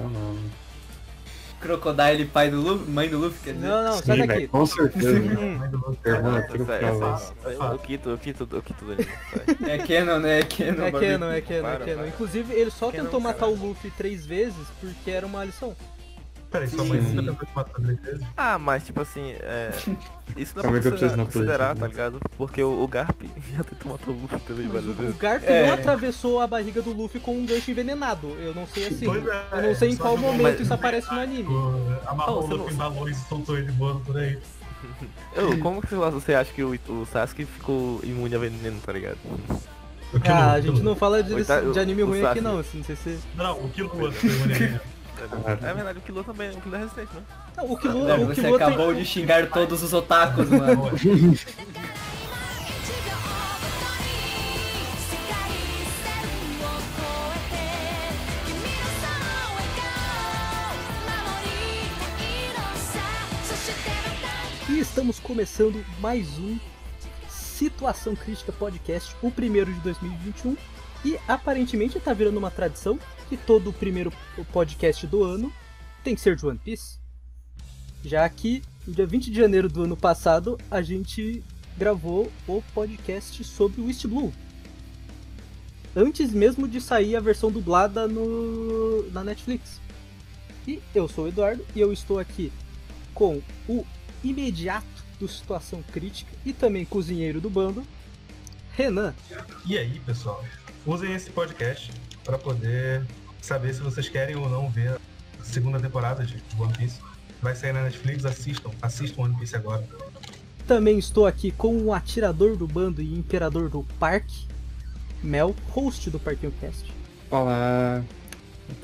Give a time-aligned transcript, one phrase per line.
[0.00, 0.36] Eu não.
[1.60, 3.66] Crocodile, pai do Luffy, mãe do Luffy, quer dizer?
[3.68, 4.48] Não, não, sai Sim, daqui.
[4.48, 5.10] com certeza.
[5.20, 5.60] Hum.
[6.06, 7.74] Irmã, tira o Essa- pra essa- lá.
[7.74, 9.08] O Kito, o Kito, o Kito do anime.
[9.70, 10.38] É Canon, né?
[10.38, 10.86] É Canon.
[10.86, 10.90] É.
[10.90, 12.08] Canon, é Canon, é.
[12.08, 13.52] Inclusive, ele só tentou matar cara.
[13.52, 15.76] o Luffy três vezes porque era uma lição.
[16.50, 17.14] Peraí, sua mãe Sim.
[17.14, 18.26] nunca tentou te matar três vezes?
[18.36, 19.70] Ah, mas tipo assim, é...
[20.36, 21.88] Isso não é eu pra considerar, considerar, tá né?
[21.88, 22.20] ligado?
[22.36, 23.20] Porque o, o Garp
[23.56, 25.12] já tentou matar o Luffy também várias o.
[25.18, 25.66] Garp É.
[25.66, 28.28] não atravessou a barriga do Luffy com um gancho envenenado.
[28.40, 29.06] Eu não sei assim.
[29.06, 31.48] Pois é, eu não sei em qual momento mas- isso aparece no anime.
[32.06, 34.38] Amarrou Oh, o Luffy em balões e soltou ele voando por aí.
[35.36, 39.18] Eu, como que você acha que o, o Sasuke ficou imune a veneno, tá ligado?
[40.24, 41.34] Ah, a gente não fala de,
[41.72, 42.40] de anime o ruim aqui Sasuke.
[42.40, 43.18] não, assim, não sei se...
[43.36, 44.80] Não, o Killua foi o
[45.20, 47.22] é, é verdade, o Kilo também, o Kilo é resistente, né?
[47.56, 49.02] Não, o Kilo, ah, o Você acabou tem...
[49.02, 50.90] de xingar todos os otakus, mano.
[64.70, 66.58] E estamos começando mais um
[67.28, 70.56] Situação Crítica Podcast, o primeiro de 2021.
[71.04, 72.98] E aparentemente está virando uma tradição
[73.30, 74.12] que todo o primeiro
[74.52, 75.52] podcast do ano
[76.02, 76.98] tem que ser de One Piece.
[78.04, 81.44] Já que no dia 20 de janeiro do ano passado a gente
[81.78, 84.32] gravou o podcast sobre o East Blue.
[85.94, 89.80] Antes mesmo de sair a versão dublada no, na Netflix.
[90.66, 92.52] E eu sou o Eduardo e eu estou aqui
[93.14, 93.86] com o
[94.24, 94.86] imediato
[95.20, 97.86] do Situação Crítica e também cozinheiro do bando,
[98.72, 99.14] Renan.
[99.64, 100.44] E aí, pessoal?
[100.84, 101.92] Usem esse podcast
[102.24, 103.06] pra poder
[103.46, 104.90] saber se vocês querem ou não ver
[105.40, 106.98] a segunda temporada de One Piece.
[107.42, 108.70] Vai sair na Netflix, assistam.
[108.82, 109.86] Assistam One Piece agora.
[110.66, 114.46] Também estou aqui com o atirador do bando e imperador do parque,
[115.22, 116.92] Mel, host do Parquinho Cast.
[117.30, 118.02] Olá.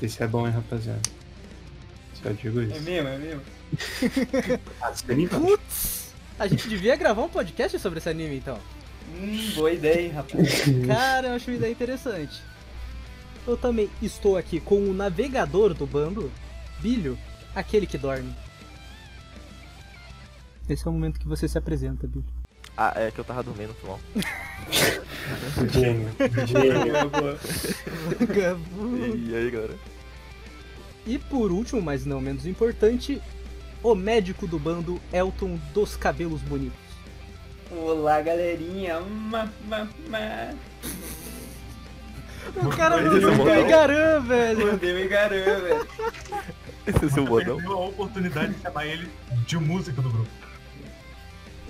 [0.01, 1.01] Esse é bom, hein, rapaziada.
[2.21, 2.81] Só digo É isso.
[2.81, 3.41] mesmo, é mesmo.
[4.81, 5.27] Ah, vai.
[5.27, 6.13] Putz!
[6.39, 8.59] A gente devia gravar um podcast sobre esse anime então.
[9.15, 10.63] Hum, boa ideia, hein, rapaz.
[10.85, 12.41] Cara, eu acho uma ideia interessante.
[13.47, 16.29] Eu também estou aqui com o navegador do bando,
[16.81, 17.17] Bilho,
[17.55, 18.35] aquele que dorme.
[20.67, 22.25] Esse é o momento que você se apresenta, Bilho.
[22.75, 23.99] Ah, é que eu tava dormindo, foi mal.
[25.71, 26.09] Gênio.
[26.45, 27.09] Gênio.
[27.09, 29.07] Boa, boa.
[29.15, 29.75] E aí, galera?
[31.05, 33.21] E por último, mas não menos importante,
[33.81, 36.77] o médico do bando, Elton dos cabelos bonitos.
[37.71, 38.99] Olá, galerinha.
[38.99, 40.53] Ma, ma, ma.
[42.55, 43.45] O cara é mandou o um.
[43.45, 44.67] Gaigaran, velho.
[44.67, 45.87] Mandei me garanta, velho.
[46.87, 47.55] Esse é o seu Você bodão?
[47.57, 49.09] perdeu a oportunidade de chamar ele
[49.45, 50.29] de músico do grupo.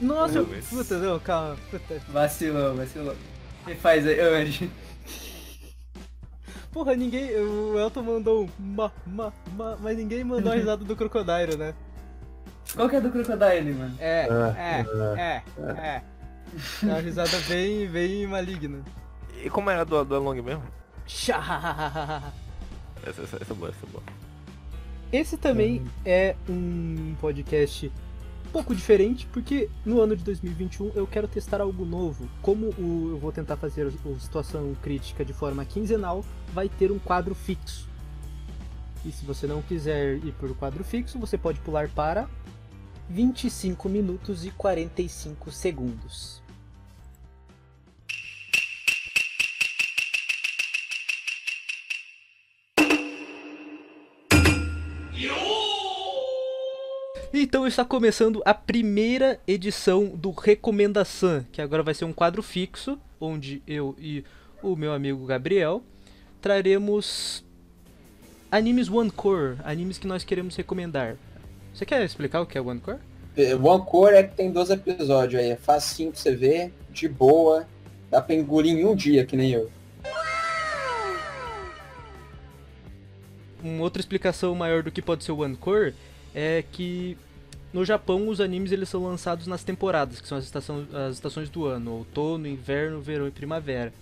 [0.02, 1.58] Nossa, Meu, puta, não, calma.
[1.72, 2.00] Puta.
[2.10, 3.16] Vacilou, vacilou.
[3.64, 4.70] O que faz aí, Andy?
[6.72, 7.36] Porra, ninguém.
[7.36, 11.74] O Elton mandou um ma, ma, ma, mas ninguém mandou a risada do Crocodile, né?
[12.76, 13.96] Qual que é do Crocodile, mano?
[14.00, 14.86] É, Ah, é,
[15.18, 15.44] é,
[15.82, 16.02] é.
[16.84, 18.84] É uma risada bem, bem maligna.
[19.44, 20.64] E como era a do, do Along mesmo?
[21.06, 22.32] Chá.
[23.06, 24.04] Essa, essa, essa é boa, essa é boa.
[25.14, 27.90] Esse também é um podcast
[28.48, 32.28] um pouco diferente, porque no ano de 2021 eu quero testar algo novo.
[32.42, 36.92] Como o- eu vou tentar fazer o o Situação Crítica de forma quinzenal, vai ter
[36.92, 37.88] um quadro fixo.
[39.06, 42.28] E se você não quiser ir por quadro fixo, você pode pular para
[43.10, 46.42] 25 minutos e 45 segundos.
[57.40, 62.98] Então está começando a primeira edição do Recomendação, que agora vai ser um quadro fixo,
[63.22, 64.24] onde eu e
[64.64, 65.84] o meu amigo Gabriel
[66.42, 67.46] traremos
[68.52, 71.16] animes One Core, animes que nós queremos recomendar.
[71.76, 72.98] Você quer explicar o que é One Core?
[73.36, 77.08] É, One Core é que tem 12 episódios aí, é facinho pra você ver, de
[77.08, 77.68] boa,
[78.10, 79.70] dá pra engolir em um dia, que nem eu.
[83.64, 85.94] Uma outra explicação maior do que pode ser o One Core
[86.34, 87.16] é que
[87.78, 91.48] no Japão os animes eles são lançados nas temporadas, que são as, estação, as estações
[91.48, 93.94] do ano, outono, inverno, verão e primavera.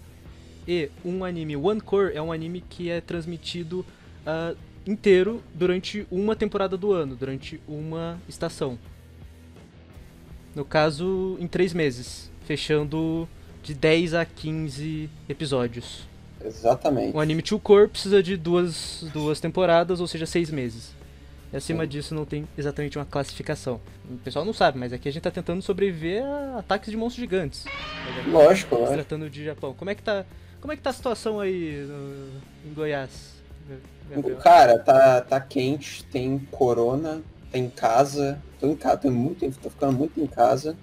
[0.66, 3.86] E um anime One Core é um anime que é transmitido
[4.26, 4.56] ah,
[4.88, 8.80] inteiro durante uma temporada do ano, durante uma estação.
[10.56, 13.28] No caso, em três meses, fechando
[13.62, 16.08] de 10 a 15 episódios.
[16.42, 17.14] Exatamente.
[17.14, 20.95] O anime Two Core precisa de duas, duas temporadas, ou seja, seis meses.
[21.56, 21.90] E acima Sim.
[21.90, 23.80] disso não tem exatamente uma classificação.
[24.10, 27.22] O pessoal não sabe, mas aqui a gente tá tentando sobreviver a ataques de monstros
[27.22, 27.64] gigantes.
[28.28, 28.94] Lógico, lógico.
[28.96, 29.74] tratando de Japão.
[29.74, 30.26] Como é que tá,
[30.60, 33.36] como é que tá a situação aí no- em Goiás?
[34.10, 34.38] Gabriel.
[34.40, 38.38] Cara, tá, tá quente, tem corona, tá em casa.
[38.60, 40.76] Tô em casa, tô muito, tô ficando muito em casa.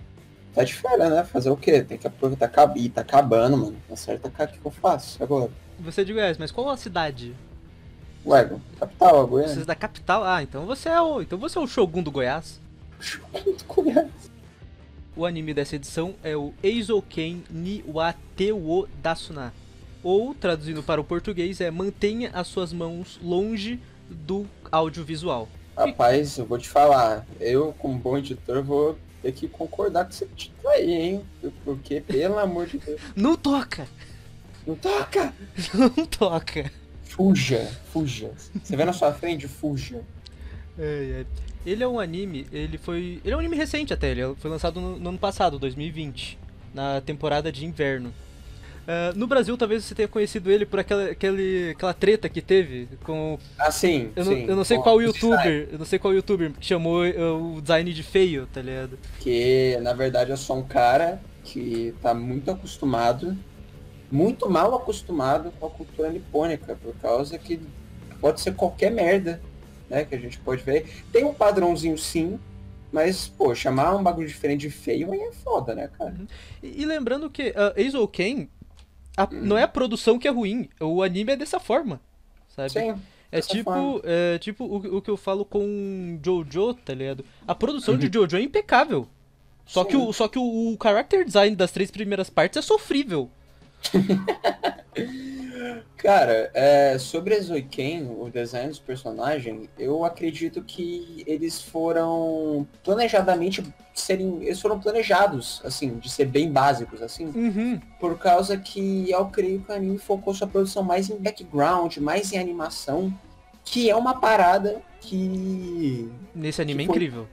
[0.55, 1.23] Tá de férias, né?
[1.23, 1.83] Fazer o quê?
[1.83, 2.51] Tem que aproveitar.
[2.79, 3.77] Ih, tá acabando, mano.
[3.87, 5.51] Tá certo, o que eu faço agora?
[5.81, 7.35] Você é de Goiás, mas qual a cidade?
[8.25, 9.63] Ué, capital, Goiânia.
[9.63, 10.25] é da capital?
[10.25, 11.21] Ah, então você é o.
[11.23, 12.61] Então você é o Shogun do Goiás.
[15.17, 19.53] O anime dessa edição é o Eizouken ni wa te wo dasuna.
[20.03, 25.49] Ou, traduzindo para o português, é Mantenha as suas mãos longe do audiovisual.
[25.77, 27.27] Rapaz, eu vou te falar.
[27.41, 31.25] Eu, como bom editor, vou ter que concordar com esse título aí, hein?
[31.65, 33.01] Porque, pelo amor de Deus.
[33.15, 33.87] Não toca!
[34.67, 35.33] Não toca!
[35.75, 36.71] Não toca!
[37.15, 38.31] Fuja, fuja.
[38.63, 40.01] Você vê na sua frente, fuja.
[40.79, 41.27] Ai, ai.
[41.65, 43.21] Ele é um anime, ele foi.
[43.25, 46.39] Ele é um anime recente até, ele foi lançado no, no ano passado, 2020,
[46.75, 48.13] na temporada de inverno.
[48.87, 52.89] Ah, no Brasil, talvez você tenha conhecido ele por aquela, aquele, aquela treta que teve
[53.05, 53.39] com.
[53.59, 54.45] Ah, sim, Eu não, sim.
[54.49, 57.61] eu não sei Bom, qual youtuber, eu não sei qual youtuber que chamou eh, o
[57.61, 58.99] design de feio, tá ligado?
[59.15, 63.37] Porque, na verdade, eu sou um cara que tá muito acostumado,
[64.13, 67.59] muito mal acostumado com a cultura nipônica, por causa que
[68.21, 69.41] pode ser qualquer merda,
[69.89, 70.87] né, que a gente pode ver.
[71.11, 72.39] Tem um padrãozinho sim,
[72.93, 76.15] mas, pô, chamar um bagulho diferente de feio aí é foda, né, cara?
[76.63, 78.51] E, e lembrando que uh, Eizouken,
[79.17, 81.99] a- não é a produção que é ruim, o anime é dessa forma,
[82.55, 82.71] sabe?
[82.71, 82.95] Sim.
[83.35, 84.01] É tipo, forma.
[84.05, 87.25] é tipo o, o que eu falo com Jojo, tá ligado?
[87.49, 88.01] A produção Uhum.
[88.01, 89.09] de Jojo é impecável.
[89.65, 90.07] Só que, Sim.
[90.07, 93.31] o, só que o, o character design das três primeiras partes é sofrível.
[95.97, 103.63] Cara, é, sobre a Zoiken, o design dos personagens, eu acredito que eles foram planejadamente
[103.95, 104.43] serem.
[104.43, 107.27] Eles foram planejados, assim, de ser bem básicos, assim.
[107.27, 107.81] Uhum.
[108.01, 112.33] Por causa que eu creio que o anime focou sua produção mais em background, mais
[112.33, 113.13] em animação,
[113.65, 116.11] que é uma parada que.
[116.35, 117.29] Nesse anime é Que foi- incrível.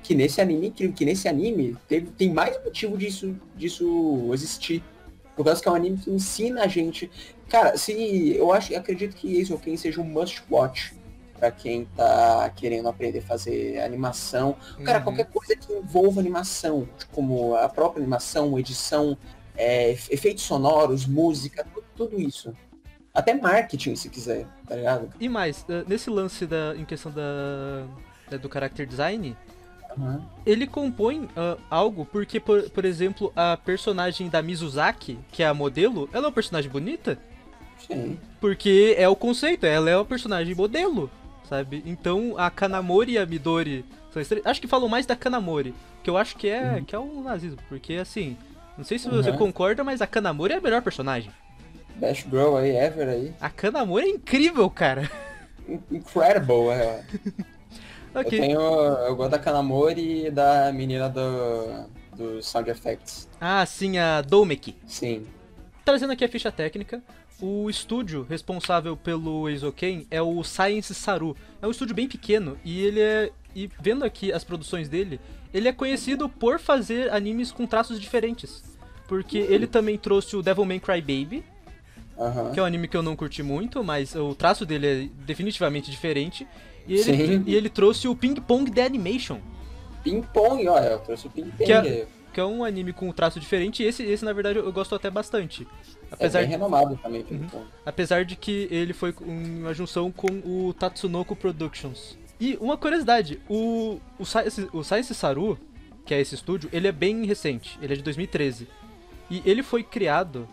[0.00, 4.82] Que nesse anime, incrível, que nesse anime teve, tem mais motivo disso, disso existir.
[5.36, 7.10] Por causa que é um anime que ensina a gente.
[7.48, 8.34] Cara, se.
[8.36, 10.94] Eu acho, eu acredito que Ace Ken seja um must watch
[11.38, 14.56] pra quem tá querendo aprender a fazer animação.
[14.84, 15.04] Cara, Uhum.
[15.04, 19.16] qualquer coisa que envolva animação, como a própria animação, edição,
[19.56, 22.54] é, efe- efeitos sonoros, música, tu- tudo isso.
[23.12, 25.10] Até marketing, se quiser, tá ligado?
[25.20, 29.36] E mais, eh, nesse lance da, em questão da- do character design,
[29.98, 30.22] Aham.
[30.46, 35.54] ele compõe ah, algo porque, por, por exemplo, a personagem da Mizuzaki, que é a
[35.54, 37.18] modelo, ela é uma personagem bonita
[37.86, 38.18] Sim.
[38.40, 41.10] porque é o conceito, ela é uma personagem modelo,
[41.48, 41.82] sabe?
[41.86, 46.08] Então a Kanamori e a Midori são estre- Acho que falam mais da Kanamori, que
[46.10, 48.36] eu acho que é, que é um nazismo, porque assim,
[48.78, 49.36] não sei se você Uhum.
[49.38, 51.30] concorda, mas a Kanamori é a melhor personagem.
[51.96, 53.34] Best Girl aí, ever aí.
[53.40, 55.10] A Kanamori é incrível, cara.
[55.68, 57.04] In- Incredible, é.
[58.14, 58.38] Ok.
[58.38, 58.60] Eu tenho.
[58.60, 61.86] Eu gosto da Kanamori e da menina do.
[62.16, 63.28] do Sound Effects.
[63.40, 64.76] Ah, sim, a Domeki.
[64.86, 65.26] Sim.
[65.84, 67.02] Trazendo aqui a ficha técnica,
[67.40, 71.36] o estúdio responsável pelo Eizouken é o Science Saru.
[71.60, 73.30] É um estúdio bem pequeno e ele é.
[73.54, 75.20] E vendo aqui as produções dele,
[75.52, 78.62] ele é conhecido por fazer animes com traços diferentes.
[79.06, 81.44] Porque ele também trouxe o Devilman Crybaby,
[82.18, 82.52] Aham.
[82.52, 85.90] que é um anime que eu não curti muito, mas o traço dele é definitivamente
[85.90, 86.46] diferente.
[86.86, 87.44] E ele, Sim.
[87.46, 89.38] e ele trouxe o Ping Pong The Animation,
[90.02, 91.64] Ping Pong, olha, eu trouxe o Ping Pong.
[91.64, 93.82] Que é- que é um anime com um traço diferente.
[93.82, 95.68] E esse, esse na verdade, eu gosto até bastante.
[96.10, 97.46] É Apesar bem renomado também, Ping Uhum.
[97.48, 97.64] Pong.
[97.84, 102.16] Apesar de que ele foi uma junção com o Tatsunoko Productions.
[102.40, 105.58] E uma curiosidade, o, o, Science, o Science Saru,
[106.06, 108.66] que é esse estúdio, ele é bem recente, ele é de 2013.
[109.30, 110.48] E ele foi criado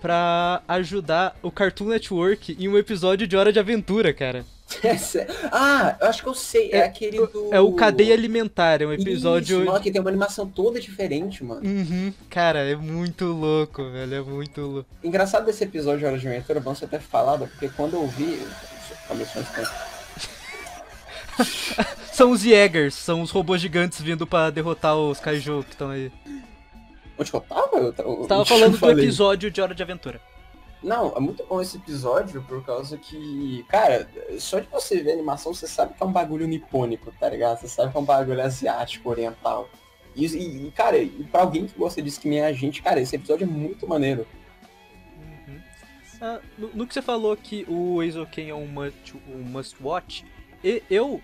[0.00, 4.44] pra ajudar o Cartoon Network em um episódio de Hora de Aventura, cara.
[5.50, 6.70] ah, eu acho que eu sei.
[6.72, 7.48] É, aquele do.
[7.52, 9.58] É o Cadeia Alimentar, é um episódio...
[9.60, 11.62] Isso, mano, que tem uma animação toda diferente, mano.
[11.66, 14.88] Uhum, cara, é muito louco, velho, é muito louco.
[15.02, 18.40] Engraçado desse episódio de Hora de Aventura, bom você ter falado, porque quando eu vi.
[19.06, 19.44] Começou a
[22.12, 26.12] São os Jaegers, são os robôs gigantes vindo pra derrotar os kaiju que estão aí.
[27.18, 27.76] Onde que eu tava?
[27.76, 29.04] Eu, eu, Você tava falando do falei.
[29.04, 30.20] episódio de Hora de Aventura.
[30.82, 34.08] Não, é muito bom esse episódio por causa que, cara,
[34.38, 37.58] só de você ver a animação, você sabe que é um bagulho nipônico, tá ligado?
[37.60, 39.68] Você sabe que é um bagulho asiático, oriental.
[40.14, 43.16] E, e, cara, e pra alguém que gosta disso que nem a gente, cara, esse
[43.16, 44.24] episódio é muito maneiro.
[46.20, 50.24] Ah, no, no que você falou que o Eizouken é um must, um must watch,
[50.64, 51.20] e- eu,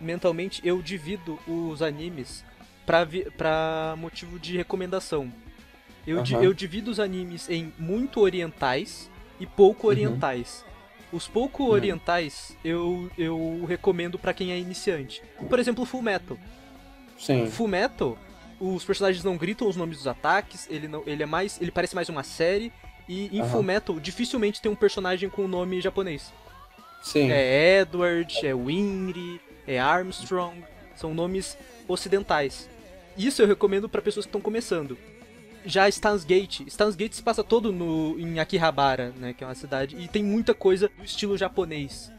[0.00, 2.44] mentalmente, eu divido os animes
[2.86, 5.30] pra motivo de recomendação.
[6.06, 6.44] Eu, di- Aham.
[6.44, 9.92] eu divido os animes em muito orientais e pouco Uhum.
[9.92, 10.64] orientais.
[11.12, 15.22] Os pouco orientais eu, eu recomendo pra quem é iniciante.
[15.48, 16.38] Por exemplo, Full Metal.
[17.18, 17.46] Sim.
[17.50, 18.16] Full Metal,
[18.60, 21.94] os personagens não gritam os nomes dos ataques, ele não, ele é mais, ele parece
[21.94, 22.72] mais uma série
[23.08, 23.48] e em.
[23.50, 26.32] Full Metal dificilmente tem um personagem com o nome japonês.
[27.02, 27.30] Sim.
[27.30, 30.62] É Edward, é Winry, é Armstrong,
[30.96, 31.56] são nomes
[31.88, 32.68] ocidentais.
[33.16, 34.96] Isso eu recomendo pra pessoas que estão começando.
[35.64, 39.54] Já Stan's Gate, Stan's Gate se passa todo no em Akihabara, né, que é uma
[39.54, 42.12] cidade e tem muita coisa do estilo japonês.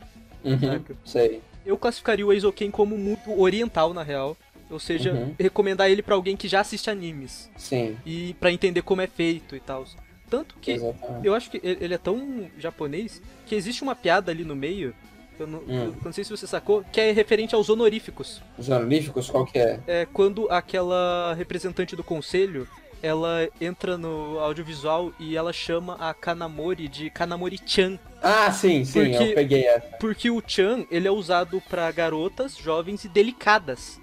[0.43, 0.83] Uhum.
[1.05, 1.41] Sei.
[1.65, 4.35] Eu classificaria o Eizouken como muito oriental na real,
[4.69, 5.33] ou seja, Uhum.
[5.39, 7.95] recomendar ele pra alguém que já assiste animes Sim.
[8.05, 9.85] e pra entender como é feito e tal.
[10.29, 11.25] Tanto que Exatamente.
[11.25, 14.93] eu acho que ele é tão japonês que existe uma piada ali no meio,
[15.39, 15.93] eu não, Hum.
[15.95, 18.41] eu não sei se você sacou, que é referente aos honoríficos.
[18.57, 19.79] Os honoríficos, qual que é?
[19.87, 22.67] É quando aquela representante do conselho,
[23.03, 29.23] ela entra no audiovisual e ela chama a Kanamori de Kanamori-chan, Ah, sim, sim, Porque-
[29.31, 29.87] eu peguei essa.
[29.99, 34.01] porque o chan, ele é usado pra garotas, jovens e delicadas.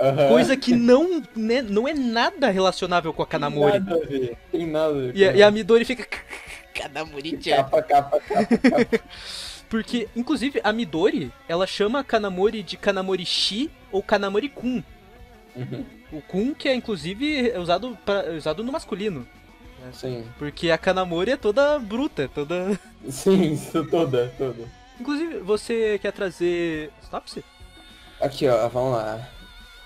[0.00, 0.28] Aham.
[0.28, 3.72] Coisa que não, né, não é nada relacionável com a Kanamori.
[3.72, 4.36] Tem nada a ver.
[4.52, 5.16] Tem nada a ver.
[5.16, 6.06] E, e a Midori fica.
[6.72, 7.56] Kanamori-chan.
[7.56, 9.00] Capa, capa, capa, capa.
[9.68, 14.82] Porque, inclusive, a Midori, ela chama a Kanamori de Kanamori-shi ou Kanamori-kun.
[15.54, 15.84] Uhum.
[16.10, 19.26] O kun que é, inclusive, é usado, pra, é usado no masculino.
[19.92, 20.24] Sim.
[20.38, 22.78] Porque a Kanamori é toda bruta, é toda...
[23.08, 23.56] Sim,
[23.90, 24.68] toda, toda.
[25.00, 26.90] Inclusive, você quer trazer...
[27.02, 27.44] Synopse?
[28.20, 29.28] Aqui, ó, vamos lá.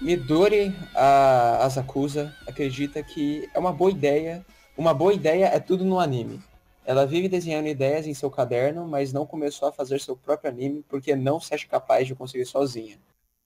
[0.01, 4.45] Midori a Asakusa acredita que é uma boa ideia.
[4.77, 6.41] Uma boa ideia é tudo no anime.
[6.85, 10.85] Ela vive desenhando ideias em seu caderno, mas não começou a fazer seu próprio anime
[10.89, 12.97] porque não se acha capaz de conseguir sozinha.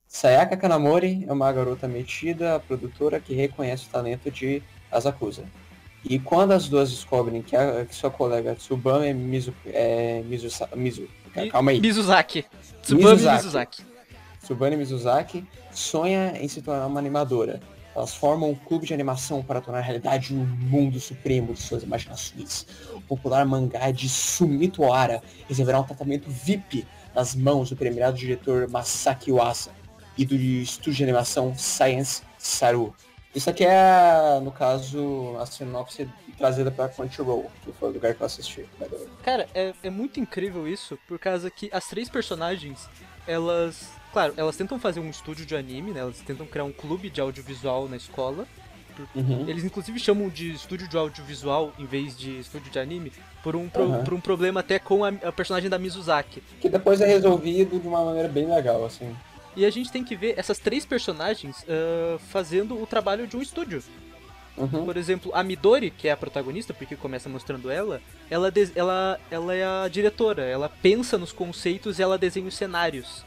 [0.07, 5.43] Sayaka Kanamori é uma garota metida, produtora que reconhece o talento de Asakusa.
[6.03, 11.07] E quando as duas descobrem que, a, que sua colega Tsubame Mizu, é, Mizu, Mizu,
[11.35, 12.45] Mi- calma aí, Mizuzaki.
[12.81, 13.35] Tsubame Mizuzaki.
[13.35, 13.85] Mizuzaki.
[14.41, 17.59] Tsubame Mizuzaki sonha em se tornar uma animadora.
[17.97, 22.67] Elas formam um clube de animação para tornar realidade um mundo supremo de suas imaginações.
[22.93, 26.85] O popular mangá de Sumito Ohara receberá um tratamento VIP
[27.15, 29.71] nas mãos do premiado diretor Masaki Uasa
[30.15, 32.93] e do estúdio de animação Science Saru.
[33.33, 38.21] Isso aqui é, no caso, a sinopse trazida para Crunchyroll, que foi o lugar que
[38.21, 38.63] eu assisti.
[39.23, 42.87] Cara, é, é muito incrível isso, por causa que as três personagens,
[43.25, 43.89] elas...
[44.17, 45.99] Claro, elas tentam fazer um estúdio de anime, né?
[45.99, 48.47] Elas tentam criar um clube de audiovisual na escola.
[49.13, 49.47] Uhum.
[49.47, 53.69] Eles inclusive chamam de estúdio de audiovisual em vez de estúdio de anime, por um,
[53.69, 54.03] pro- Aham.
[54.03, 56.41] por um problema até com a, a personagem da Mizuzaki.
[56.59, 59.15] Que depois é resolvido de uma maneira bem legal, assim.
[59.55, 63.41] E a gente tem que ver essas três personagens ah, fazendo o trabalho de um
[63.43, 63.83] estúdio.
[64.57, 64.85] Uhum.
[64.85, 69.53] Por exemplo, a Midori, que é a protagonista, porque começa mostrando ela, ela, ela, ela
[69.53, 73.23] é a diretora, ela pensa nos conceitos e ela desenha os cenários.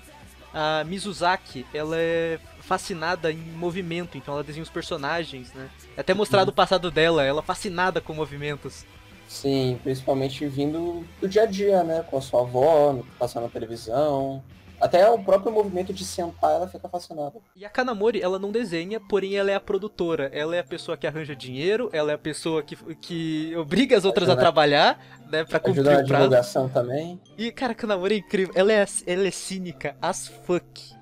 [0.52, 5.69] A Mizuzaki, ela é fascinada em movimento, então ela desenha os personagens, né?
[5.97, 8.85] É até mostrado o passado dela, ela é fascinada com movimentos.
[9.28, 12.04] Sim, principalmente vindo do dia a dia, né?
[12.11, 14.42] Com a sua avó, passando na televisão.
[14.80, 17.34] Até o próprio movimento de sentar, ela fica fascinada.
[17.54, 20.30] E a Kanamori, ela não desenha, porém ela é a produtora.
[20.32, 24.04] Ela é a pessoa que arranja dinheiro, ela é a pessoa que, que obriga as
[24.04, 24.99] outras a Ajuda- trabalhar,
[25.30, 26.22] né, pra cumprir Ajuda prazo.
[26.25, 27.20] divulgação também.
[27.37, 28.54] E, cara, a Kanamori é incrível.
[28.56, 30.94] Ela é, ela é cínica as fuck.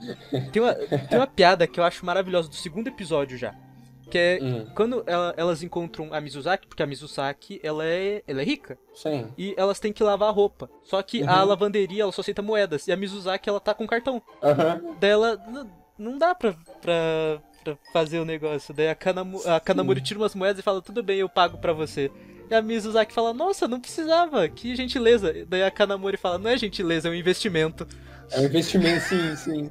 [0.53, 3.55] Tem uma, tem uma piada que eu acho maravilhosa do segundo episódio já.
[4.11, 8.41] Que é Hum, quando ela- elas encontram a Mizuzaki, porque a Mizusaki, ela é, ela
[8.41, 8.79] é rica.
[8.95, 9.27] sim.
[9.37, 10.71] E elas têm que lavar a roupa.
[10.83, 11.49] Só que a Uhum.
[11.49, 12.89] lavanderia, ela só aceita moedas.
[12.89, 14.23] E a Mizuzaki, ela tá com cartão.
[14.43, 14.97] Aham.
[14.99, 18.73] Daí ela, "N- não dá pra, pra, pra fazer o negócio.
[18.73, 21.73] Daí a, Kanamu, a Kanamori tira umas moedas e fala, tudo bem, eu pago pra
[21.73, 22.11] você.
[22.51, 25.35] E a Mizuzaki fala, nossa, não precisava, que gentileza.
[25.47, 27.87] Daí a Kanamori fala, não é gentileza, é um investimento.
[28.31, 29.71] É um investimento, sim, sim.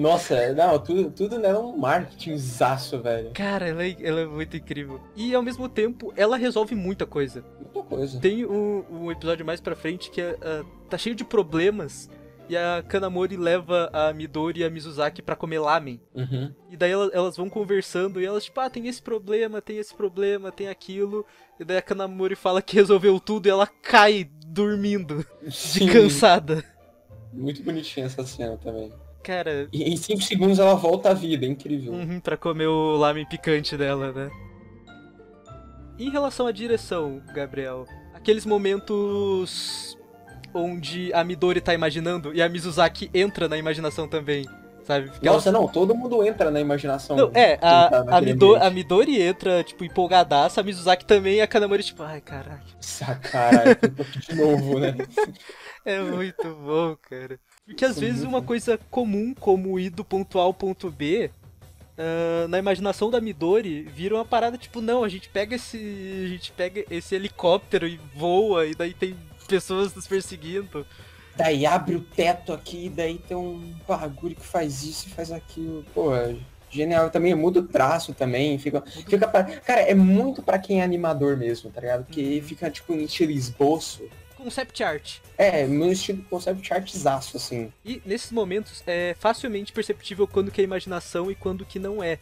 [0.00, 3.32] Nossa, não, tudo, tudo nela é um marketingzaço, velho.
[3.34, 4.98] Cara, ela é, ela é muito incrível.
[5.14, 7.44] E ao mesmo tempo, ela resolve muita coisa.
[7.60, 8.18] Muita coisa.
[8.18, 12.08] Tem um, um episódio mais pra frente que é, ah, tá cheio de problemas.
[12.48, 16.00] E a Kanamori leva a Midori e a Mizuzaki pra comer lamen.
[16.14, 16.50] Uhum.
[16.70, 19.94] E daí elas, elas vão conversando e elas, tipo, ah, tem esse problema, tem esse
[19.94, 21.26] problema, tem aquilo.
[21.60, 26.64] E daí a Kanamori fala que resolveu tudo e ela cai dormindo, de Sim, cansada.
[27.34, 28.90] Muito bonitinha essa cena também.
[29.22, 31.92] Cara, E em 5 segundos ela volta à vida, é incrível.
[31.92, 34.30] uhum, pra comer o lamen picante dela, né?
[35.98, 37.84] Em relação à direção, Gabriel,
[38.14, 39.98] aqueles momentos
[40.54, 44.44] onde a Midori tá imaginando e a Mizuzaki entra na imaginação também.
[44.82, 45.10] sabe?
[45.10, 47.14] Porque Nossa, elas- não, todo mundo entra na imaginação.
[47.16, 48.70] Não, é, quem tá a, a, Midori, a.
[48.70, 52.62] Midori entra, tipo, empolgadaça, a Mizuzaki também, e a Kanamori, tipo, ai, caralho.
[54.00, 54.96] Aqui de novo, né?
[55.84, 57.38] É muito bom, cara.
[57.70, 61.30] Porque às vezes uma coisa comum, como ir do ponto A ao ponto B,
[62.00, 65.76] ah, na imaginação da Midori, vira uma parada tipo, não, a gente pega esse.
[66.24, 69.14] A gente pega esse helicóptero e voa, e daí tem
[69.46, 70.86] pessoas nos perseguindo.
[71.36, 75.84] Daí abre o teto aqui, daí tem um bagulho que faz isso e faz aquilo.
[75.94, 76.36] Pô, é
[76.70, 77.10] genial.
[77.10, 78.58] Também muda o traço também.
[78.58, 79.44] Fica, fica pra...
[79.44, 82.04] Cara, é muito pra quem é animador mesmo, tá ligado?
[82.04, 84.04] Porque fica tipo em estilo esboço.
[84.42, 85.18] Concept art.
[85.36, 87.70] É, meu estilo concept artzaço, assim.
[87.84, 92.18] E nesses momentos é facilmente perceptível quando que é imaginação e quando que não é.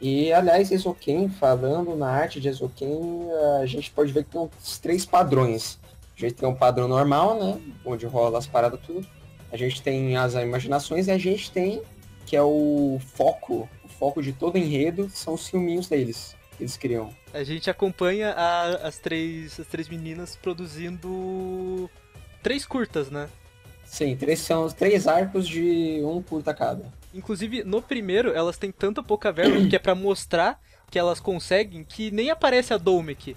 [0.00, 3.28] E, aliás, Ezoken, falando na arte de Ezoken,
[3.60, 5.78] a gente pode ver que tem uns três padrões.
[6.16, 7.60] A gente tem um padrão normal, né?
[7.84, 9.06] Onde rola as paradas tudo.
[9.52, 11.82] A gente tem as imaginações e a gente tem,
[12.24, 16.34] que é o foco, o foco de todo enredo, são os filminhos deles.
[16.58, 17.14] Eles criam.
[17.32, 21.88] A gente acompanha a- as, três, as três meninas produzindo
[22.42, 23.28] três curtas, né?
[23.84, 26.92] Sim, três, são os três arcos de um curta cada.
[27.14, 30.60] Inclusive, no primeiro, elas têm tanta pouca verba que é pra mostrar
[30.90, 33.36] que elas conseguem que nem aparece a Domek.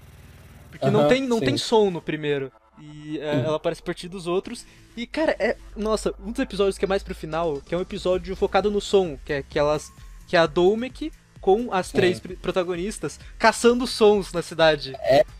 [0.69, 1.45] Porque não, tem, não sim.
[1.45, 2.51] tem som no primeiro.
[2.79, 4.65] E é, ela aparece a partir dos outros.
[4.97, 5.55] E, cara, é.
[5.75, 8.81] Nossa, um dos episódios que é mais pro final, que é um episódio focado no
[8.81, 9.91] som, que é que elas.
[10.27, 14.93] Que é a Domek com as três pri- protagonistas caçando sons na cidade.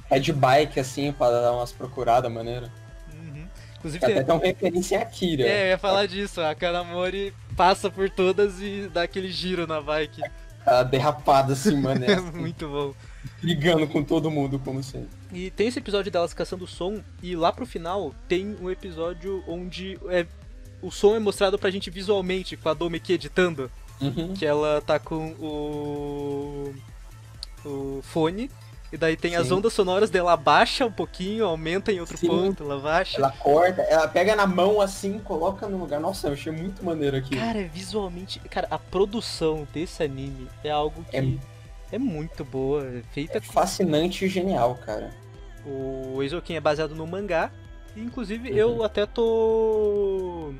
[0.10, 2.70] É de bike, assim, pra dar umas procuradas maneiras.
[3.14, 3.48] Uhum.
[3.78, 5.44] Inclusive, Até tem, uma referência em Akira.
[5.48, 6.42] é, eu ia falar disso.
[6.42, 10.22] A Kanamori passa por todas e dá aquele giro na bike.
[10.66, 12.04] A derrapada, assim, mano.
[12.04, 12.94] É muito bom.
[13.42, 15.10] brigando com todo mundo, como sempre.
[15.32, 19.98] E tem esse episódio delas caçando som, e lá pro final tem um episódio onde
[20.10, 20.26] é,
[20.82, 24.34] o som é mostrado pra gente visualmente, com a Domeki editando, Uhum.
[24.34, 26.74] que ela tá com o.
[27.66, 28.50] o fone,
[28.92, 29.54] e daí tem as Sim.
[29.54, 32.28] ondas sonoras dela baixa um pouquinho, aumenta em outro Sim.
[32.28, 33.18] ponto, ela baixa.
[33.18, 36.00] Ela corta, ela pega na mão assim, coloca no lugar.
[36.00, 37.36] Nossa, eu achei muito maneiro aqui.
[37.38, 41.38] Cara, visualmente, cara, a produção desse anime é algo que É-
[41.94, 45.10] é, muito boa, é feita É fascinante e genial, cara.
[45.66, 47.52] O Eizouken é baseado no mangá.
[47.96, 48.56] E, inclusive, Uhum.
[48.58, 50.54] eu até tô.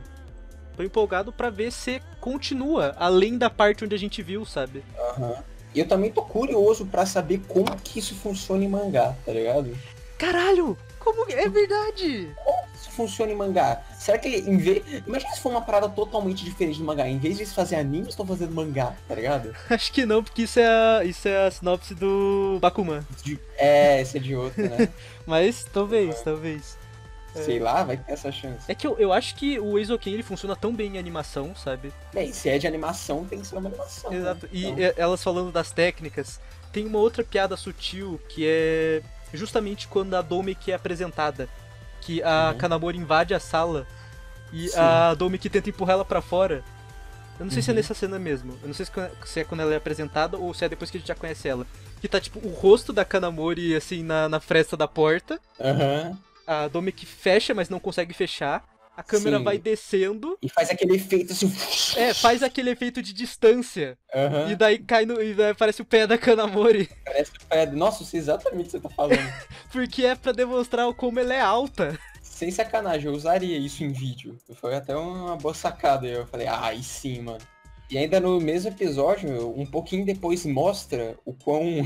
[0.76, 4.84] Tô empolgado pra ver se continua além da parte onde a gente viu, sabe?
[4.98, 5.36] Aham.
[5.74, 9.76] E eu também tô curioso pra saber como que isso funciona em mangá, tá ligado?
[10.18, 10.78] Caralho!
[11.00, 12.30] Como que- é verdade?
[12.76, 13.82] Isso funciona em mangá.
[13.98, 14.84] Será que em vez.
[15.08, 17.08] Imagina se for uma parada totalmente diferente do mangá.
[17.08, 19.56] Em vez de eles fazerem anime, eles estão fazendo mangá, tá ligado?
[19.70, 23.04] Acho que não, porque isso é a, isso é a sinopse do Bakuman.
[23.24, 24.90] De- É, esse é de outro, né?
[25.26, 26.78] Mas talvez, talvez.
[27.34, 28.70] Sei lá, vai ter essa chance.
[28.70, 31.94] É que eu, eu acho que o Eizouken ele funciona tão bem em animação, sabe?
[32.14, 34.12] Bem, se é de animação, tem que ser uma animação.
[34.12, 34.18] né?
[34.18, 34.50] Exato.
[34.52, 36.40] E Então, é, elas falando das técnicas,
[36.74, 39.02] tem uma outra piada sutil que é
[39.34, 41.48] justamente quando a Domeki é apresentada.
[42.02, 42.58] Que a Uhum.
[42.58, 43.88] Kanamori invade a sala
[44.52, 44.78] e Sim.
[44.80, 46.64] a Domeki tenta empurrar ela pra fora.
[47.40, 47.78] Eu não sei se é Uhum.
[47.78, 48.58] nessa cena mesmo.
[48.62, 50.98] Eu não sei se é- é quando ela é apresentada ou se é depois que
[50.98, 51.66] a gente já conhece ela.
[52.02, 55.40] Que tá tipo o rosto da Kanamori assim na, na fresta da porta.
[55.60, 56.18] Aham.
[56.52, 58.66] A Domeki fecha, mas não consegue fechar.
[58.98, 59.44] A câmera Sim.
[59.46, 60.38] vai descendo.
[60.42, 61.50] E faz aquele efeito assim.
[61.96, 63.98] É, faz aquele efeito de distância.
[64.14, 64.52] Aham.
[64.52, 65.22] E daí cai no.
[65.22, 66.90] E daí aparece o pé da Kanamori.
[67.06, 67.74] Parece que pede.
[67.74, 69.34] Nossa, eu sei exatamente o que você tá falando.
[69.72, 71.98] Porque é pra demonstrar o como ela é alta.
[72.22, 74.38] Sem sacanagem, eu usaria isso em vídeo.
[74.56, 76.06] Foi até uma boa sacada.
[76.06, 77.40] Eu falei, ah, aí sim, mano.
[77.92, 81.82] E ainda no mesmo episódio, um pouquinho depois mostra o quão,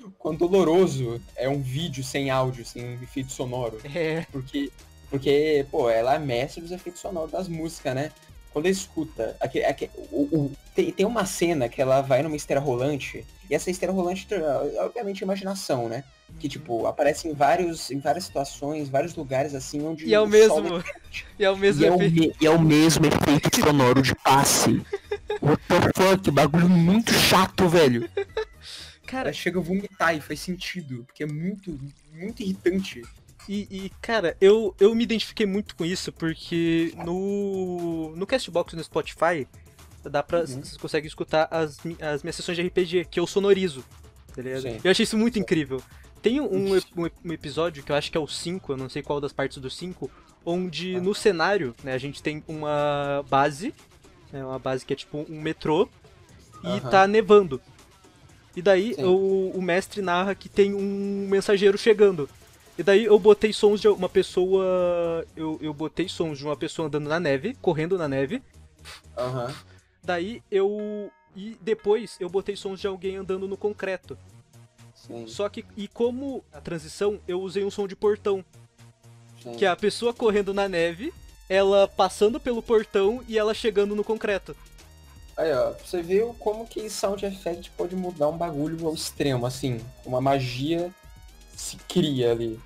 [0.00, 3.78] o quão doloroso é um vídeo sem áudio, sem efeito sonoro.
[3.94, 4.26] É.
[4.32, 4.72] Porque,
[5.08, 8.12] porque pô, ela é mestre dos efeitos sonoros das músicas, né?
[8.52, 9.36] Quando ele escuta,
[10.10, 13.92] o- o- tem, tem uma cena que ela vai numa esteira rolante, e essa esteira
[13.92, 16.02] rolante, é, obviamente, é imaginação, né?
[16.38, 20.26] Que, tipo, aparece em, vários, em várias situações, vários lugares, assim, onde E é o
[20.26, 20.82] mesmo.
[21.38, 22.14] E é o mesmo E é, o efeito.
[22.20, 24.80] me- e é o mesmo efeito sonoro de passe.
[25.42, 26.30] What the fuck?
[26.30, 28.08] Bagulho muito chato, velho.
[29.06, 31.76] Cara, Ela chega a vomitar e faz sentido, porque é muito,
[32.12, 33.02] muito irritante.
[33.48, 38.14] E, e, cara, eu, eu me identifiquei muito com isso, porque no.
[38.16, 39.46] No Castbox no Spotify,
[40.04, 40.40] dá pra.
[40.40, 40.46] Uhum.
[40.46, 43.84] Vocês conseguem escutar as, as minhas sessões de RPG, que eu sonorizo.
[44.34, 44.42] Tá.
[44.84, 45.82] Eu achei isso muito incrível.
[46.22, 49.02] Tem um, um um episódio que eu acho que é o 5, eu não sei
[49.02, 50.10] qual das partes do 5,
[50.44, 51.00] onde Ah.
[51.00, 53.74] no cenário, né, a gente tem uma base,
[54.30, 55.88] né, uma base que é tipo um metrô,
[56.62, 56.90] e Aham.
[56.90, 57.60] tá nevando.
[58.54, 62.28] E daí o, o mestre narra que tem um mensageiro chegando.
[62.80, 65.26] E daí eu botei sons de uma pessoa.
[65.36, 68.42] Eu, eu botei sons de uma pessoa andando na neve, correndo na neve.
[69.18, 69.54] Aham.
[70.02, 71.12] Daí eu.
[71.36, 74.16] E depois eu botei sons de alguém andando no concreto.
[74.94, 78.42] Sim, Só que, e como a transição, eu usei um som de portão.
[79.42, 79.52] sim.
[79.56, 81.12] Que é a pessoa correndo na neve,
[81.50, 84.56] ela passando pelo portão e ela chegando no concreto.
[85.36, 89.82] Aí, ó, você ver como que sound effect pode mudar um bagulho ao extremo, assim.
[90.02, 90.90] Uma magia
[91.60, 92.58] se cria ali.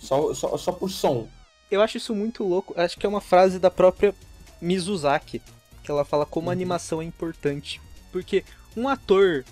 [0.00, 1.28] Só, só, só por som.
[1.70, 2.74] Eu acho isso muito louco.
[2.76, 4.14] Acho que é uma frase da própria
[4.60, 5.42] Mizuzaki.
[5.82, 7.80] Que ela fala como a animação é importante.
[8.10, 8.44] Porque
[8.76, 9.44] um ator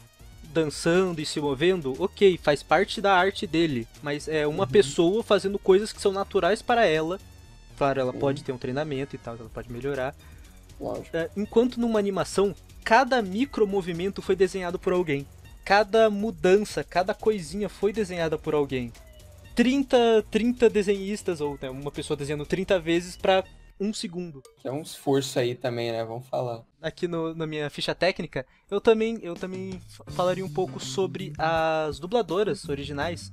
[0.53, 3.87] dançando e se movendo, ok, faz parte da arte dele.
[4.03, 7.19] Mas é uma pessoa fazendo coisas que são naturais para ela.
[7.77, 10.15] Claro, ela pode ter um treinamento e tal, ela pode melhorar.
[10.81, 11.15] Lógico.
[11.17, 15.27] É, enquanto numa animação, cada micro movimento foi desenhado por alguém.
[15.65, 18.93] Cada mudança, cada coisinha foi desenhada por alguém.
[19.57, 23.43] 30, 30 desenhistas, ou né, uma pessoa desenhando 30 vezes pra
[23.81, 24.43] um segundo.
[24.59, 26.05] Que é um esforço aí também, né?
[26.05, 26.63] Vamos falar.
[26.81, 31.99] Aqui no- na minha ficha técnica, eu também, eu também falaria um pouco sobre as
[31.99, 33.33] dubladoras originais.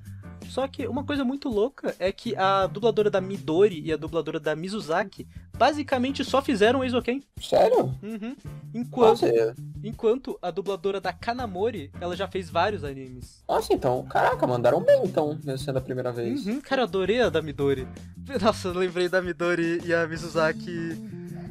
[0.50, 4.40] Só que uma coisa muito louca é que a dubladora da Midori e a dubladora
[4.40, 5.28] da Mizuzaki
[5.58, 7.24] basicamente só fizeram Eizouken.
[7.40, 7.94] Sério?
[8.02, 8.36] Uhum.
[8.74, 13.44] Enquanto, Nossa, enquanto a dubladora da Kanamori, ela já fez vários animes.
[13.48, 16.46] Nossa, então, caraca, mandaram bem então, sendo a primeira vez.
[16.46, 17.88] Uhum, cara, eu adorei a da Midori.
[18.42, 20.98] Nossa, lembrei da Midori e a Mizuzaki.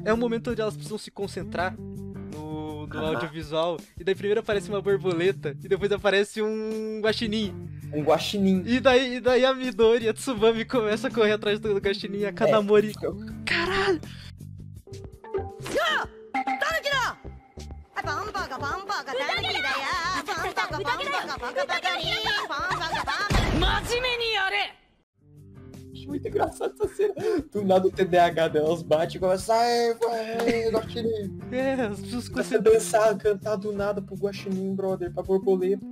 [0.04, 1.76] É um momento onde elas precisam se concentrar
[2.92, 3.78] no, no audiovisual.
[3.98, 7.68] E daí primeiro aparece uma borboleta e depois aparece um guaxinim.
[7.92, 8.62] Um guaxinim.
[8.66, 12.20] E daí, e daí a Midori e a Tsubami começam a correr atrás do guaxinim
[12.20, 12.92] e a Kanamori...
[13.44, 14.00] Caralho!
[21.32, 21.62] パ
[26.02, 27.14] Acho muito engraçado essa cena.
[27.52, 31.38] Do nada o TDAH delas bate e começa, ai, vai, guaxinim.
[31.52, 35.86] É, as pessoas a dançar, cantar do nada pro guaxinim, brother, pra borboleta.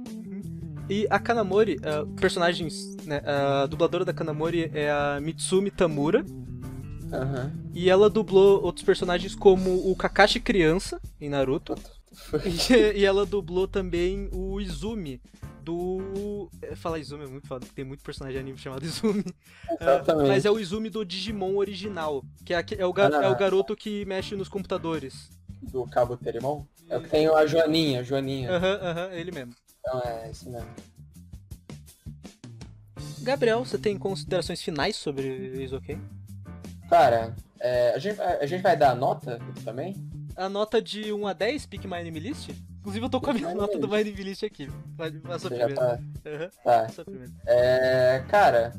[0.89, 6.25] E a Kanamori, ah, personagens, né, a dubladora da Kanamori é a Mitsumi Tamura.
[7.13, 7.53] Aham.
[7.73, 11.77] E ela dublou outros personagens como o Kakashi criança em Naruto.
[12.69, 15.21] e, e ela dublou também o Izumi
[15.61, 16.51] do.
[16.63, 19.25] é, Falar Izumi é muito foda, tem muito personagem de anime chamado Izumi.
[19.81, 20.29] Exatamente.
[20.29, 23.25] mas é o Izumi do Digimon original, que é, é o, ga- Ah.
[23.25, 25.31] é o garoto que mexe nos computadores.
[25.63, 26.65] Do Cabo Terimon.
[26.89, 28.51] É o que tem a Joaninha, a Joaninha.
[28.51, 29.55] Aham, aham, ele mesmo.
[29.79, 30.69] Então é isso mesmo.
[33.23, 36.01] Gabriel, você tem considerações finais sobre Isoken?
[36.89, 39.95] Cara, é, a, gente, vai- a gente vai dar a nota também?
[40.35, 42.51] A nota de 1 a 10, Pick My Anime List?
[42.81, 44.69] Inclusive eu tô com a minha nota do Anime List aqui.
[44.97, 45.97] Vai, vai a sua Você já primeira.
[45.97, 46.31] tá.
[46.31, 46.87] Aham, Tá.
[47.47, 48.73] É, cara,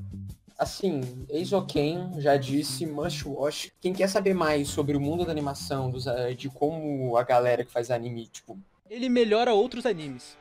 [0.57, 3.71] assim, Eizoken já disse must watch.
[3.79, 7.63] Quem quer saber mais sobre o mundo da animação, dos, eh, de como a galera
[7.63, 8.57] que faz anime, tipo,
[8.89, 10.37] Ele melhora outros animes.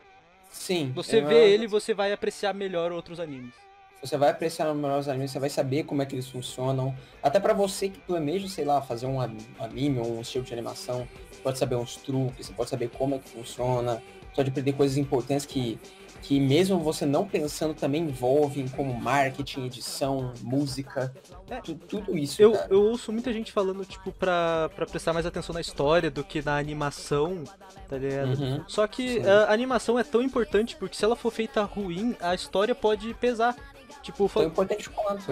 [0.50, 0.92] sim.
[0.94, 3.54] Você é, vê ele, você vai apreciar melhor outros animes.
[4.02, 6.94] Você vai apreciar melhor os animes, você vai saber como é que eles funcionam.
[7.22, 10.52] Até pra você que planeja, sei lá, fazer um an- anime ou um estilo de
[10.54, 11.06] animação,
[11.40, 14.72] você pode saber uns truques, você pode saber como é que funciona, você pode aprender
[14.74, 15.78] coisas importantes que,
[16.22, 21.12] que mesmo você não pensando também envolvem, como marketing, edição, música,
[21.48, 21.60] É.
[21.62, 22.40] tu- tudo isso.
[22.40, 22.66] Eu, cara.
[22.70, 26.42] eu ouço muita gente falando, tipo, pra, pra prestar mais atenção na história do que
[26.42, 27.42] na animação,
[27.88, 28.38] tá ligado?
[28.38, 28.62] Uhum.
[28.68, 29.26] Só que Sim.
[29.26, 33.56] a animação é tão importante porque se ela for feita ruim, a história pode pesar.
[34.02, 35.22] Tipo, Tão importante quanto.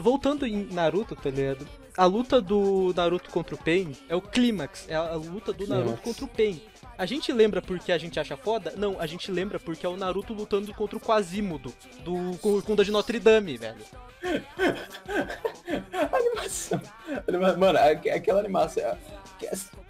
[0.00, 1.66] Voltando em Naruto, tá ligado?
[1.96, 6.00] A luta do Naruto contra o Pain é o clímax, é a, luta do Naruto
[6.00, 6.02] Clímax.
[6.02, 6.62] contra o Pain.
[6.96, 8.72] A gente lembra porque a gente acha foda?
[8.76, 11.72] Não, a gente lembra porque é o Naruto lutando contra o Quasimodo,
[12.04, 13.84] do Corcunda de Notre Dame, velho.
[16.12, 16.80] animação.
[17.28, 18.96] Anima- Mano, aque- aquela animação.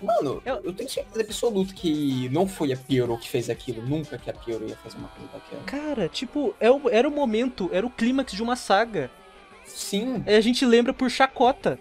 [0.01, 3.83] Mano, Eu- eu tenho certeza absoluta que não foi a Pyro que fez aquilo.
[3.87, 5.63] Nunca que a Pyro ia fazer uma coisa daquela.
[5.65, 9.11] Cara, tipo, é era o momento, era o clímax de uma saga.
[9.67, 11.79] Sim, Aí a gente lembra por chacota.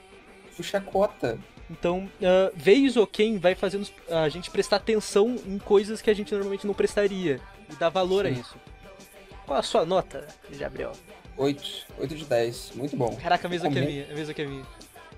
[0.59, 1.39] o chacota.
[1.69, 6.31] Então, uh, ver Isoken vai fazendo a gente prestar atenção em coisas que a gente
[6.33, 7.39] normalmente não prestaria.
[7.71, 8.41] E dar valor a Sim.
[8.41, 8.55] isso.
[9.45, 10.91] Qual a sua nota, Gabriel?
[11.37, 11.87] 8.
[11.99, 12.71] 8 de 10.
[12.75, 13.15] Muito bom.
[13.21, 14.63] Caraca, a que a Recomendo- minha, a mesma que a minha.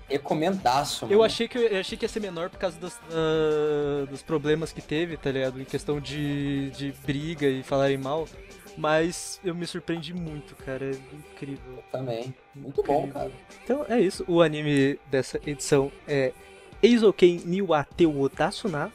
[0.08, 1.14] Recomendaço, mano.
[1.16, 4.72] Eu achei que eu achei que ia ser menor por causa das, ah, dos problemas
[4.72, 5.60] que teve, tá ligado?
[5.60, 8.28] Em questão de, de briga e falarem mal.
[8.76, 10.84] Mas eu me surpreendi muito, cara.
[10.86, 11.82] É incrível.
[11.92, 12.34] Também.
[12.54, 13.30] Muito bom, cara.
[13.62, 14.24] Então é isso.
[14.28, 16.32] O anime dessa edição é
[16.82, 18.92] Eizouken ni wa te wo Dasuna.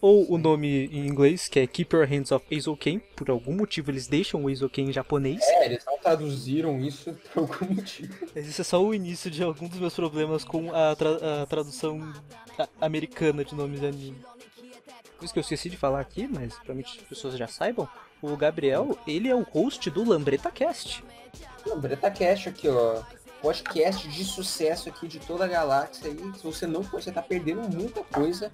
[0.00, 2.98] Ou o nome em inglês, que é Keep Your Hands Off Eizouken.
[3.16, 5.40] Por algum motivo eles deixam o Eizouken em japonês.
[5.42, 8.14] É, eles não traduziram isso por algum motivo.
[8.36, 12.12] Esse é só o início de algum dos meus problemas com a, tra- a tradução
[12.80, 14.18] americana de nomes de anime.
[15.18, 17.88] coisa que eu esqueci de falar aqui, mas provavelmente as pessoas já saibam,
[18.22, 21.02] o Gabriel, ele é o host do Lambreta Cast.
[21.66, 23.02] Lambreta Cast aqui, ó.
[23.42, 26.16] Podcast de sucesso aqui de toda a galáxia aí.
[26.36, 28.50] Se você não for, você tá perdendo muita coisa.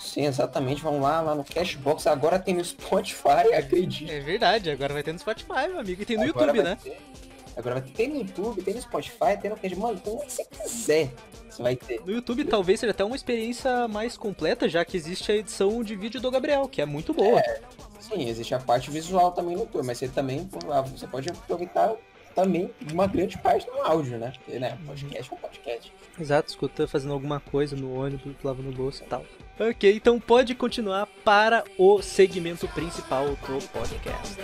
[0.00, 0.82] Sim, exatamente.
[0.82, 2.06] Vamos lá, lá no Cashbox.
[2.06, 4.10] Agora tem no Spotify, acredite.
[4.10, 6.78] É verdade, agora vai ter no Spotify, meu amigo, e tem no Agora YouTube, né?
[6.82, 6.98] ter.
[7.56, 9.78] Agora vai ter no YouTube, tem no Spotify, tem no Cashbox.
[9.78, 11.12] Mano, então o que você quiser,
[11.48, 12.00] você vai ter.
[12.04, 15.96] No YouTube talvez seja até uma experiência mais completa, já que existe a edição de
[15.96, 17.42] vídeo do Gabriel, que é muito boa.
[17.98, 20.48] Sim, existe a parte visual também no YouTube, mas você também
[20.92, 21.94] você pode aproveitar
[22.34, 24.32] também uma grande parte do áudio, né?
[24.32, 25.92] Porque, né, podcast é um podcast.
[26.20, 29.24] Exato, escutando, fazendo alguma coisa no ônibus, lavando louça e tal.
[29.60, 34.36] Ok, então pode continuar para o segmento principal do podcast.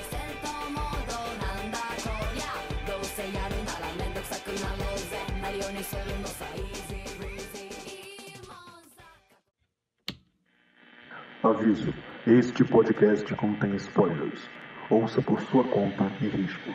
[11.44, 11.94] Aviso:
[12.26, 14.40] este podcast contém spoilers.
[14.90, 16.70] Ouça por sua conta e risco.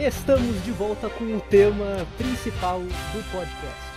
[0.00, 3.90] Estamos de volta com o tema principal do podcast.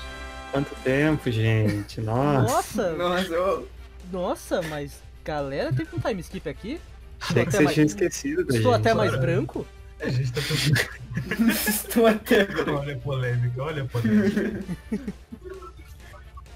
[0.52, 2.00] Quanto tempo, gente?
[2.02, 2.92] Nossa.
[2.94, 3.70] Nossa, Nossa, eu...
[4.12, 6.80] nossa, mas galera, teve um time skip aqui?
[7.22, 8.82] Achei que você mais- tinha esquecido da Estou gente.
[8.82, 9.66] até mais branco?
[10.02, 11.50] A gente tá todo...
[11.70, 12.48] Estou até...
[12.70, 14.64] Olha a polêmica, olha a polêmica.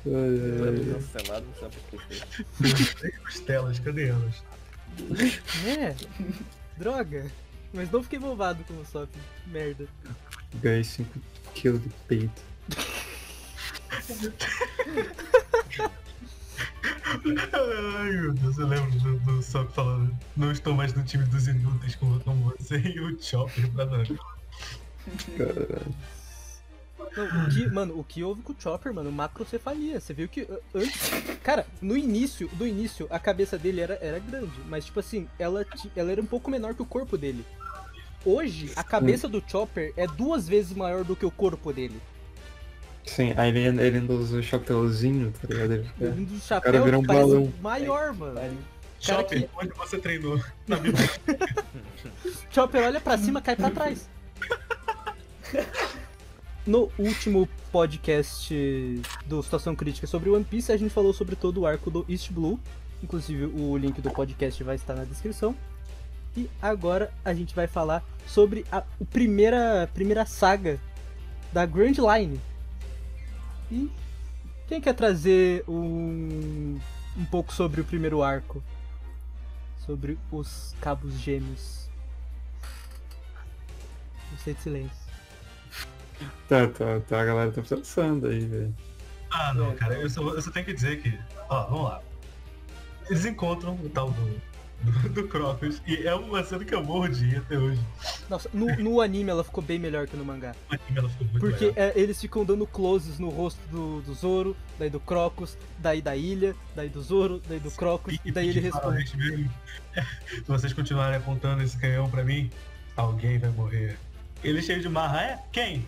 [0.03, 2.21] Cancelado, não sabe por quê.
[3.01, 4.43] Tem costelas, cadê elas?
[5.65, 5.95] É,
[6.77, 7.25] droga.
[7.73, 9.10] Mas não fiquei bobado com o Sop,
[9.47, 9.88] merda.
[10.56, 11.19] Ganhei 5
[11.53, 12.41] kg de peito.
[17.23, 21.47] Ai meu Deus, eu lembro do, do Sop falando Não estou mais no time dos
[21.47, 24.06] inúteis como, como você e o Chopper pra dar
[25.38, 25.95] Caralho.
[27.17, 29.99] Não, o que, mano, o que houve com o Chopper, mano, macrocefalia.
[29.99, 31.10] Você viu que uh, antes.
[31.43, 34.51] Cara, no início, do início, a cabeça dele era, era grande.
[34.69, 37.43] Mas, tipo assim, ela, ela era um pouco menor que o corpo dele.
[38.25, 41.99] Hoje, a cabeça do Chopper é duas vezes maior do que o corpo dele.
[43.06, 45.73] Sim, aí ele, ele ainda usa o chapéuzinho, tá ligado?
[45.73, 47.53] Ele fica- Um dos cara chapéus vira um balão.
[47.62, 48.36] maior, mano.
[48.36, 48.51] Cara
[48.99, 50.43] Chopper, que- onde você treinou?
[50.67, 51.10] Na Bíblia.
[52.51, 54.10] Chopper olha pra cima, cai pra trás.
[56.67, 58.53] No último podcast
[59.25, 62.30] do Situação Crítica sobre One Piece, a gente falou sobre todo o arco do East
[62.30, 62.60] Blue.
[63.01, 65.56] Inclusive, o link do podcast vai estar na descrição.
[66.36, 70.77] E agora a gente vai falar sobre a o primeira, primeira saga
[71.53, 72.38] da Grand Line.
[73.71, 73.89] E
[74.67, 76.77] quem quer trazer um,
[77.17, 78.62] um pouco sobre o primeiro arco?
[79.86, 81.88] Sobre os cabos gêmeos.
[84.34, 85.07] Gostei de silêncio.
[86.47, 88.73] Tá, tá, tá, a galera tá pensando aí, velho.
[89.30, 91.17] Ah, não, cara, eu só, eu só tenho que dizer que.
[91.49, 92.01] Ó, vamos lá.
[93.10, 94.41] Eles encontram o tal do,
[94.84, 97.80] do, do Crocus e é uma cena que eu morro de rir até hoje.
[98.30, 100.56] Nossa, no, no anime ela ficou bem melhor que no mangá.
[100.69, 104.13] O anime ela ficou muito Porque é, eles ficam dando closes no rosto do, do
[104.13, 108.49] Zoro, daí do Crocus, daí da ilha, daí do Zoro, daí do Crocus, e daí
[108.49, 109.17] ele de responde.
[109.17, 109.51] mesmo.
[110.30, 112.49] Se vocês continuarem apontando esse canhão pra mim,
[112.95, 113.97] alguém vai morrer.
[114.43, 115.39] Ele cheio de marra, é?
[115.51, 115.86] Quem?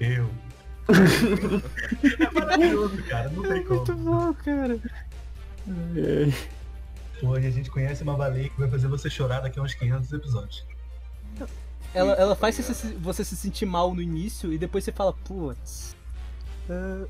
[0.00, 0.28] Eu.
[2.20, 3.84] é maravilhoso, cara, não tem como.
[3.94, 4.78] bom, cara.
[5.66, 6.34] Ai, ai.
[7.20, 9.74] Pô, e a gente conhece uma baleia que vai fazer você chorar daqui a uns
[9.74, 10.66] 500 episódios.
[11.94, 15.12] Ela, ela faz você se, você se sentir mal no início e depois você fala,
[15.12, 15.94] putz.
[16.68, 17.04] ah,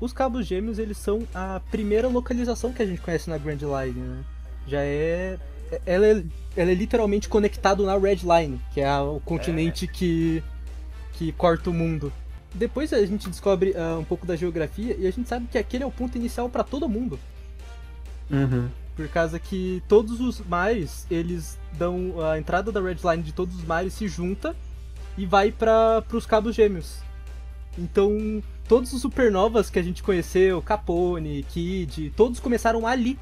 [0.00, 4.00] os cabos gêmeos, eles são a primeira localização que a gente conhece na Grand Line,
[4.00, 4.24] né?
[4.66, 5.38] Já é.
[5.86, 6.24] Ela é,
[6.56, 10.42] ela é literalmente conectado na Red Line, que é a- o continente que,
[11.12, 12.10] que corta o mundo.
[12.54, 15.84] Depois a gente descobre ah, um pouco da geografia e a gente sabe que aquele
[15.84, 17.18] é o ponto inicial para todo mundo.
[18.30, 18.68] Uhum.
[18.96, 23.56] Por causa que todos os mares, eles dão a entrada da Red Line de todos
[23.56, 24.54] os mares se junta
[25.16, 26.98] e vai para os cabos gêmeos.
[27.78, 33.18] Então, todos os supernovas que a gente conheceu, Capone, Kid, todos começaram ali.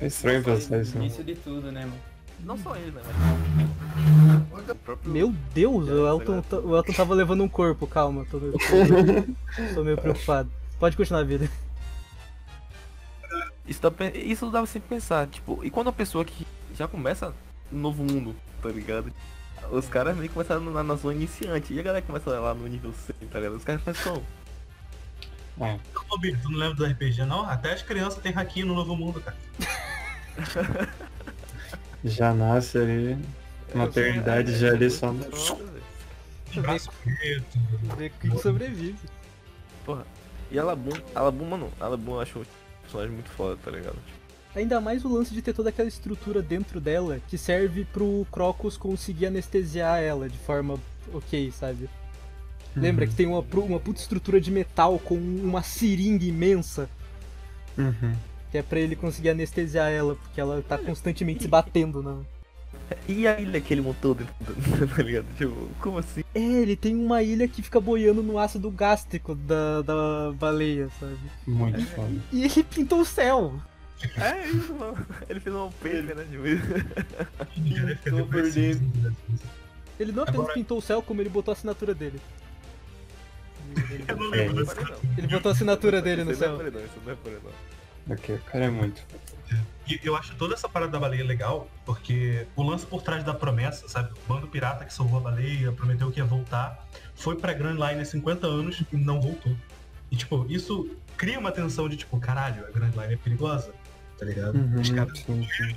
[0.00, 0.96] É estranho pensar isso.
[0.96, 1.06] Né?
[1.06, 2.07] início de tudo, né, mano?
[2.40, 3.02] Não só ele, né?
[4.50, 4.64] Mas...
[5.04, 9.84] Meu Deus, o Elton, tá- o Elton tava levando um corpo, calma, tô, tô, tô
[9.84, 10.50] meio preocupado.
[10.78, 11.50] Pode continuar a vida.
[13.66, 17.34] Isso, dá, isso dá sempre pensar, tipo, e quando a pessoa que já começa
[17.70, 19.12] no novo mundo, tá ligado?
[19.70, 22.66] Os caras meio que começaram na, na zona iniciante, e a galera começa lá no
[22.66, 23.56] nível 100, tá ligado?
[23.56, 24.24] Os caras fazem como?
[25.60, 25.78] É.
[26.08, 27.44] Ô, Bito, tu não lembra do RPG, não?
[27.44, 29.36] Até as crianças têm haki no Novo Mundo, cara.
[32.04, 33.18] Já nasce ali,
[33.74, 35.14] maternidade já ali só.
[36.56, 37.58] Braço preto.
[37.96, 38.98] Ver quem sobrevive.
[40.50, 42.44] E a Labum, a Labum, mano, a Labum eu acho um
[42.82, 43.96] personagem muito foda, tá ligado?
[44.54, 48.76] Ainda mais o lance de ter toda aquela estrutura dentro dela que serve pro Crocus
[48.76, 50.78] conseguir anestesiar ela de forma
[51.12, 51.88] ok, sabe?
[52.74, 56.88] Lembra que tem uma, uma puta estrutura de metal com uma seringa imensa
[57.78, 58.12] Uhum.
[58.50, 62.18] Que é pra ele conseguir anestesiar ela, porque ela tá constantemente se batendo na.
[63.06, 65.26] E a ilha que ele montou dentro do, tá ligado?
[65.36, 66.22] Tipo, como assim?
[66.34, 71.18] É, ele tem uma ilha que fica boiando no ácido gástrico da, da baleia, sabe?
[71.46, 72.10] Muito foda.
[72.32, 73.54] E ele pintou o céu.
[74.16, 74.96] É isso, mano.
[75.28, 76.24] Ele fez um paper, né?
[77.56, 79.12] De depressivo, né?
[79.98, 82.20] Ele não apenas Agora- pintou o céu, como ele botou a assinatura dele.
[84.08, 84.74] Eu não É, lembro isso.
[84.74, 86.56] dessa Ele botou a assinatura dele no Isso não é céu.
[86.58, 87.50] paredão, isso não é paredão.
[88.10, 89.02] Ok, o cara é muito.
[89.86, 93.32] E eu acho toda essa parada da baleia legal, porque o lance por trás da
[93.32, 94.10] promessa, sabe?
[94.12, 98.02] O bando pirata que salvou a baleia, prometeu que ia voltar, foi pra Grand Line
[98.02, 99.56] há 50 anos e não voltou.
[100.10, 103.72] E, tipo, isso cria uma tensão de, tipo, caralho, a Grand Line é perigosa,
[104.18, 104.56] tá ligado?
[104.56, 105.76] Uhum, Os caras sim, sim.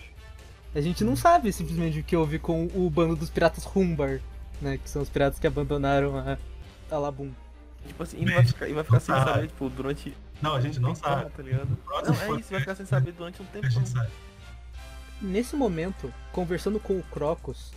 [0.75, 4.19] A gente não sabe simplesmente o que houve com o bando dos piratas Humbar,
[4.61, 4.77] né?
[4.77, 6.37] Que são os piratas que abandonaram a,
[6.93, 7.31] a Labum.
[7.87, 9.23] Tipo assim, e não vai ficar, e vai ficar sem Ah.
[9.23, 10.13] saber, tipo, durante.
[10.41, 11.23] Não, a gente não sabe.
[11.23, 11.30] tá
[12.04, 13.67] Não, é isso, vai ficar sem saber durante um tempo.
[13.67, 14.12] A gente sabe.
[15.21, 17.71] Nesse momento, conversando com o Crocus,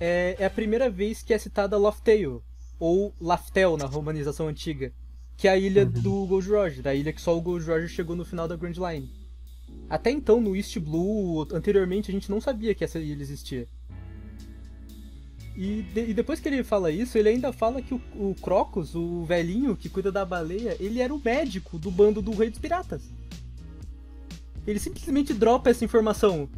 [0.00, 2.42] é, é a primeira vez que é citada Loftail,
[2.80, 4.92] ou Laftel na romanização antiga,
[5.36, 8.16] que é a ilha do Gold Roger, a ilha que só o Gold Roger chegou
[8.16, 9.10] no final da Grand Line.
[9.88, 13.68] Até então, no East Blue, anteriormente, a gente não sabia que essa ilha existia.
[15.62, 18.94] E, de- e depois que ele fala isso, ele ainda fala que o, o Crocus,
[18.94, 22.58] o velhinho que cuida da baleia, ele era o médico do bando do Rei dos
[22.58, 23.02] Piratas.
[24.66, 26.48] Ele simplesmente dropa essa informação.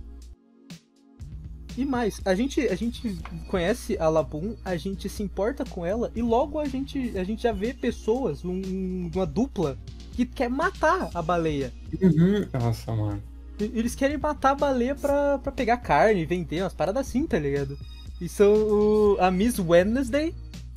[1.76, 6.12] E mais, a gente, a gente conhece a Labum, a gente se importa com ela
[6.14, 9.78] e logo a gente, a gente já vê pessoas, um- uma dupla,
[10.12, 11.72] que quer matar a baleia.
[12.00, 12.46] Uhum.
[12.52, 13.22] Nossa, mano.
[13.58, 17.78] Eles querem matar a baleia pra, pra pegar carne, vender, umas paradas assim, tá ligado?
[18.22, 20.32] E são o- a Miss Wednesday,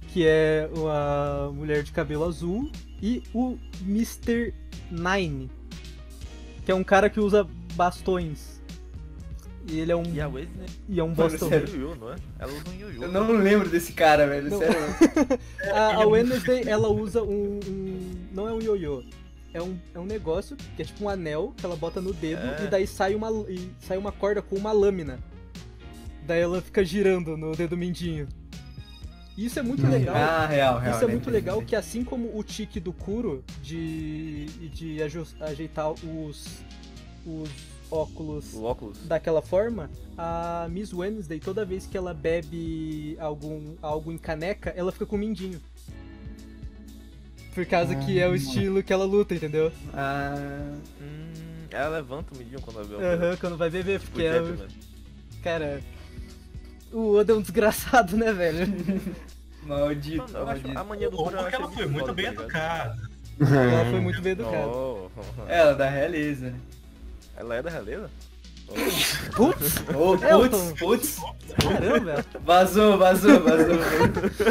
[0.08, 3.56] que é uma mulher de cabelo azul, e o
[3.86, 4.52] Mr.
[4.90, 5.52] Nine,
[6.66, 8.56] que é um cara que usa bastões.
[9.68, 10.66] E ele é um, E a Waze, né?
[10.90, 11.48] e é um bastão.
[11.50, 11.68] sério.
[11.70, 12.16] Yu-Yu, não é?
[12.40, 13.04] Ela usa um Yu-Yu.
[13.04, 14.50] Eu não lembro desse cara, velho.
[14.50, 14.58] Não.
[14.58, 14.76] Sério.
[15.72, 19.04] A, a Wednesday, ela usa um, um- Não é um ioiô.
[19.54, 22.42] É um, é um negócio que é tipo um anel que ela bota no dedo
[22.42, 22.66] É.
[22.66, 25.20] e daí sai uma, e sai uma corda com uma lâmina.
[26.26, 28.28] Daí ela fica girando no dedo mindinho.
[29.38, 29.90] E isso é muito Hum.
[29.90, 30.16] legal.
[30.16, 30.96] Ah, real, real.
[30.96, 31.14] Isso é né?
[31.14, 34.98] muito legal que assim como o tique do Kuro de, de
[35.42, 36.46] ajeitar os,
[37.26, 37.50] os
[37.92, 38.98] óculos O óculos.
[39.06, 44.92] daquela forma, a Miss Wednesday, toda vez que ela bebe algum, algo em caneca, ela
[44.92, 45.62] fica com mindinho.
[47.54, 49.72] Por causa que é o estilo que ela luta, entendeu?
[49.94, 54.12] Ah, Hum, ela levanta o midinho quando ela vê o Aham, quando vai beber, Tipo,
[54.14, 54.42] porque é.
[54.42, 54.58] o-.
[55.44, 55.82] Cara.
[56.96, 58.74] O Oda é um desgraçado, né, velho?
[59.64, 60.80] maldito, Mano, eu acho maldito.
[60.80, 62.98] a mania do porque achei ela foi muito bem tá educada.
[63.42, 64.68] Ela foi muito bem educada.
[64.68, 65.10] Oh,
[65.46, 66.54] Ela da realeza.
[67.36, 68.10] ela é da realeza?
[69.36, 69.84] Putz!
[69.94, 70.74] Ô, Elton.
[70.74, 71.20] putz, putz.
[71.62, 72.26] Caramba!
[72.46, 73.76] Vazou, vazou, vazou.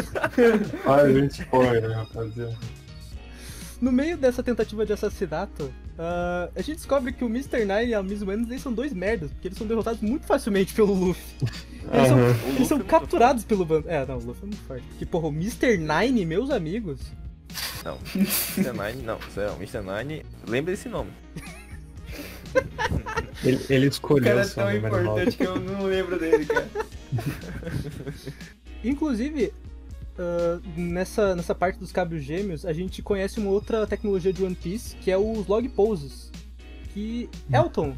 [0.85, 2.55] Olha, gente spoiler, rapaziada.
[3.81, 7.59] No meio dessa tentativa de assassinato, ah, a gente descobre que o Mr.
[7.59, 10.93] Nine e a Miss Wednesday são dois merdas, porque eles são derrotados muito facilmente pelo
[10.93, 11.23] Luffy.
[11.93, 12.17] Eles são.
[12.17, 13.87] O eles são é capturados pelo bando.
[13.87, 14.83] É, não, o Luffy é muito forte.
[14.87, 15.77] Porque, porra, o Mr.
[15.77, 16.99] Nine, meus amigos.
[17.83, 18.71] Não, Mr.
[18.73, 19.81] Nine, não, sério, Mr.
[19.81, 21.11] Nine, lembra esse nome.
[23.43, 26.45] Ele, ele O escolheu cara é o tão número importante que eu não lembro dele,
[26.45, 26.69] cara.
[28.83, 29.53] Inclusive,
[30.17, 34.55] ah, nessa, nessa parte dos cabos gêmeos, a gente conhece uma outra tecnologia de One
[34.55, 36.31] Piece, que é os log poses.
[36.93, 37.95] Que Elton.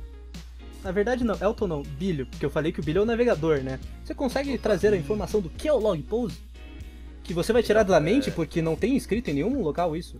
[0.84, 3.60] Na verdade não, Elton não, Bilho, porque eu falei que o Bilho é o navegador,
[3.62, 3.80] né?
[4.04, 6.38] Você consegue trazer a informação do que é o log pose?
[7.24, 10.16] Que você vai tirar da mente porque não tem escrito em nenhum local isso.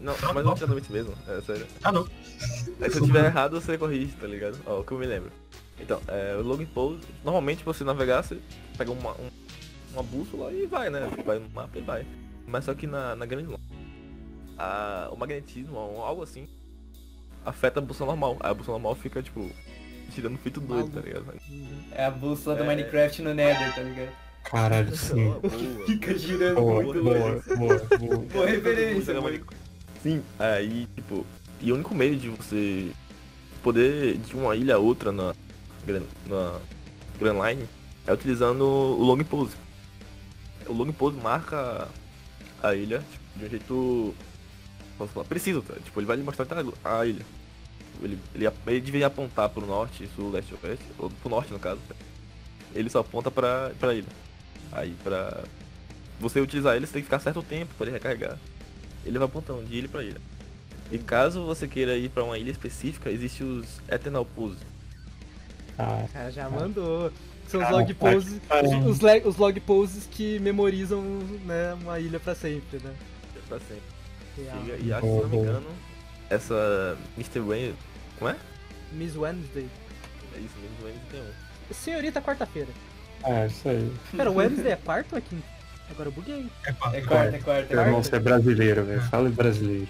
[0.00, 1.66] Não, mas não tinha mente mesmo, é sério.
[1.82, 2.06] Ah, não.
[2.80, 4.58] Aí, se eu tiver errado, você corrige, tá ligado?
[4.66, 5.30] Ó, o que eu me lembro.
[5.80, 8.38] Então, é, o login pose, normalmente você navegar, você
[8.76, 9.30] pega uma, um-
[9.98, 11.10] uma bússola e vai, né?
[11.24, 12.06] Vai no mapa e vai.
[12.46, 13.60] Mas só que na, na grande longa,
[14.56, 16.48] a, o magnetismo, ou algo assim,
[17.44, 18.36] afeta a bússola normal.
[18.40, 19.50] Aí a bússola normal fica, tipo,
[20.14, 21.26] tirando feito doido, tá ligado?
[21.92, 22.66] É a bússola do É.
[22.66, 24.12] Minecraft no Nether, tá ligado?
[24.44, 25.34] Caralho, sim.
[25.86, 28.18] Fica girando Boa, muito boa, boa, boa.
[28.32, 29.44] Boa referência, mano.
[30.02, 31.26] Sim, aí, tipo,
[31.60, 32.90] e o único meio de você
[33.62, 35.34] poder de uma ilha a outra na
[36.26, 36.60] na
[37.18, 37.66] Grand Line
[38.06, 39.56] é utilizando o long pose.
[40.68, 41.88] O Long Pose marca
[42.62, 44.14] a ilha tipo, de um jeito.
[44.96, 45.26] Posso falar?
[45.26, 45.74] Preciso, tá?
[45.74, 46.46] Tipo, ele vai lhe mostrar
[46.84, 47.24] a ilha.
[48.02, 51.58] Ele, ele, ele devia apontar pro norte, sul, leste ou oeste, ou pro norte no
[51.58, 51.80] caso.
[52.74, 54.08] Ele só aponta pra, pra ilha.
[54.72, 55.42] Aí pra
[56.20, 58.38] você utilizar ele, você tem que ficar certo tempo para ele recarregar.
[59.04, 60.20] Ele vai apontando de ilha pra ilha.
[60.90, 64.58] E caso você queira ir pra uma ilha específica, existe os Eternal Pose.
[65.78, 67.12] Ah, já mandou.
[67.48, 68.40] São os Ah, log poses,
[68.86, 71.02] os, os log poses que memorizam
[71.46, 72.94] né, uma ilha pra sempre, né?
[73.48, 73.82] Pra sempre.
[74.36, 74.78] Real.
[74.78, 75.66] E, e acho que, se não me engano,
[76.28, 77.40] essa Mr.
[77.40, 77.74] Wayne.
[78.18, 78.36] Como é?
[78.92, 79.66] Miss Wednesday.
[80.34, 81.74] É isso mesmo, Wayne tem um.
[81.74, 82.68] Senhorita quarta-feira.
[83.24, 83.92] é isso aí.
[84.16, 85.46] Pera, Wednesday é quarta ou é quinta?
[85.90, 86.46] Agora eu buguei.
[86.66, 86.96] É quarta.
[86.98, 88.10] É quarta, é quarta, é Meu irmão, quarta.
[88.10, 89.00] você é brasileiro, velho.
[89.02, 89.88] Fala em brasileiro.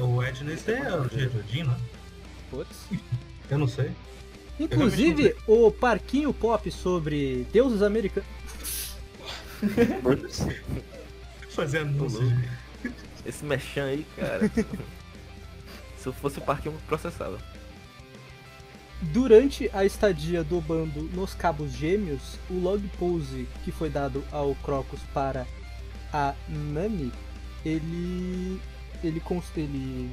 [0.00, 1.76] O Wednesday é o dia Odin, né?
[2.50, 2.86] Putz.
[3.50, 3.90] Eu não sei.
[4.62, 8.28] Inclusive, o parquinho pop sobre deuses americanos.
[11.50, 12.32] Fazer anúncios.
[13.24, 14.50] Esse mechan aí, cara.
[15.96, 17.38] se eu fosse o parque, eu processava.
[19.00, 24.54] Durante a estadia do bando nos Cabos Gêmeos, o log pose que foi dado ao
[24.56, 25.46] Crocus para
[26.12, 27.12] a Nami,
[27.64, 28.60] ele.
[29.02, 29.20] ele
[29.56, 30.10] ele.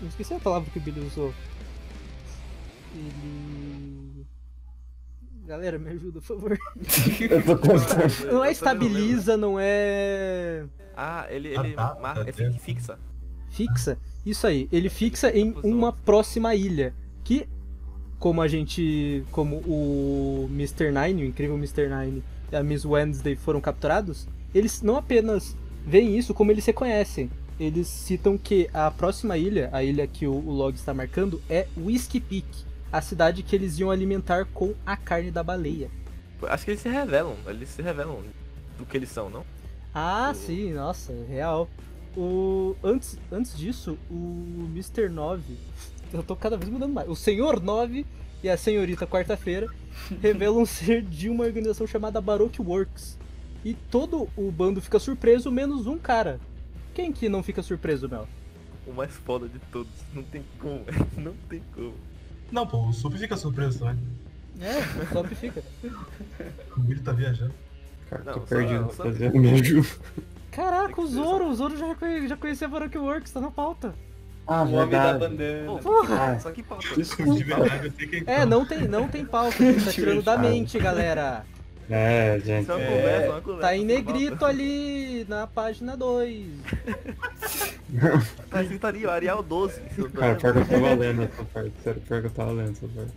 [0.00, 1.34] Eu esqueci a palavra que o Billy usou.
[2.94, 4.26] Ele.
[5.46, 6.58] Galera, me ajuda, por favor.
[7.30, 8.32] Eu tô tentando.
[8.32, 10.64] Não é estabiliza, não é.
[10.96, 12.98] Ah, ele, Ah, ele tá, marca, é fixa.
[13.48, 13.98] Fixa?
[14.26, 16.92] Isso aí, ele fixa em uma próxima ilha.
[17.24, 17.48] Que,
[18.18, 19.24] como a gente.
[19.30, 20.90] Como o Mr.
[20.90, 21.88] Nine, o incrível Mr.
[21.88, 22.22] Nine
[22.52, 27.30] e a Miss Wednesday foram capturados, eles não apenas veem isso, como eles se conhecem.
[27.58, 31.66] Eles citam que a próxima ilha, a ilha que o, o log está marcando, é
[31.76, 32.46] Whiskey Peak,
[32.92, 35.90] a cidade que eles iam alimentar com a carne da baleia.
[36.42, 38.22] Acho que eles se revelam, eles se revelam
[38.78, 39.44] do que eles são, não?
[39.94, 41.68] Ah, sim, nossa, real.
[42.16, 45.08] O antes, antes disso, o Mr.
[45.08, 45.42] 9,
[46.12, 47.08] eu tô cada vez mudando mais.
[47.08, 48.06] O Senhor 9
[48.42, 49.66] e a Senhorita Quarta-feira
[50.22, 53.18] revelam ser de uma organização chamada Baroque Works.
[53.64, 56.40] E todo o bando fica surpreso, menos um cara.
[56.94, 58.28] Quem que não fica surpreso, Mel?
[58.86, 59.92] O mais foda de todos.
[60.14, 60.84] Não tem como,
[61.18, 61.94] não tem como.
[62.50, 63.98] Não, pô, o Sup fica surpreso também.
[64.60, 65.62] É, o top fica.
[66.76, 67.52] O Billy tá viajando.
[68.10, 69.88] Cara, Não, tô perdido, fazendo me ajuda.
[70.50, 73.94] Caraca, o Zoro, o Zoro já, conhe- já conhecia Baroque Works, tá na pauta.
[74.46, 75.78] Ah, O homem da bandana.
[75.82, 76.40] Porra!
[76.40, 76.86] Só que pauta.
[76.96, 80.38] De verdade, eu sei quem É, não tem, não tem pauta, ele tá tirando da
[80.38, 81.44] mente, galera.
[81.90, 82.62] É, gente.
[82.62, 82.86] Isso é uma é.
[82.86, 83.62] conversa, uma conversa.
[83.62, 86.46] Tá em negrito ali na página 2.
[88.50, 89.74] Tá escrito ali, ó, Arial 12.
[89.74, 91.72] se eu tô Cara, pior que eu tava lendo essa parte.
[91.82, 93.12] Sério, pior que eu tava lendo essa parte.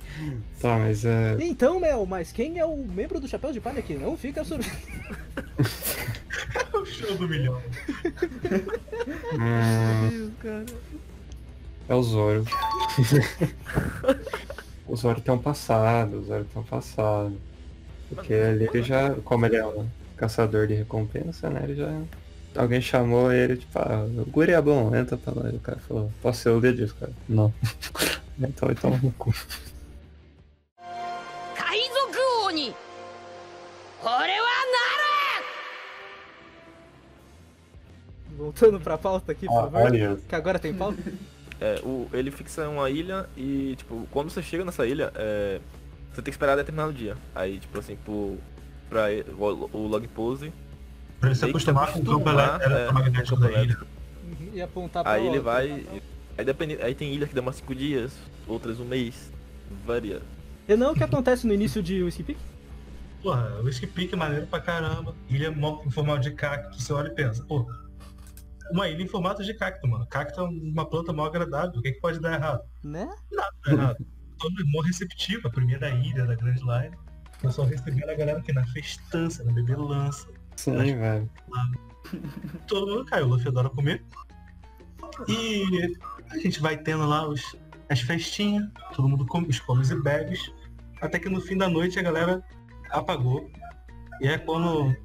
[0.62, 1.38] Tá, mas é.
[1.42, 4.72] Então, Mel, mas quem é o membro do Chapéu de Palha que não fica surpreso?
[6.74, 7.62] é o show do milhão.
[9.34, 10.32] Hum,
[11.90, 12.46] é o Zoro.
[14.88, 17.38] o Zoro tem um passado, o Zoro tem um passado.
[18.14, 19.88] Porque ali ele já, como ele é um
[20.18, 21.62] caçador de recompensa, né?
[21.64, 22.02] Ele já.
[22.56, 25.50] Alguém chamou ele, tipo, ah, o guri é bom, entra pra lá.
[25.50, 27.14] E o cara falou, posso ser o líder disso, cara?
[27.28, 27.54] Não.
[28.38, 29.34] então ele toma no cu.
[38.42, 40.20] voltando pra pauta aqui, por ah, favor.
[40.28, 41.02] Que agora tem pauta.
[41.60, 45.60] É, o, ele fixa uma ilha e, tipo, quando você chega nessa ilha, é,
[46.12, 47.16] você tem que esperar determinado dia.
[47.34, 48.38] Aí, tipo assim, pro,
[48.90, 49.06] pra
[49.38, 50.54] o, o log pose,
[51.20, 53.78] Pra ele se acostumar com o campo acostumar, elé- é, eletromagnético o campo da ilha.
[54.24, 55.86] Uhum, E apontar pra Aí ele vai.
[56.38, 58.14] Aí, depende, aí tem ilha que demora 5 dias,
[58.48, 59.32] outras um mês.
[59.86, 60.22] Varia.
[60.68, 62.40] E não o que acontece no início de Whiskey Peak?
[63.22, 65.14] Porra, o Whisky Peak é maneiro pra caramba.
[65.30, 65.50] Ilha
[65.86, 67.68] em formato de cacto, você olha e pensa, pô,
[68.72, 70.08] uma ilha em formato de cacto, mano.
[70.08, 72.62] Cacto é uma planta mal agradável, o que, que pode dar errado?
[72.84, 73.08] Né?
[73.32, 74.06] Nada dá errado.
[74.42, 76.96] Todo mó receptivo, a primeira ilha da Grand Line.
[77.44, 80.28] Eu só recebendo a galera aqui na festança, na bebelança.
[80.56, 81.30] sim, velho.
[82.68, 84.04] Todo mundo caiu, o Luffy adora comer.
[85.28, 85.96] E
[86.32, 87.56] a gente vai tendo lá os,
[87.90, 90.52] as festinhas, todo mundo come, os comes e bebes.
[91.02, 92.44] Até que no fim da noite a galera
[92.92, 93.50] apagou.
[94.22, 94.96] E é quando,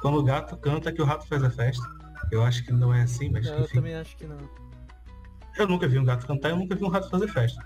[0.00, 1.82] quando o gato canta que o rato faz a festa.
[2.30, 3.74] Eu acho que não é assim, mas Eu enfim.
[3.74, 4.38] também acho que não.
[5.60, 7.62] Eu nunca vi um gato cantar, eu nunca vi um rato fazer festa.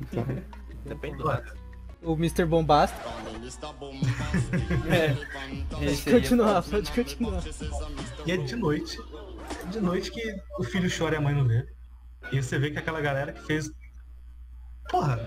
[0.00, 0.26] Então,
[0.84, 1.54] Depende do rato.
[2.02, 2.44] O Mr.
[2.44, 2.96] Bombast.
[5.70, 6.76] Pode é continuar, foda.
[6.76, 7.40] pode continuar.
[8.26, 8.98] E é de noite.
[9.64, 11.64] É de noite que o filho chora e a mãe não vê.
[12.32, 13.70] E você vê que aquela galera que fez.
[14.90, 15.24] Porra,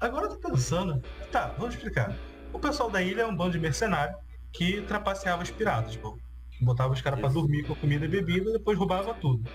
[0.00, 1.02] agora eu tô pensando.
[1.30, 2.16] Tá, vamos explicar.
[2.50, 4.16] O pessoal da ilha é um bando de mercenário
[4.54, 6.18] que trapaceava os piratas, pô.
[6.62, 9.46] Botava os caras pra dormir com comida e bebida e depois roubava tudo.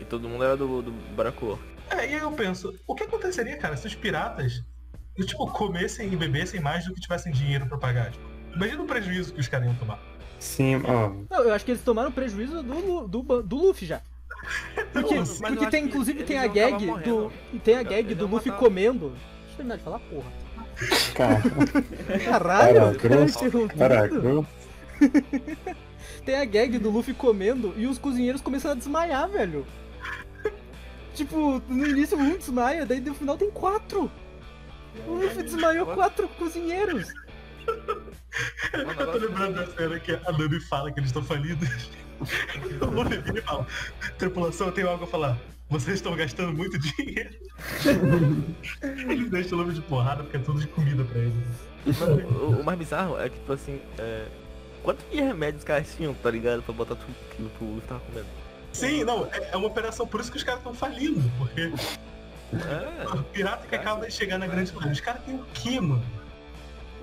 [0.00, 1.58] E todo mundo era do, do Baracoa.
[1.90, 4.62] É, e aí eu penso, o que aconteceria, cara, se os piratas,
[5.24, 8.10] tipo, comessem e bebessem mais do que tivessem dinheiro pra pagar?
[8.10, 8.24] Tipo,
[8.54, 10.00] imagina o prejuízo que os caras iam tomar.
[10.38, 11.12] Sim, ó.
[11.30, 14.02] Não, eu acho que eles tomaram prejuízo do, do, do Luffy já.
[14.92, 16.86] Porque, eu porque tem, inclusive, tem a gag do.
[16.86, 17.32] morrendo.
[17.64, 18.62] Tem a gag do Luffy matar.
[18.62, 19.08] comendo.
[19.10, 20.30] Deixa eu terminar de falar, porra.
[21.14, 21.42] Cara,
[22.22, 23.38] Caralho, Caraca, cara, grosso.
[23.38, 23.78] interrompendo.
[23.78, 24.46] caraca.
[26.24, 29.66] Tem a gag do Luffy comendo e os cozinheiros começam a desmaiar, velho.
[31.16, 34.10] Tipo, no início um desmaia, daí no final tem quatro.
[35.06, 37.08] O Luffy desmaiou quatro cozinheiros.
[37.66, 41.88] Mano, Eu tô lembrando da cena que a Nami fala que eles estão falidos.
[42.82, 43.66] O Luffy vira e fala,
[44.18, 45.38] tripulação, eu tenho algo a falar.
[45.70, 47.34] Vocês estão gastando muito dinheiro.
[49.10, 51.34] Eles deixam o Luffy de porrada porque é tudo de comida pra ele.
[51.98, 54.28] Mano, o, o mais bizarro é que, tipo assim, é...
[54.84, 56.62] Quanto de remédios os caras tinham, tá ligado?
[56.62, 58.45] Pra botar tudo aquilo que o Luffy tava comendo.
[58.76, 61.72] Sim, não, é é uma operação, por isso que os caras estão falindo, porque
[62.52, 64.92] É, o pirata que acaba de chegar na grande cidade.
[64.92, 66.04] Os caras têm o quê, mano?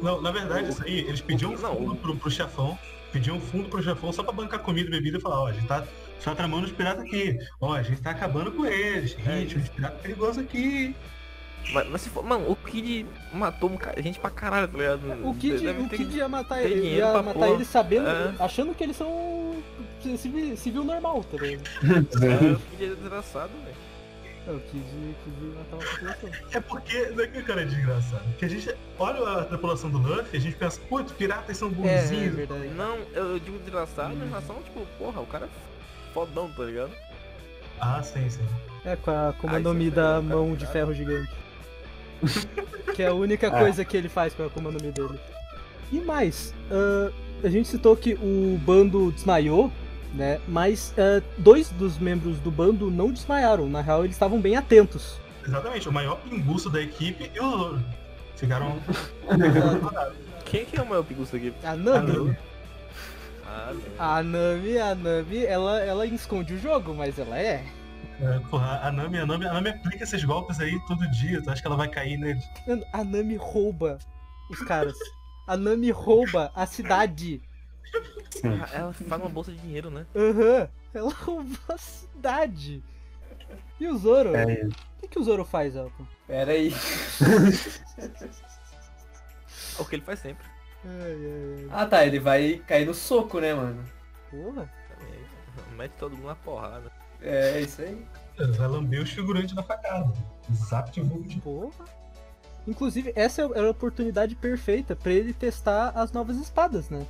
[0.01, 2.77] Não, na verdade, isso aí, eles pediam um fundo pro, pro chefão,
[3.11, 5.53] pediam um fundo pro chefão só pra bancar comida e bebida e falar, ó, a
[5.53, 5.85] gente tá
[6.35, 7.37] tramando os piratas aqui.
[7.59, 9.15] Ó, a gente tá acabando com eles.
[9.25, 10.95] É Ritmo de pirata perigoso aqui.
[11.71, 12.23] Mas, mas se for...
[12.23, 15.27] Mano, o Kid matou um gente pra caralho, tá ligado?
[15.27, 17.47] O Kid, o ter- Kid ia matar ele, ia pra matar porra.
[17.51, 18.33] ele sabendo, É.
[18.39, 19.55] achando que eles são
[20.17, 21.63] civil, civil normal, tá ligado?
[21.83, 23.93] É, o Kid é desgraçado, velho.
[24.45, 24.83] É, o Kid,
[25.23, 26.29] Kid ia matar uma população.
[26.51, 28.23] É porque, não é que o cara é desgraçado.
[28.25, 31.71] Porque a gente olha a tripulação do Luffy, a gente pensa, putz, piratas são É,
[31.71, 32.35] é bonzinhos.
[32.35, 32.67] verdade.
[32.75, 36.91] Não, eu, eu digo desgraçado em relação, tipo, porra, o cara é fodão, tá ligado?
[37.79, 38.41] ah, sim, sim.
[38.85, 41.31] É, com a isso Mi é da mão de ferro gigante.
[42.95, 43.59] que é a única Ah.
[43.59, 45.19] coisa que ele faz com a Comando Mi dele.
[45.91, 47.11] E mais, ah,
[47.43, 49.71] a gente citou que o bando desmaiou,
[50.13, 50.39] né?
[50.47, 53.67] Mas ah, dois dos membros do bando não desmaiaram.
[53.67, 55.17] Na real, eles estavam bem atentos.
[55.45, 57.83] Exatamente, o maior embuço da equipe e o Zoro.
[58.35, 58.77] Ficaram.
[60.45, 61.53] Quem que é o maior pinguço aqui?
[61.63, 62.35] A Nami,
[63.45, 63.81] Ah, não.
[63.99, 67.63] a Nami, a Nami, ela, ela esconde o jogo, mas ela é.
[68.23, 71.49] É, porra, a Nami, a Nami, a Nami aplica esses golpes aí todo dia, tu
[71.49, 72.43] acha que ela vai cair neles?
[72.65, 73.99] Mano, a Nami rouba
[74.49, 74.95] os caras.
[75.45, 77.41] A Nami rouba a cidade.
[78.73, 80.05] Ela faz uma bolsa de dinheiro, né?
[80.15, 80.69] Aham.
[80.93, 82.81] Ela roubou a cidade.
[83.79, 84.33] E o Zoro?
[84.35, 84.45] É,
[84.97, 86.07] O que, que o Zoro faz, Elton?
[86.25, 86.73] Pera aí.
[89.77, 90.45] É o que ele faz sempre.
[90.85, 91.67] Ai.
[91.71, 93.83] Ah tá, ele vai cair no soco, né, mano?
[94.29, 94.69] Porra.
[95.75, 96.91] Mete todo mundo na porrada.
[97.23, 98.05] É, isso aí.
[98.57, 100.11] Vai lamber os figurantes na facada.
[100.53, 101.85] Zap de Porra.
[102.67, 107.05] Inclusive, essa era a oportunidade perfeita pra ele testar as novas espadas, né?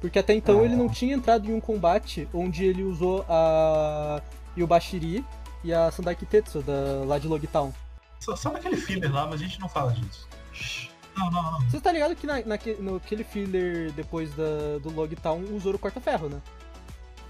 [0.00, 4.22] Porque até então ele não tinha entrado em um combate onde ele usou a
[4.56, 5.24] Yubashiri
[5.62, 7.72] e a Sandai Kitetsu da, lá de Logtown.
[8.18, 10.26] Só, só naquele filler lá, mas a gente não fala disso.
[10.52, 10.88] Shhh.
[11.16, 11.60] Não, não, não.
[11.68, 15.78] Você tá ligado que na, naque- no aquele filler depois da, do Logtown o Zoro
[15.78, 16.40] corta ferro, né?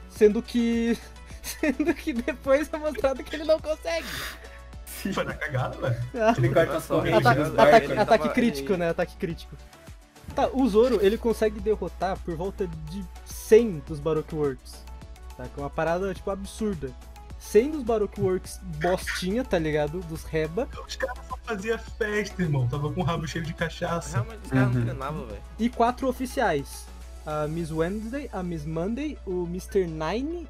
[0.08, 0.96] Sendo que.
[1.42, 4.06] Sendo que depois é mostrado que ele não consegue.
[4.84, 6.34] Foi na cagada, velho.
[6.36, 7.90] Ele corta as Só correntes Ata- dos ele- ataque, barcos.
[7.90, 8.88] ele ataque tava- crítico, né?
[8.90, 9.56] Ataque crítico.
[10.34, 14.84] Tá, o Zoro, ele consegue derrotar por volta de 100 dos Baroque Works.
[15.36, 15.44] Tá?
[15.52, 16.90] Que é uma parada, tipo, absurda.
[17.38, 20.00] 100 dos Baroque Works bostinha, tá ligado?
[20.00, 20.68] Dos Reba.
[20.86, 22.68] Os caras só faziam festa, irmão.
[22.68, 24.10] Tava com o rabo cheio de cachaça.
[24.18, 24.74] Realmente os caras Uhum.
[24.74, 25.42] não treinavam, velho.
[25.58, 26.84] E quatro oficiais.
[27.24, 29.86] A Miss Wednesday, a Miss Monday, o Mr.
[29.86, 30.46] Nine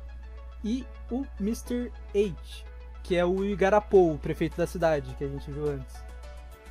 [0.65, 1.91] e o Mr.
[2.15, 2.65] Eight.
[3.03, 5.95] Que é o Igarapou, o prefeito da cidade, que a gente viu antes.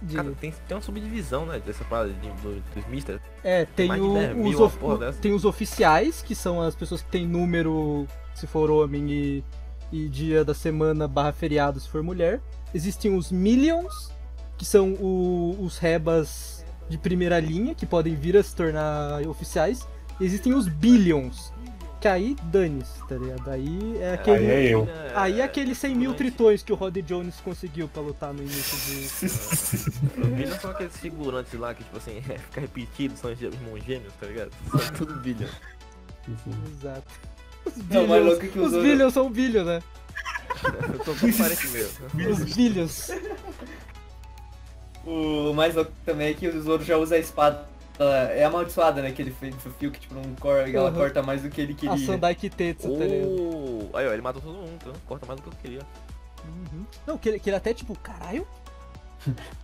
[0.01, 3.19] De- Cara, tem, tem uma subdivisão, né, dessa parada de, do, dos Mister.
[3.43, 6.61] É, tem, mais de o- 10 os, mil, of- o- tem os oficiais, que são
[6.61, 9.43] as pessoas que têm número, se for homem, e,
[9.91, 12.39] e dia da semana barra feriado, se for mulher.
[12.73, 14.09] Existem os Millions,
[14.57, 19.85] que são o- os rebas de primeira linha, que podem vir a se tornar oficiais.
[20.21, 21.51] Existem os Billions,
[21.99, 23.49] que aí dane-se, tá ligado?
[23.49, 24.37] Aí é aquele...
[24.37, 24.87] Aí é eu.
[25.15, 28.77] Aí é aqueles 100 mil tritões que o Rod Jones conseguiu pra lutar no início
[28.85, 29.25] de...
[29.25, 34.13] Os Billions são aqueles figurantes lá que, tipo assim, fica repetido, são gê- irmãos gêmeos,
[34.19, 34.51] tá ligado?
[34.71, 35.51] São tudo Billions.
[36.79, 37.03] Exato.
[37.65, 39.83] Os Não, Billions, louco que os Billions são Billion, né?
[40.93, 41.89] Eu tô com parente meu.
[42.31, 43.11] Os Billions.
[45.05, 47.67] O mais louco também é que o Zoro já usa a espada.
[47.99, 49.11] Ela É amaldiçoada, né?
[49.11, 50.95] Que ele fez o fio que tipo não corta, ela Uhum.
[50.95, 52.05] corta mais do que ele A queria.
[52.05, 53.29] Sandai Kitetsu, tá ligado?
[53.91, 55.81] Oh, aí ó, ele matou todo mundo, então corta mais do que eu queria.
[56.45, 56.85] Uhum.
[57.05, 58.47] Não, que ele, que ele até tipo, caralho?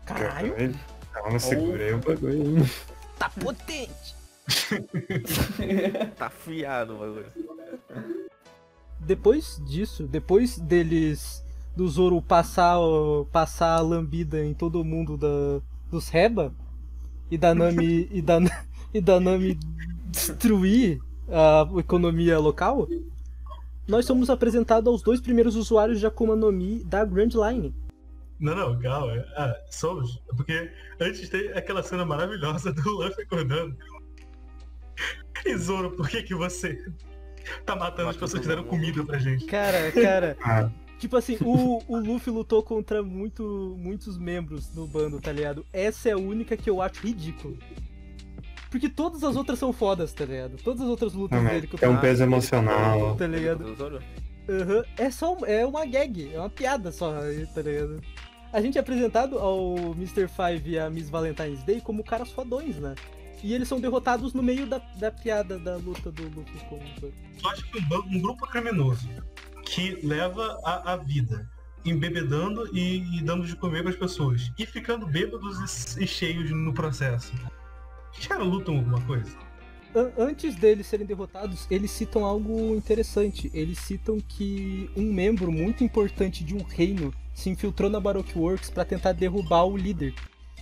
[0.05, 0.53] Caralho?
[1.13, 2.65] Calma, segurei o bagulho.
[3.17, 4.13] Tá potente!
[6.17, 7.25] Tá afiado o bagulho.
[8.99, 11.43] Depois disso, depois deles
[11.75, 16.53] do Zoro passar, o- passar a lambida em todo mundo da, dos Reba
[17.30, 18.39] e da Nami e da,
[18.93, 19.57] e da Nami
[20.05, 22.88] destruir a economia local,
[23.88, 27.73] nós somos apresentados aos dois primeiros usuários de Akuma no Mi da Grand Line.
[28.39, 29.13] Não, não, calma.
[29.38, 30.21] Ah, somos.
[30.36, 30.69] Porque
[30.99, 33.76] antes tem aquela cena maravilhosa do Luffy acordando.
[35.45, 36.84] E Zoro, por que que você
[37.65, 39.45] tá matando as pessoas que deram comida pra gente?
[39.45, 40.69] Cara, cara, Ah,
[41.05, 45.65] tipo assim, o, o Luffy lutou contra muito, muitos membros do bando, tá ligado?
[45.71, 47.57] Essa é a única que eu acho ridículo.
[48.71, 50.57] Porque todas as outras são fodas, tá ligado?
[50.63, 53.15] Todas as outras lutas não, dele que eu é um peso emocional.
[53.15, 53.63] Tá ligado?
[54.49, 58.01] Aham, É só é uma gag, é uma piada só, aí, tá ligado?
[58.51, 60.27] A gente é apresentado ao Mr.
[60.27, 62.95] Five e a Miss Valentine's Day como caras fodões, né?
[63.43, 66.99] E eles são derrotados no meio da, da piada da luta do Luffy com o
[66.99, 67.13] Zoro.
[67.43, 69.07] Eu acho que um, um grupo criminoso
[69.66, 71.49] que leva a, a vida
[71.84, 76.74] embebedando e, e dando de comer pras pessoas e ficando bêbados e, e cheios no
[76.74, 77.34] processo.
[78.18, 79.30] Os caras lutam alguma coisa?
[79.93, 83.51] An- Antes deles serem derrotados, eles citam algo interessante.
[83.53, 88.70] Eles citam que um membro muito importante de um reino se infiltrou na Baroque Works
[88.70, 90.13] pra tentar derrubar o líder.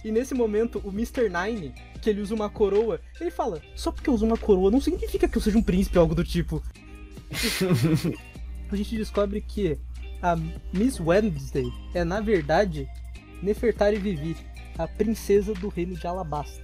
[0.03, 1.29] E nesse momento, o Mr.
[1.29, 4.81] Nine, que ele usa uma coroa, ele fala: só porque eu uso uma coroa não
[4.81, 6.61] significa que eu seja um príncipe ou algo do tipo.
[8.73, 9.77] a gente descobre que
[10.21, 10.35] a
[10.73, 12.87] Miss Wednesday é, na verdade,
[13.41, 14.35] Nefertari Vivi,
[14.77, 16.61] a princesa do reino de Alabasta.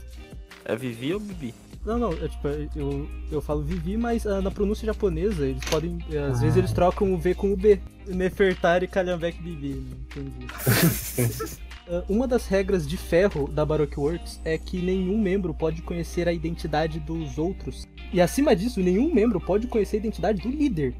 [0.65, 1.53] É Vivi ou Bibi?
[1.85, 5.97] Não, não, eu, tipo, eu, eu falo Vivi, mas ah, na pronúncia japonesa eles podem.
[6.11, 6.41] eh, Às Ah.
[6.41, 7.79] vezes eles trocam o V com o B.
[8.07, 10.47] Nefertari Kalhanbek Bibi, não entendi.
[11.91, 16.27] Ah, Uma das regras de ferro da Baroque Works é que nenhum membro pode conhecer
[16.27, 17.87] a identidade dos outros.
[18.13, 20.93] E acima disso, nenhum membro pode conhecer a identidade do líder.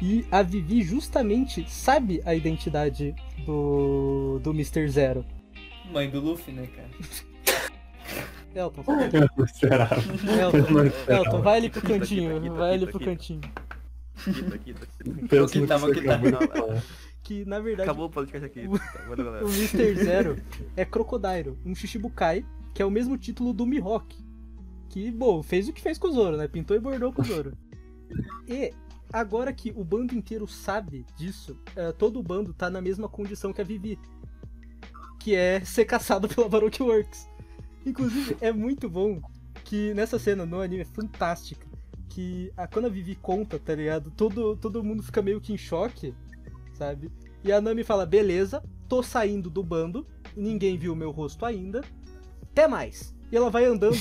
[0.00, 4.88] E a Vivi justamente sabe a identidade do, do Mr.
[4.88, 5.24] Zero.
[5.92, 6.88] Mãe do Luffy, né, cara?
[8.54, 9.94] Elton, Eu não esperava.
[9.96, 13.40] Eu Elton, não Elton, vai ali pro cantinho, quita, quita, vai ali pro cantinho.
[14.24, 14.86] Quita, quita.
[15.28, 16.82] Pensa que tava, que tava.
[17.22, 18.66] Que na verdade Acabou o podcast aqui.
[18.66, 19.44] Tá, valeu, galera.
[19.44, 19.94] o Mr.
[19.96, 20.36] Zero
[20.76, 22.44] é Crocodile, um Shishibukai,
[22.74, 24.16] que é o mesmo título do Mihawk.
[24.88, 26.48] Que, bom, fez o que fez com o Zoro, né?
[26.48, 27.52] Pintou e bordou com o Zoro.
[28.48, 28.72] E
[29.12, 33.52] agora que o bando inteiro sabe disso, eh, todo o bando tá na mesma condição
[33.52, 33.98] que a Vivi.
[35.18, 37.28] Que é ser caçado pela Baroque Works.
[37.84, 39.20] Inclusive, é muito bom
[39.64, 41.66] que nessa cena no anime é fantástica.
[42.08, 44.10] Que a, quando a Vivi conta, tá ligado?
[44.10, 46.14] Todo, todo mundo fica meio que em choque,
[46.74, 47.10] sabe?
[47.44, 50.06] E a Nami fala: beleza, tô saindo do bando,
[50.36, 51.82] ninguém viu meu rosto ainda.
[52.42, 53.14] Até mais.
[53.30, 53.96] E ela vai andando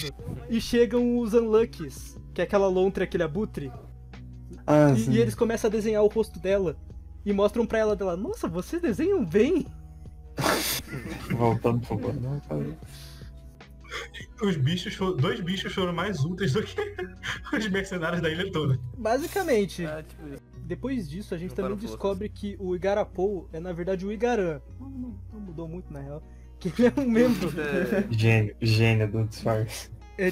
[0.49, 3.72] e chegam os Unluckies, que é aquela lontra, aquele abutre.
[4.68, 5.11] Ah, E, sim.
[5.11, 6.76] e eles começam a desenhar o rosto dela.
[7.26, 9.65] E mostram pra ela dela, nossa, vocês desenham bem.
[11.32, 12.55] Voltando pro não, tá.
[14.41, 16.76] Os bichos foram, dois bichos foram mais úteis do que
[17.57, 18.80] os mercenários da ilha toda.
[18.97, 19.86] Basicamente.
[19.86, 20.24] Ah, tipo.
[20.59, 21.89] Depois disso, a gente também forças.
[21.89, 24.59] descobre que o Igarapou é na verdade o Igaran.
[24.80, 26.22] Não, não, não mudou muito na real.
[26.59, 27.49] Que ele é um membro.
[27.57, 29.89] É, Gênio, gênio do disfarce.
[30.18, 30.30] É,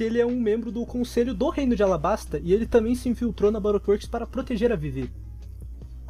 [0.00, 3.06] que ele é um membro do conselho do Reino de Alabasta e ele também se
[3.06, 5.12] infiltrou na Baroque Works para proteger a Vivi.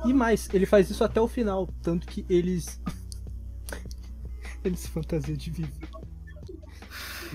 [0.07, 2.81] E mais, ele faz isso até o final, tanto que eles.
[4.63, 5.73] Eles se fantasiam de Vivi.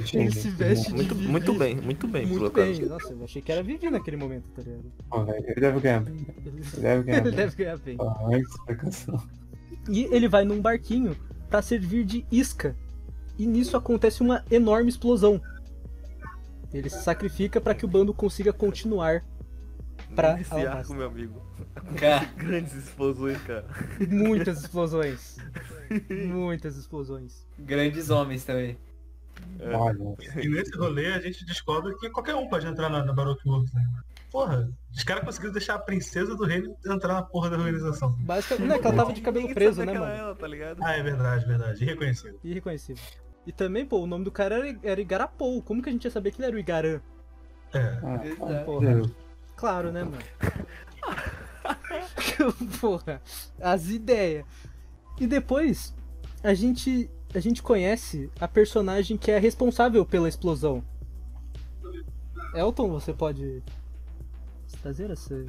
[0.05, 0.31] Gênio.
[0.31, 2.65] se veste de- muito, muito bem, muito bem Muito colocado.
[2.65, 5.31] bem, nossa, eu achei que era Vivi naquele momento, tá ligado?
[5.45, 6.13] Ele deve ganhar bem.
[6.13, 6.25] né?
[6.45, 7.35] Ele, Ele deve ganhar ele bem.
[7.35, 7.97] deve ganhar bem.
[7.97, 9.23] Que explicação.
[9.89, 11.17] E ele vai num barquinho
[11.49, 12.75] pra servir de isca.
[13.37, 15.41] E nisso acontece uma enorme explosão.
[16.75, 19.23] Ele se sacrifica para que o bando consiga continuar
[20.13, 20.77] pra Esse Alabasta.
[20.79, 21.41] arco, meu amigo.
[21.97, 23.65] Cara, Grandes explosões, cara.
[24.09, 25.37] Muitas explosões.
[26.27, 27.47] Muitas explosões.
[27.57, 28.77] grandes homens também.
[29.59, 29.75] É.
[29.75, 29.97] Olha,
[30.35, 33.73] E nesse rolê a gente descobre que qualquer um pode entrar na, na Baroque Works,
[33.73, 33.81] né?
[34.31, 38.11] Porra, os caras conseguiram deixar a princesa do reino entrar na porra da organização.
[38.19, 40.11] Basicamente, não é que ela tava de cabelo preso, né, mano?
[40.11, 40.83] Ela, tá ligado?
[40.83, 41.81] Ah, é verdade, verdade.
[41.83, 42.37] Irreconhecível.
[42.43, 43.03] Irreconhecível.
[43.45, 45.61] E também, pô, o nome do cara era, era Igarapou.
[45.61, 46.99] Como que a gente ia saber que ele era o Igaran?
[47.73, 47.99] É.
[48.03, 48.65] ah, Exato.
[48.65, 48.93] Porra.
[48.93, 49.11] Deus.
[49.55, 50.17] Claro, né, mano?
[52.81, 53.21] Porra,
[53.61, 54.45] as ideias.
[55.19, 55.93] E depois,
[56.43, 60.83] a gente a gente conhece a personagem que é responsável pela explosão.
[62.53, 63.61] Elton, você pode
[64.81, 65.45] trazer essa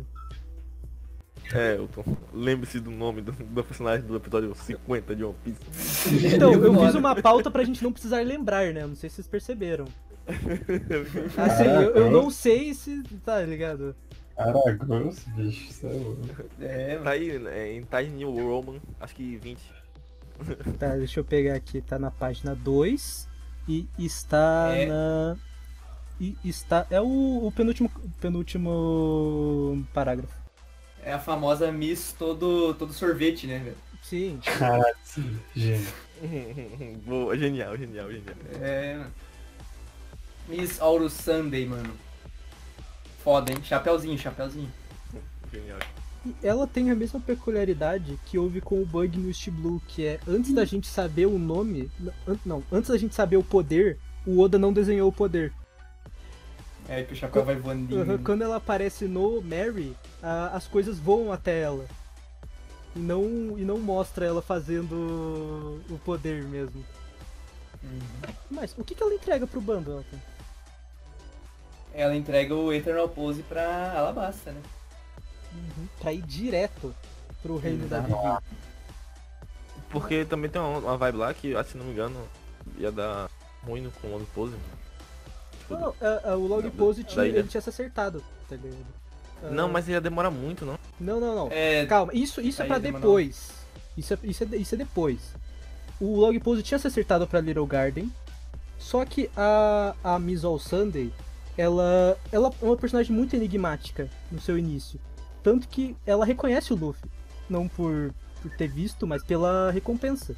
[1.52, 6.34] É, Elton, lembre-se do nome do, do personagem do episódio 50 de One Piece.
[6.34, 8.86] Então, eu fiz uma pauta pra gente não precisar lembrar, né?
[8.86, 9.86] Não sei se vocês perceberam.
[11.36, 13.02] Assim, eu, eu não sei se.
[13.24, 13.94] Tá ligado?
[14.36, 16.20] Aragorn, bicho, isso é louco.
[16.60, 19.58] É, Tá aí, né, em Time New Roman, acho que 20.
[20.78, 21.80] Tá, deixa eu pegar aqui.
[21.80, 23.28] Tá na página 2
[23.68, 24.86] e está É.
[24.86, 25.36] na.
[26.20, 26.86] E está.
[26.90, 27.90] É o, o penúltimo,
[28.20, 30.45] penúltimo parágrafo.
[31.06, 33.76] É a famosa Miss todo, todo sorvete, né, velho?
[34.02, 34.40] Sim.
[34.58, 34.96] Caralho,
[35.54, 35.86] gênio.
[37.06, 38.34] Boa, genial, genial, genial.
[38.60, 39.12] É, mano.
[40.48, 41.94] Miss Auro Sunday, mano.
[43.22, 43.58] Foda, hein?
[43.62, 44.68] Chapeuzinho, chapeuzinho.
[45.52, 45.78] Genial.
[46.24, 50.04] E ela tem a mesma peculiaridade que houve com o bug no East Blue, que
[50.04, 51.88] é antes da gente saber o nome.
[52.44, 53.96] Não, antes da gente saber o poder,
[54.26, 55.52] o Oda não desenhou o poder.
[56.88, 57.94] É que o chapéu vai voando.
[57.96, 61.84] Uhum, Quando ela aparece no Mary, a- as coisas voam até ela.
[62.94, 63.24] E não,
[63.58, 66.84] e não mostra ela fazendo o poder mesmo.
[67.82, 68.34] Uhum.
[68.50, 70.18] Mas o que, que ela entrega pro bando, Elton?
[71.92, 74.60] Ela entrega o Eternal Pose pra Alabasta, né?
[75.54, 75.86] Uhum.
[76.00, 76.94] Pra ir direto
[77.42, 78.14] pro reino da Exato.
[78.14, 78.56] Vivi.
[79.90, 82.16] Porque também tem uma, uma vibe lá que, que se não me engano,
[82.78, 83.30] ia dar
[83.64, 84.54] ruim no- com o Pose.
[85.66, 87.38] Tipo, Não, não, a- a- o Log ilha.
[87.38, 88.76] ele tinha se acertado, tá ligado?
[89.42, 90.78] Ah, Não, mas ia demorar muito, não?
[90.98, 91.48] Não, não, não.
[91.50, 93.50] É, Calma, isso, isso é pra depois.
[93.96, 95.18] Isso é, isso, é, isso é depois.
[96.00, 98.10] O Log Pose tinha se acertado pra Little Garden.
[98.78, 101.10] Só que a, a Miss All Sunday,
[101.56, 105.00] ela, ela é uma personagem muito enigmática no seu início.
[105.42, 107.08] Tanto que ela reconhece o Luffy.
[107.48, 108.12] Não por,
[108.42, 110.36] por ter visto, mas pela recompensa.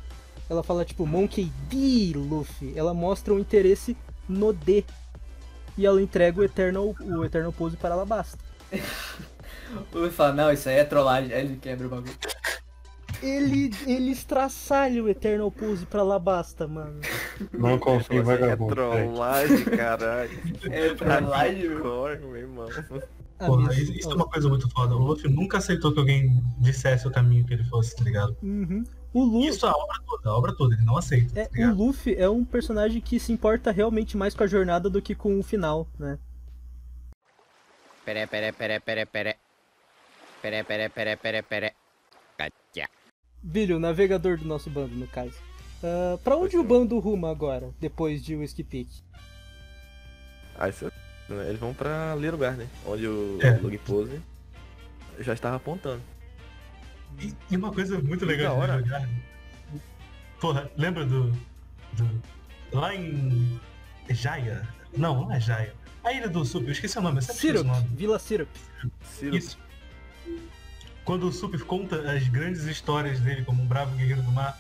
[0.49, 2.73] Ela fala tipo, Monkey D, Luffy.
[2.77, 3.97] Ela mostra um interesse
[4.29, 4.85] no D.
[5.79, 8.37] E ela entrega o Eternal, o Eternal Pose para Alabasta.
[9.95, 11.33] o Luffy fala, não, isso aí é trollagem.
[11.33, 12.13] Aí ele quebra o bagulho.
[13.23, 17.01] Ele, ele estraçalha o Eternal Pose pra Alabasta, mano.
[17.53, 18.75] Não confio em É vagabundo.
[18.75, 18.91] velho.
[19.13, 20.39] trollagem, caralho.
[20.71, 22.37] É trollagem, meu.
[22.37, 22.69] Irmão.
[23.39, 24.97] Porra, isso é uma coisa muito foda.
[24.97, 28.37] O Luffy nunca aceitou que alguém dissesse o caminho que ele fosse, tá ligado?
[28.43, 28.83] Uhum.
[29.15, 31.71] O Luffy, Isso é a obra toda, a obra toda, ele não aceita, é, tá
[31.71, 31.75] o?
[31.75, 35.39] Luffy é um personagem que se importa realmente mais com a jornada do que com
[35.39, 36.19] o final, né?
[38.05, 39.37] Pere, pere, pere, pere, pere.
[40.41, 41.73] Pere, pere, pere, pere, pere.
[42.37, 42.89] Catia.
[43.43, 45.35] Billy, o navegador do nosso bando, no caso.
[45.83, 48.89] Ah, pra onde o bando ruma agora, depois de Whiskey Peak?
[50.59, 50.91] Aí cê-
[51.29, 53.59] eles vão pra Little Garden, onde o É.
[53.59, 54.21] Log Pose
[55.21, 56.03] já estava apontando.
[57.21, 58.83] E, e uma coisa muito legal da hora.
[58.83, 59.09] de jogar.
[60.41, 61.31] Porra, lembra do,
[61.93, 62.23] do.
[62.73, 63.61] Lá em.
[64.11, 64.67] Jaya?
[64.97, 65.75] Não, não é Jaya.
[66.03, 67.97] A ilha do Sup, eu esqueci o nome, sempre esqueço Syrup, o nome.
[67.97, 68.49] Vila Syrup.
[69.03, 69.59] Ciro, Isso.
[71.05, 74.59] Quando o Sup conta as grandes histórias dele como um bravo guerreiro do mar,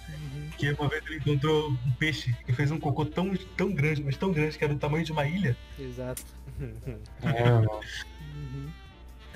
[0.58, 4.16] que uma vez ele encontrou um peixe que fez um cocô tão, tão grande, mas
[4.16, 5.56] tão grande que era do tamanho de uma ilha.
[5.78, 6.22] Exato.
[6.60, 7.88] É.
[8.38, 8.68] Uhum.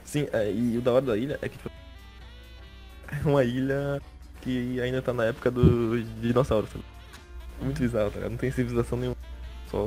[0.04, 1.82] Sim, é, e o da hora da ilha é que tipo, é
[3.24, 4.00] uma ilha
[4.40, 6.70] que ainda tá na época dos dinossauros.
[6.70, 6.84] sabe?
[7.60, 8.30] Muito bizarro, tá ligado?
[8.32, 9.16] Não tem civilização nenhuma.
[9.70, 9.86] Só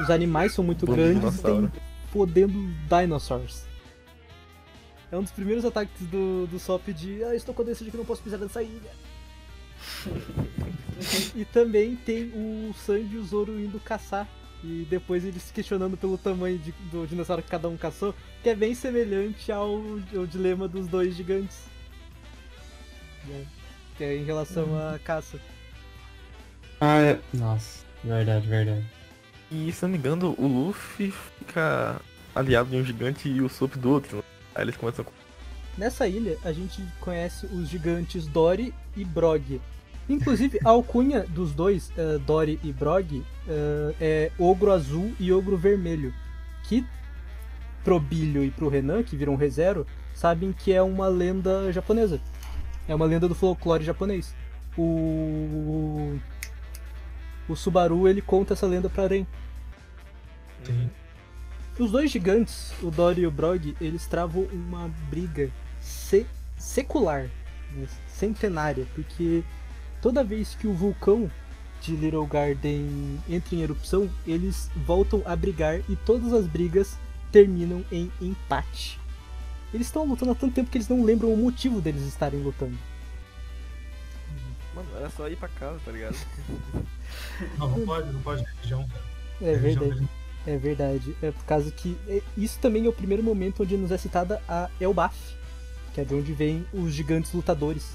[0.00, 1.70] Os animais são muito grandes e tem
[2.12, 2.52] podendo
[2.88, 3.64] dinosaurs.
[5.10, 7.90] É um dos primeiros ataques do, do Sop de Ah, estou com a doença de
[7.90, 8.90] que não posso pisar nessa ilha.
[11.34, 14.28] e também tem o Sanji e o Zoro indo caçar.
[14.62, 18.48] E depois eles se questionando pelo tamanho de- do dinossauro que cada um caçou, que
[18.48, 19.80] é bem semelhante ao,
[20.16, 21.58] ao dilema dos dois gigantes.
[23.26, 23.44] Né?
[23.96, 25.38] Que é em relação à caça.
[26.80, 27.18] Ah, é.
[27.34, 28.86] Nossa, verdade, verdade.
[29.50, 32.00] E se não me engano, o Luffy fica
[32.34, 34.24] aliado de um gigante e o Sop do outro.
[34.54, 35.12] Aí eles começam com.
[35.76, 39.60] Nessa ilha, a gente conhece os gigantes Dory e Brog.
[40.08, 45.56] Inclusive, a alcunha dos dois, eh, Dory e Brog, eh, é Ogro Azul e Ogro
[45.56, 46.12] Vermelho.
[46.64, 46.84] Que
[47.84, 52.20] pro Bilho e pro Renan, que viram ReZero, sabem que é uma lenda japonesa.
[52.88, 54.34] É uma lenda do folclore japonês.
[54.76, 56.18] O.
[57.48, 59.24] O Subaru ele conta essa lenda pra Ren.
[60.64, 60.90] Sim.
[61.78, 65.48] Os dois gigantes, o Dory e o Brog, eles travam uma briga
[65.80, 66.26] se-
[66.56, 67.30] secular,
[67.72, 69.44] né, centenária, porque
[70.02, 71.30] toda vez que o vulcão
[71.80, 76.98] de Little Garden entra em erupção, eles voltam a brigar e todas as brigas
[77.30, 78.98] terminam em empate.
[79.72, 82.76] Eles estão lutando há tanto tempo que eles não lembram o motivo deles estarem lutando.
[84.74, 86.16] Mano, era só ir pra casa, tá ligado?
[87.58, 89.02] Não, não pode, não pode religião, cara.
[89.40, 90.00] É Religião verdade.
[90.00, 90.08] dele-
[90.46, 91.16] É verdade.
[91.22, 91.96] É por causa que.
[92.08, 95.16] é- Isso também é o primeiro momento onde nos é citada a Elbaf,
[95.94, 97.92] que é de onde vêm os gigantes lutadores.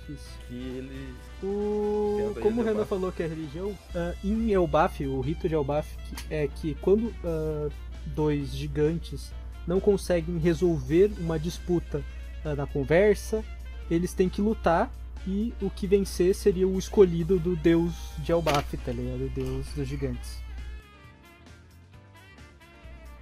[0.00, 0.28] Difícil.
[0.48, 1.14] Que eles.
[1.42, 2.34] O...
[2.42, 6.34] Como o Renan falou que é religião, ah, em Elbaf, o rito de Elbaf que-
[6.34, 7.68] é que quando ah,
[8.06, 9.32] dois gigantes
[9.66, 12.02] não conseguem resolver uma disputa
[12.44, 13.44] ah, na conversa,
[13.90, 14.90] eles têm que lutar
[15.26, 19.26] e o que vencer seria o escolhido do deus de Elbaf, tá ligado?
[19.26, 20.42] O deus dos gigantes.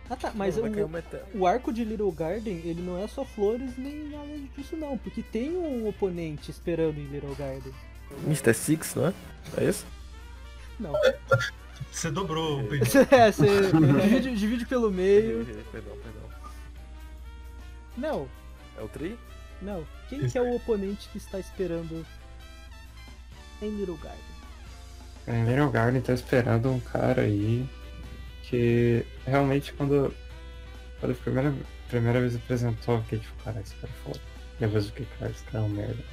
[0.09, 0.63] Ah tá, mas o,
[1.35, 4.27] o arco de Little Garden, ele não é só flores nem nada
[4.57, 7.73] disso não, porque tem um oponente esperando em Little Garden.
[8.27, 8.53] Mr.
[8.53, 9.15] Six, não é?
[9.57, 9.87] É isso?
[10.81, 10.93] Não.
[11.93, 12.91] Você dobrou o pedido.
[13.11, 15.45] É, você divide, divide pelo meio.
[15.71, 16.10] Perdão, perdão.
[18.01, 18.29] Não,
[18.79, 19.19] É o Tri?
[19.63, 19.85] não.
[20.09, 22.05] Quem que é o oponente que está esperando
[23.63, 24.25] em Little Garden?
[25.29, 27.69] Em Little Garden tá esperando um cara aí
[28.45, 30.13] que realmente quando,
[30.99, 31.55] quando a primeira,
[31.89, 34.21] primeira vez apresentou, eu fiquei tipo, cara, esse cara é foda.
[34.59, 36.05] Depois eu fiquei, cara, esse cara é um merda.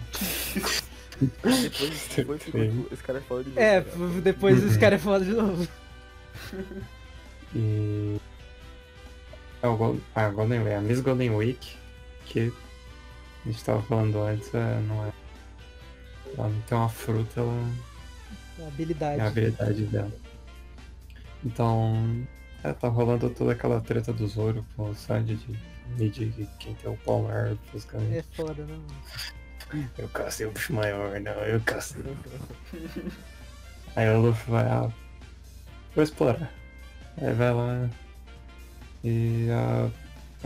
[1.19, 3.59] Depois, depois ficou, tipo, esse cara é foda de novo.
[3.59, 4.21] É, cara.
[4.21, 5.67] depois esse cara é foda de novo.
[7.55, 8.17] E.
[9.61, 11.75] É o Golden, ah, Golden Week, a Miss Golden Week,
[12.25, 12.53] que
[13.45, 15.11] a gente tava falando antes, é, não é.
[16.37, 17.71] Ela não tem uma fruta, ela
[18.63, 19.19] A habilidade.
[19.19, 20.11] é a habilidade dela.
[21.43, 22.27] Então.
[22.63, 25.59] É, tá rolando toda aquela treta do Zoro com o Sandy de
[25.95, 28.17] medir quem tem o pau maior, basicamente.
[28.17, 28.73] É foda, né?
[28.73, 29.87] mano?
[29.97, 32.01] Eu cacei o bicho maior, não, eu cacei.
[33.95, 34.89] Aí o Luffy vai, ah,
[35.93, 36.49] vou explorar.
[37.17, 37.89] Aí vai lá
[39.03, 39.89] e a,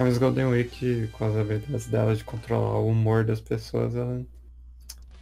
[0.02, 4.24] a Miss Golden Week, com as habilidades dela de controlar o humor das pessoas, ela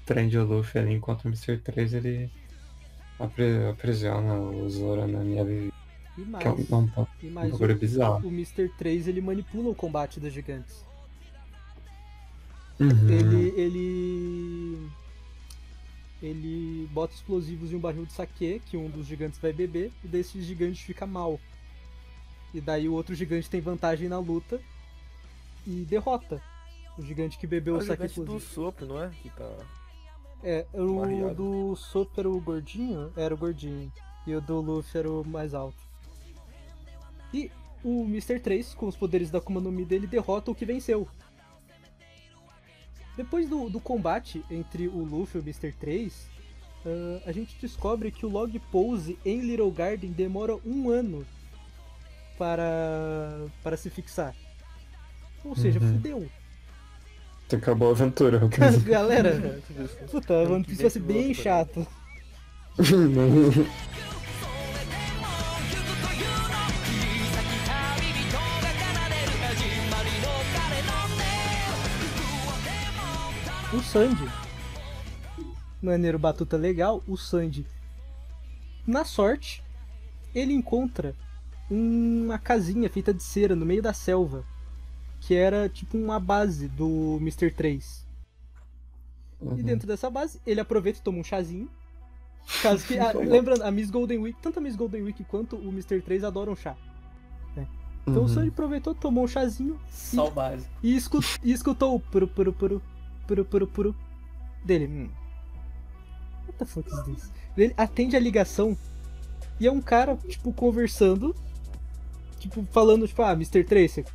[0.05, 1.57] prende o Luffy ali, enquanto o Mr.
[1.57, 2.30] 3 ele
[3.19, 5.73] apri- aprisiona o Zoro na minha vida.
[6.17, 7.80] E mais, Que é um, um, e um mais bagulho
[8.23, 8.69] o, o Mr.
[8.77, 10.84] 3 ele manipula o combate dos gigantes.
[12.80, 13.09] Uhum.
[13.09, 13.53] Ele.
[13.59, 14.89] ele.
[16.21, 20.07] Ele bota explosivos em um barril de saque que um dos gigantes vai beber, e
[20.07, 21.39] daí esse gigante fica mal.
[22.54, 24.60] E daí o outro gigante tem vantagem na luta
[25.68, 26.41] e derrota
[27.00, 29.10] o gigante que bebeu É o o saque do sopro, não é?
[29.10, 29.50] Que tá.
[30.43, 33.12] É, o do Sop era o gordinho?
[33.16, 33.91] Era o gordinho.
[34.26, 35.78] E o do Luffy era o mais alto.
[37.34, 37.52] E
[37.84, 38.39] o Mr.
[38.39, 41.08] 3, com os poderes da Akuma no Mi dele, derrota o que venceu.
[43.18, 45.74] Depois do, do combate entre o Luffy e o Mr.
[45.74, 46.28] 3,
[46.86, 51.26] ah, a gente descobre que o log pose em Little Garden demora um ano
[52.39, 54.33] para, para se fixar.
[55.43, 55.93] Ou seja, Uhum.
[55.93, 56.29] fudeu.
[57.51, 58.39] Acabou a aventura.
[58.85, 59.59] Galera,
[60.09, 61.85] puta, One Piece vai ser bem chato.
[73.73, 74.27] O Sandy.
[75.81, 77.65] Maneiro Batuta legal, o Sandy.
[78.85, 79.63] Na sorte,
[80.33, 81.15] ele encontra
[81.70, 84.43] uma casinha feita de cera no meio da selva.
[85.22, 87.51] Que era tipo uma base do Mr.
[87.51, 88.07] 3.
[89.57, 91.70] E dentro dessa base, ele aproveita e toma um chazinho.
[92.61, 95.70] Caso que, ah, lembrando, a Miss Golden Week, tanto a Miss Golden Week quanto o
[95.70, 96.01] Mr.
[96.01, 96.76] 3 adoram chá.
[97.55, 97.67] né?
[98.07, 98.28] Então o Uhum.
[98.28, 100.70] Sandy aproveitou, tomou um chazinho Só o básico.
[100.82, 102.82] e, escu- e escutou o puru puru puru
[103.28, 103.95] puru puru puru
[104.65, 104.88] dele.
[104.88, 105.09] Hum.
[106.47, 107.32] What the fuck is this?
[107.57, 108.76] Ele atende a ligação
[109.59, 111.36] e é um cara, tipo, conversando,
[112.39, 113.63] tipo, falando, tipo, ah, Mr.
[113.63, 114.05] Tracer,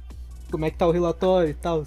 [0.51, 1.85] como é que tá o relatório e tal.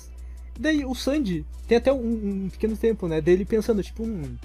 [0.60, 4.38] Daí o Sandy tem até um, um pequeno tempo, né, dele pensando, tipo, hum,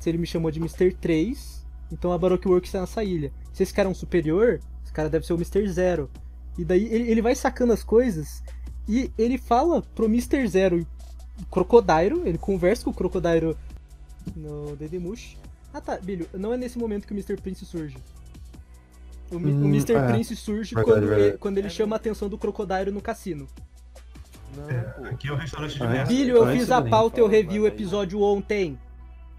[0.00, 0.92] se ele me chamou de Mr.
[0.94, 3.32] 3, então a Baroque Works tá nessa ilha.
[3.52, 5.66] Se esse cara é um superior, esse cara deve ser o Mr.
[5.68, 6.10] Zero.
[6.58, 8.42] E daí ele, ele vai sacando as coisas
[8.88, 10.46] e ele fala pro Mr.
[10.48, 10.86] Zero
[11.50, 13.56] Crocodile, ele conversa com o Crocodile
[14.36, 15.36] no Dedemush.
[15.72, 17.36] Ah tá, Bilho, não é nesse momento que o Mr.
[17.40, 17.96] Prince surge.
[19.32, 19.94] O, Mi- o Hum, Mr.
[19.94, 20.06] é.
[20.12, 21.28] Prince surge Verdade, quando, verdade.
[21.30, 23.46] ele, quando ele chama a atenção do Crocodile no cassino.
[24.56, 26.04] Não, É, aqui é o restaurante de merda.
[26.04, 28.78] Bilho, eu fiz a pauta e eu revi o aí- episódio ontem.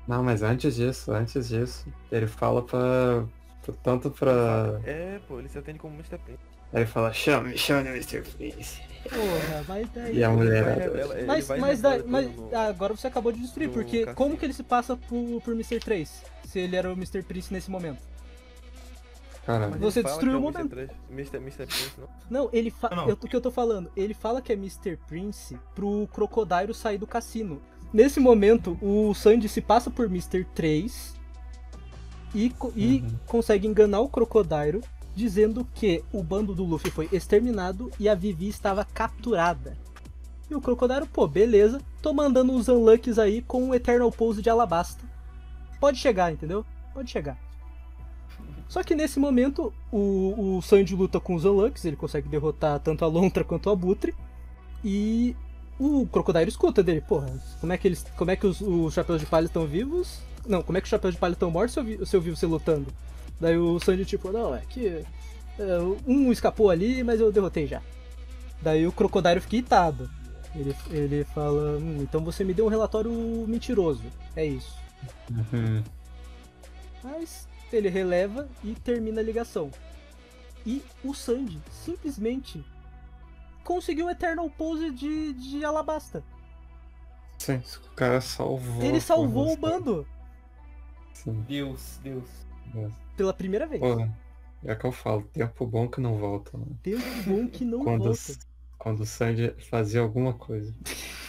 [0.07, 3.23] Não, mas antes disso, antes disso, ele fala pra.
[3.63, 4.79] pra- tanto pra.
[4.83, 6.17] É, pô, ele se atende como Mr.
[6.17, 6.39] Prince.
[6.73, 8.21] Ele fala, chame, chame o Mr.
[8.23, 8.81] Prince.
[9.03, 10.17] Porra, mas daí.
[10.17, 10.63] E a mulher.
[10.89, 14.15] Vai Mas, vai mas, daí- mas no- ah, agora você acabou de destruir, porque cassino.
[14.15, 15.79] como que ele se passa por, por Mr.
[15.79, 16.23] 3?
[16.45, 17.21] Se ele era o Mr.
[17.21, 18.01] Prince nesse momento.
[19.45, 20.57] Cara, Mas Você fala destruiu é o Mr.
[20.57, 20.69] momento.
[20.71, 21.37] 3, Mr.
[21.37, 21.65] Mr.
[21.67, 22.07] Prince, não?
[22.29, 22.89] Não, ele fa...
[22.95, 23.91] Não, eu- o que eu tô falando?
[23.95, 24.97] Ele fala que é Mr.
[25.07, 27.61] Prince pro Crocodile sair do cassino.
[27.91, 30.45] Nesse momento, o Sandy se passa por Mr.
[30.55, 31.15] 3
[32.33, 33.09] e, co- e Uhum.
[33.27, 34.81] consegue enganar o Crocodile,
[35.15, 39.77] dizendo que o bando do Luffy foi exterminado e a Vivi estava capturada.
[40.49, 44.49] E o Crocodile, pô, beleza, tô mandando os Unlucks aí com o Eternal Pose de
[44.49, 45.03] Alabasta.
[45.79, 46.65] Pode chegar, entendeu?
[46.93, 47.37] Pode chegar.
[48.73, 53.05] Só que nesse momento, o, o Sanji luta com os Unlucks, ele consegue derrotar tanto
[53.05, 54.15] a Lontra quanto a Butre.
[54.83, 55.35] E
[55.79, 58.03] o Crocodile escuta dele, porra, como é que eles.
[58.17, 60.21] Como é que os, os chapéus de palha estão vivos?
[60.47, 62.21] Não, como é que os chapéus de palha estão mortos se eu, vi, se eu
[62.21, 62.87] vi você lutando?
[63.39, 64.87] Daí o Sanji, tipo, não, é que.
[64.87, 65.05] é,
[66.07, 67.79] um escapou ali, mas eu derrotei já.
[68.59, 70.09] Daí o Crocodile fica irritado.
[70.55, 73.11] Ele, ele fala, hum, então você me deu um relatório
[73.47, 74.01] mentiroso.
[74.35, 74.75] É isso.
[75.29, 75.83] Uhum.
[77.03, 79.71] Mas ele releva e termina a ligação.
[80.65, 82.63] E o Sanji simplesmente
[83.63, 86.23] conseguiu um Eternal Pose de, de Alabasta.
[87.37, 88.81] Sim, o cara salvou.
[88.81, 90.07] Ele salvou o bando
[91.13, 91.41] Sim.
[91.47, 92.29] Deus, Deus.
[93.15, 93.81] pela primeira vez.
[93.81, 94.07] Pô,
[94.65, 96.57] é que eu falo, tempo bom que não volta.
[96.57, 96.65] Né?
[96.81, 98.39] Tempo bom que não Quando, volta.
[98.77, 100.73] quando o Sandy fazia alguma coisa.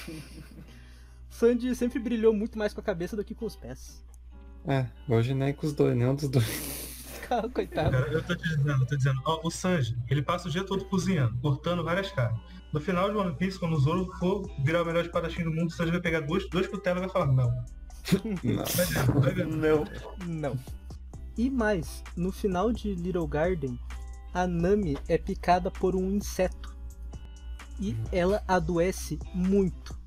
[1.28, 4.03] Sanji sempre brilhou muito mais com a cabeça do que com os pés.
[4.66, 6.84] É, hoje nem com os dois, nenhum dos dois.
[7.28, 7.90] Cara, Coitado.
[7.90, 10.64] Cara, eu tô te dizendo, eu tô dizendo, ó, o Sanji, ele passa o dia
[10.64, 12.40] todo cozinhando, cortando várias carnes.
[12.72, 15.68] No final de One Piece, quando o Zoro for virar o melhor espadachim do mundo,
[15.68, 17.50] o Sanji vai pegar dois, dois cutelos e vai falar, não.
[18.44, 18.64] Não.
[18.64, 19.46] Vai ver, vai ver.
[19.46, 19.84] Não.
[20.26, 20.58] Não.
[21.36, 23.78] E mais, no final de Little Garden,
[24.32, 26.76] a Nami é picada por um inseto.
[27.80, 29.98] E ela adoece muito.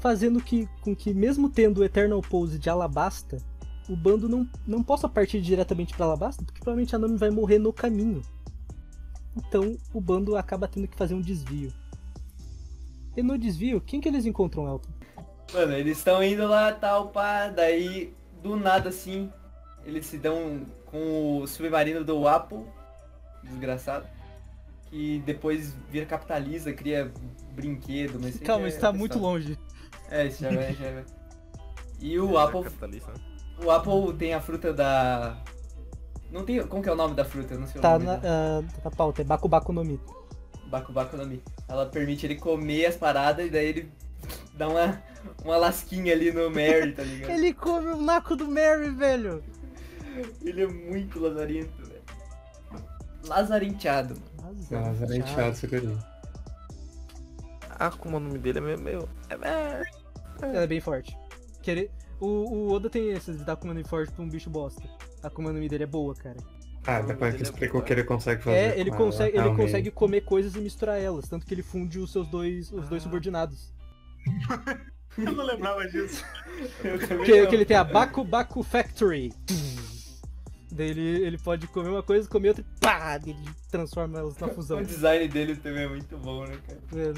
[0.00, 3.38] Fazendo que, com que, mesmo tendo o Eternal Pose de Alabasta,
[3.88, 7.58] o bando não, não possa partir diretamente para Alabasta, porque provavelmente a Nami vai morrer
[7.58, 8.22] no caminho.
[9.36, 11.72] Então o bando acaba tendo que fazer um desvio.
[13.16, 14.88] E no desvio, quem que eles encontram, Elton?
[15.52, 18.12] Mano, eles estão indo lá, tal, pá, daí,
[18.42, 19.30] do nada assim,
[19.84, 22.64] eles se dão com o submarino do Apple,
[23.42, 24.06] desgraçado,
[24.90, 27.12] que depois vira capitaliza, cria
[27.52, 28.38] brinquedo, mas...
[28.40, 29.30] Calma, é isso tá muito questão.
[29.30, 29.58] longe.
[30.10, 31.04] É, isso já vai, já vai.
[32.00, 33.18] E o É Apple, capitalista, né?
[33.62, 35.36] O Apple tem a fruta da...
[36.30, 37.54] Não tem, como que é o nome da fruta?
[37.54, 38.64] Eu não sei o Tá nome na, dela.
[38.64, 40.00] ah, na pauta, é Baku Baku no Mi.
[40.66, 41.42] Baku Baku no Mi.
[41.68, 43.92] Ela permite ele comer as paradas e daí ele
[44.54, 45.00] dá uma,
[45.44, 47.30] uma lasquinha ali no Mary, tá ligado?
[47.30, 49.42] Ele come o naco do Mary, velho.
[50.42, 52.02] Ele é muito lazarento, velho.
[53.26, 54.16] Lazarenteado.
[54.70, 55.96] Nossa, era enteado esse guri.
[57.78, 59.08] Ah, como o nome dele é meio.
[59.30, 59.82] é, é,
[60.42, 61.16] Ela é bem forte.
[61.62, 61.90] Que ele-
[62.24, 64.82] o, o Oda tem esses de dar Akuma no forte pra um bicho bosta.
[65.22, 66.36] A Akuma no Mi dele é boa, cara.
[66.86, 68.56] Ah, depois que explicou o que ele consegue fazer.
[68.56, 71.62] É, ele com consegue, ela, ele consegue comer coisas e misturar elas, tanto que ele
[71.62, 73.72] funde os seus dois, os dois subordinados.
[75.16, 76.24] Eu não lembrava disso.
[76.84, 77.24] Que, não.
[77.24, 79.32] que ele tem a Baku Baku Factory.
[80.70, 83.18] Daí ele, ele pode comer uma coisa, comer outra e pá!
[83.24, 83.36] Ele
[83.70, 84.78] transforma elas na fusão.
[84.78, 87.14] O design dele também é muito bom, né, cara?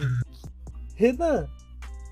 [0.94, 1.48] Renan,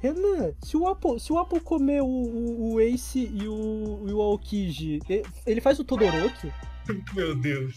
[0.05, 4.13] Renan, se o Apple, se o Apple comer o, o, o Ace e o, e
[4.13, 4.99] o Aokiji,
[5.47, 6.53] ele faz o Todoroki?
[7.17, 7.75] Meu Deus.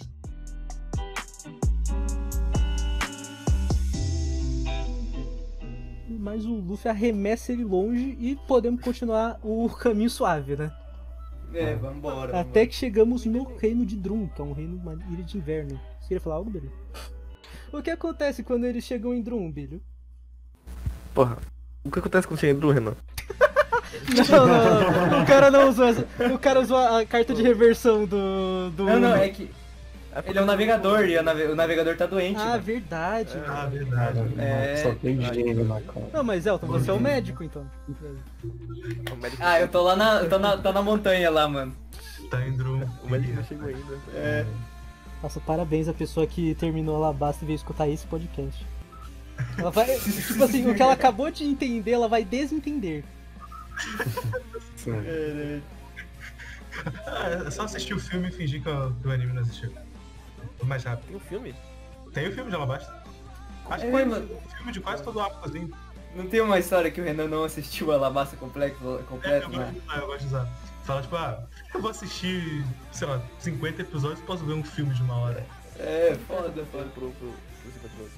[6.19, 10.69] Mas o Luffy arremessa ele longe e podemos continuar o caminho suave, né?
[11.53, 12.37] É, vambora.
[12.37, 15.79] Até que chegamos no reino de Drum, que é um reino, uma ilha de inverno.
[16.01, 16.69] Você queria falar algo, Billy?
[17.71, 19.81] O que acontece quando eles chegam em Drum, Billy?
[21.13, 21.37] Porra,
[21.87, 22.93] o que acontece quando chega em Dru, Renan?
[24.29, 28.05] Não, não, não, o cara não usou essa, O cara usou a carta de reversão
[28.05, 28.69] do.
[28.71, 29.49] do Não, não, é que
[30.25, 32.39] ele é um navegador e o, nave- o navegador tá doente.
[32.39, 32.61] Ah, mano.
[32.63, 33.33] verdade.
[33.47, 34.19] Ah, verdade.
[34.37, 34.77] É.
[34.83, 36.05] Só tem gênio na cara.
[36.13, 37.65] Não, mas Elton, você é o médico então.
[39.11, 40.21] O médico, Ah, eu tô lá na.
[40.21, 41.75] Eu tô na, tô na montanha lá, mano.
[42.29, 42.83] Tá em Drum.
[43.03, 43.79] o médico não chegou ainda.
[44.13, 44.45] É.
[45.21, 48.65] Nossa, parabéns à pessoa que terminou a Alabasta e veio escutar esse podcast.
[49.57, 49.99] Ela vai.
[49.99, 53.03] tipo assim, o que ela acabou de entender, ela vai desentender.
[57.05, 59.71] Ah, é só assistir o filme e fingir que o, que o anime não assistiu.
[60.57, 61.07] Foi mais rápido.
[61.07, 61.55] Tem um filme?
[62.13, 63.03] Tem o filme de Alabasta.
[63.69, 64.25] Acho que É, foi mano.
[64.33, 65.71] o filme de quase todo o Apazinho.
[66.15, 69.59] Não tem uma história que o Renan não assistiu a Alabasta completa, É, completo, eu,
[69.59, 69.75] né?
[69.85, 70.49] gosto eu gosto de usar.
[70.83, 74.93] Fala tipo, ah, eu vou assistir, sei lá, 50 episódios e posso ver um filme
[74.93, 75.45] de uma hora.
[75.79, 76.85] É, foda, foda.
[76.93, 77.33] pro, pro, pro,
[77.71, 78.09] pro, pro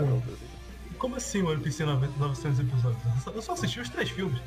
[0.00, 0.54] Ou coisa assim.
[0.98, 3.26] Como assim o One Piece tem 90 900 episódios?
[3.26, 4.40] Eu só, assisti os três filmes.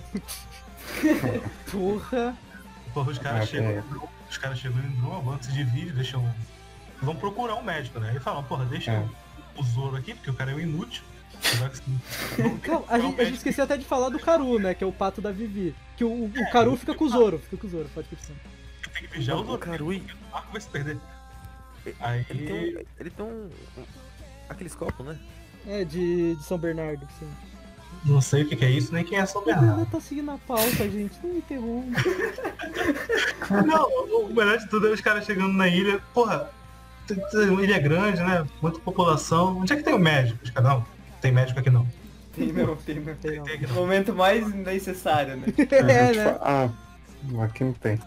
[1.72, 2.36] Porra!
[2.94, 3.84] Porra, os caras Ah, chegam, é.
[4.30, 6.34] os caras chegam em Drum, antes de vir, deixam.
[7.02, 8.14] Vão procurar um médico, né?
[8.16, 9.06] E falam, porra, deixa É.
[9.56, 11.04] o Zoro aqui, porque o cara é um inútil.
[12.68, 14.74] Não, a um gente, a gente esqueceu até de falar do Caru, né?
[14.74, 15.76] Que é o pato da Vivi.
[15.96, 17.38] Que o, o Caru fica com o Zoro.
[17.38, 18.40] Fica com o Zoro, pode continuar.
[18.94, 19.60] Tem que vigiar o O Zoro.
[19.60, 20.98] Karui, porque O Marco vai se perder.
[22.00, 22.26] Aí.
[22.30, 22.84] ele tem um.
[23.00, 23.50] Ele tem um.
[24.50, 25.18] Aqueles copos, né?
[25.68, 27.28] É, de, de São Bernardo, sim.
[28.06, 29.72] Não sei o que, que é isso, nem quem é São O Bernardo.
[29.72, 31.14] Renan tá seguindo a pauta, gente.
[31.22, 32.00] Não me interrompa.
[33.66, 33.88] Não,
[34.26, 36.00] o melhor de tudo é os caras chegando na ilha.
[36.14, 36.50] Porra,
[37.08, 38.46] tem- tem uma ilha grande, né?
[38.62, 39.58] Muita população.
[39.58, 40.40] Onde é que tem o médico?
[40.44, 40.86] Os caras, não,
[41.22, 41.86] tem médico aqui não.
[42.34, 43.16] Tem não, tem não.
[43.16, 43.42] Tem.
[43.44, 43.74] Tem não.
[43.76, 45.48] momento mais necessário, né?
[45.58, 45.76] É, Tipo,
[46.24, 46.38] né?
[46.42, 46.70] Ah,
[47.44, 48.00] aqui não tem.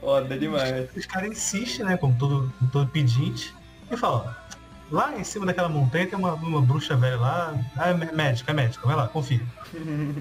[0.00, 0.88] Foda demais.
[0.96, 1.96] Os caras insistem, né?
[1.96, 3.54] Como todo, todo pedinte.
[3.90, 4.54] E falam, ó,
[4.90, 7.54] lá em cima daquela montanha tem uma, uma bruxa velha lá.
[7.76, 9.40] Ah, é mé- médica, é médica, vai lá, confia.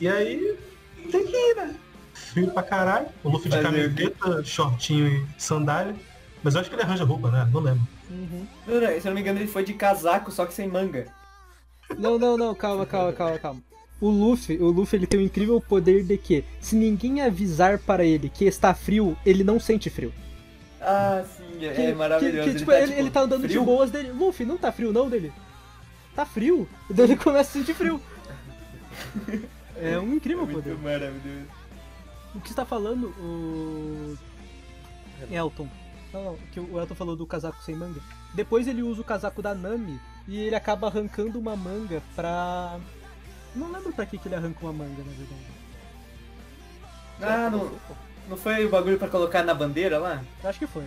[0.00, 0.58] E aí
[1.12, 1.76] tem que ir, né?
[2.12, 3.06] Frio pra caralho.
[3.22, 5.94] O Luffy de camiseta, shortinho e sandália.
[6.42, 7.48] Mas eu acho que ele arranja roupa, né?
[7.52, 7.86] Não lembro.
[8.10, 8.44] Uhum.
[8.66, 11.06] Não, não, Se eu não me engano, ele foi de casaco, só que sem manga.
[11.96, 13.62] Não, não, não, calma, calma, calma, calma.
[14.00, 18.04] O Luffy, o Luffy ele tem o incrível poder de que, se ninguém avisar para
[18.04, 20.12] ele que está frio, ele não sente frio.
[20.84, 22.44] Ah, sim, é, Que- é maravilhoso.
[22.48, 23.60] que- que, tipo, ele, ele tá andando frio?
[23.60, 24.10] de boas dele.
[24.10, 25.32] Luffy, não tá frio não dele?
[26.14, 26.68] Tá frio?
[26.90, 28.02] Daí ele começa a sentir frio.
[29.76, 30.76] É um incrível Muito poder.
[30.78, 31.46] maravilhoso.
[32.34, 34.16] O que você tá falando, o.
[35.30, 35.68] Elton.
[36.12, 38.00] Não, não, que o Elton falou do casaco sem manga.
[38.34, 42.78] Depois ele usa o casaco da Nami e ele acaba arrancando uma manga pra.
[43.54, 45.62] Não lembro pra que, que ele arranca uma manga, na verdade.
[47.20, 47.70] Ah, não,
[48.28, 50.22] não foi o bagulho pra colocar na bandeira lá?
[50.44, 50.84] Acho que foi.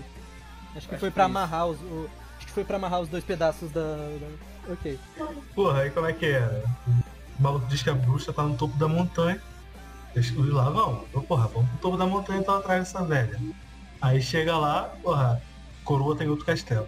[0.75, 1.31] Acho que Acho foi que pra isso.
[1.37, 1.77] amarrar os.
[1.81, 3.81] o- Acho que foi pra amarrar os dois pedaços da.
[3.81, 4.99] da- Ok.
[5.53, 6.63] Porra, aí como é que é?
[7.39, 9.39] O maluco diz que a bruxa tá no topo da montanha.
[10.15, 13.39] Eles lá, vamos, porra, vamos pro topo da montanha então atrás dessa velha.
[14.01, 15.41] Aí chega lá, porra,
[15.83, 16.87] coroa tem outro castelo.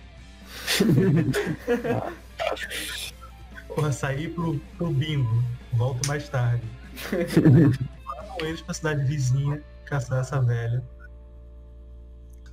[3.68, 5.44] porra, sair pro, pro bingo,
[5.74, 6.64] volto mais tarde.
[8.08, 10.84] Lá com eles pra cidade vizinha, caçar essa velha.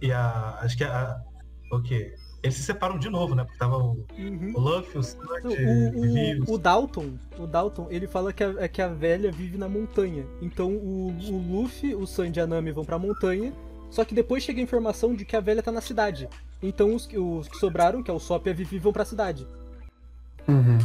[0.00, 0.58] E a.
[0.60, 1.20] Acho que a.
[1.72, 2.14] O quê?
[2.42, 3.42] Eles se separam de novo, né?
[3.42, 4.52] Porque tava o, Uhum.
[4.54, 8.44] o Luffy, o Sanji, o, o Vivi, o, o Dalton, o Dalton, ele fala que
[8.44, 10.26] a, que a velha vive na montanha.
[10.42, 13.50] Então o, o Luffy, o Sanji e a Nami vão pra montanha.
[13.90, 16.28] Só que depois chega a informação de que a velha tá na cidade.
[16.62, 19.04] Então os, que- os que sobraram, que é o Sop e a Vivi, vão pra
[19.06, 19.46] cidade.
[20.46, 20.78] Uhum.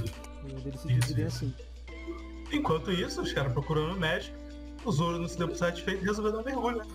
[0.66, 1.43] Eles se Isso, dividem isso.
[1.45, 1.54] assim.
[2.54, 4.38] Enquanto isso, os caras procurando o médico,
[4.86, 6.86] o Zoro não se deu por satisfeito e resolveu dar um mergulho, né?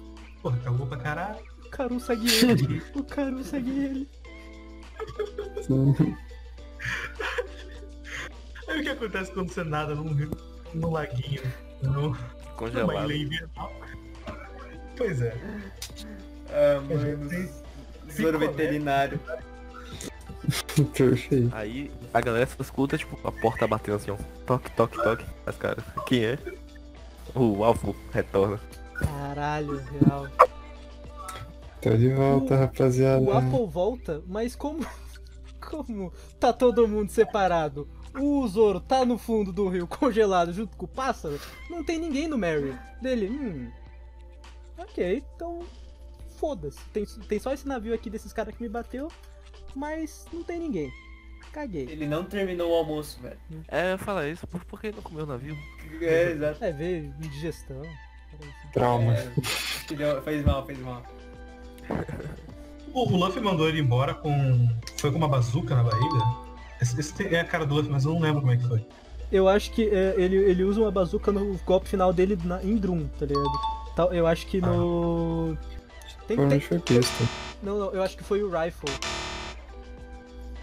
[0.42, 1.38] Porra, cagou pra caralho.
[1.64, 2.82] O Karu segue ele.
[2.94, 4.08] o Karu segue ele.
[8.68, 10.30] Aí o que acontece quando você nada num, rio-
[10.72, 11.42] num laguinho,
[11.82, 12.16] numa
[12.56, 13.10] Congelado.
[13.12, 13.72] ilha invernal?
[14.96, 15.36] Pois é.
[16.50, 17.50] Ah, mano.
[18.14, 18.38] picolé.
[18.38, 19.20] veterinário.
[20.96, 21.50] Perfeito.
[21.54, 24.16] Aí a galera só escuta, tipo, a porta batendo assim, ó.
[24.46, 25.24] Toque, toque, toque.
[25.46, 25.84] As caras.
[26.06, 26.38] Quem é?
[27.34, 28.60] O alvo retorna.
[28.94, 30.28] Caralho, real.
[31.82, 33.20] Tô de volta, O- rapaziada.
[33.22, 34.84] O Apple volta, mas como.
[35.70, 37.88] Como tá todo mundo separado?
[38.20, 41.40] O Zoro tá no fundo do rio congelado junto com o pássaro?
[41.70, 42.78] Não tem ninguém no Mary.
[43.00, 43.70] Dele, hum.
[44.76, 45.60] Ok, então.
[46.36, 46.78] Foda-se.
[46.92, 49.08] Tem, tem só esse navio aqui desses caras que me bateu,
[49.74, 50.92] mas não tem ninguém.
[51.54, 51.86] Caguei.
[51.88, 53.38] Ele não terminou o almoço, velho.
[53.68, 55.56] É, fala isso, por, por que não comeu o navio?
[56.00, 56.64] É, exato.
[56.64, 57.80] É, veio indigestão.
[58.72, 59.14] Trauma.
[59.14, 59.30] É,
[59.94, 61.02] deu- fez mal, fez mal.
[62.92, 64.68] O, o Luffy mandou ele embora com.
[64.98, 66.24] Foi com uma bazuca na barriga?
[66.82, 68.84] Esse, esse é a cara do Luffy, mas eu não lembro como é que foi.
[69.30, 72.76] Eu acho que é, ele, ele usa uma bazuca no golpe final dele na, em
[72.76, 73.48] Drum, tá ligado?
[73.94, 75.56] Tal- Eu acho que no.
[76.26, 77.24] Tem, Foi tem- shortista.
[77.62, 78.90] Não, não, eu acho que foi o Rifle.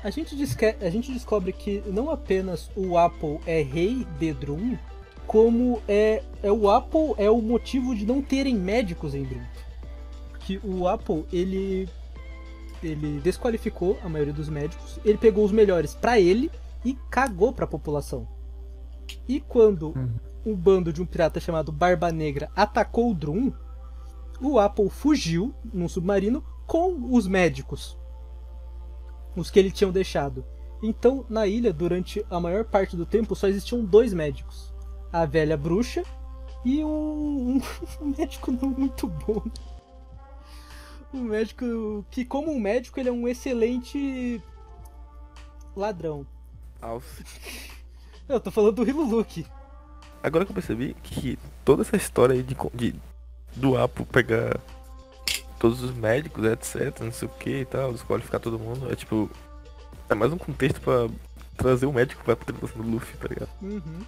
[0.04, 0.36] A gente,
[0.82, 4.78] a gente descobre que não apenas o Apple é rei de Drum,
[5.28, 9.44] como é, é o Apple é o motivo de não terem médicos em Drum.
[10.40, 11.88] Que o Apple, ele
[12.84, 16.50] ele desqualificou a maioria dos médicos, ele pegou os melhores pra ele
[16.84, 18.28] e cagou pra população.
[19.28, 20.10] E quando Uhum.
[20.48, 23.54] um bando de um pirata chamado Barba Negra atacou o Drum,
[24.42, 27.96] o Apple fugiu num submarino com os médicos.
[29.36, 30.46] Os que ele tinham deixado.
[30.84, 34.74] Então, na ilha, durante a maior parte do tempo, só existiam dois médicos.
[35.12, 36.04] A velha bruxa
[36.66, 37.62] e um,
[38.02, 39.44] um médico não muito bom.
[41.14, 44.42] Um médico que, como um médico, ele é um excelente
[45.76, 46.26] ladrão.
[46.82, 47.24] Alce.
[48.28, 49.46] Eu tô falando do Hiluluki.
[50.24, 52.96] Agora que eu percebi que toda essa história aí de, de
[53.56, 54.58] do Apo pegar
[55.62, 59.30] todos os médicos, etc, não sei o que e tal, desqualificar todo mundo, é tipo.
[60.10, 61.08] É mais um contexto pra
[61.56, 63.50] trazer o médico pra tripulação do Luffy, tá ligado?
[63.62, 64.02] Uhum.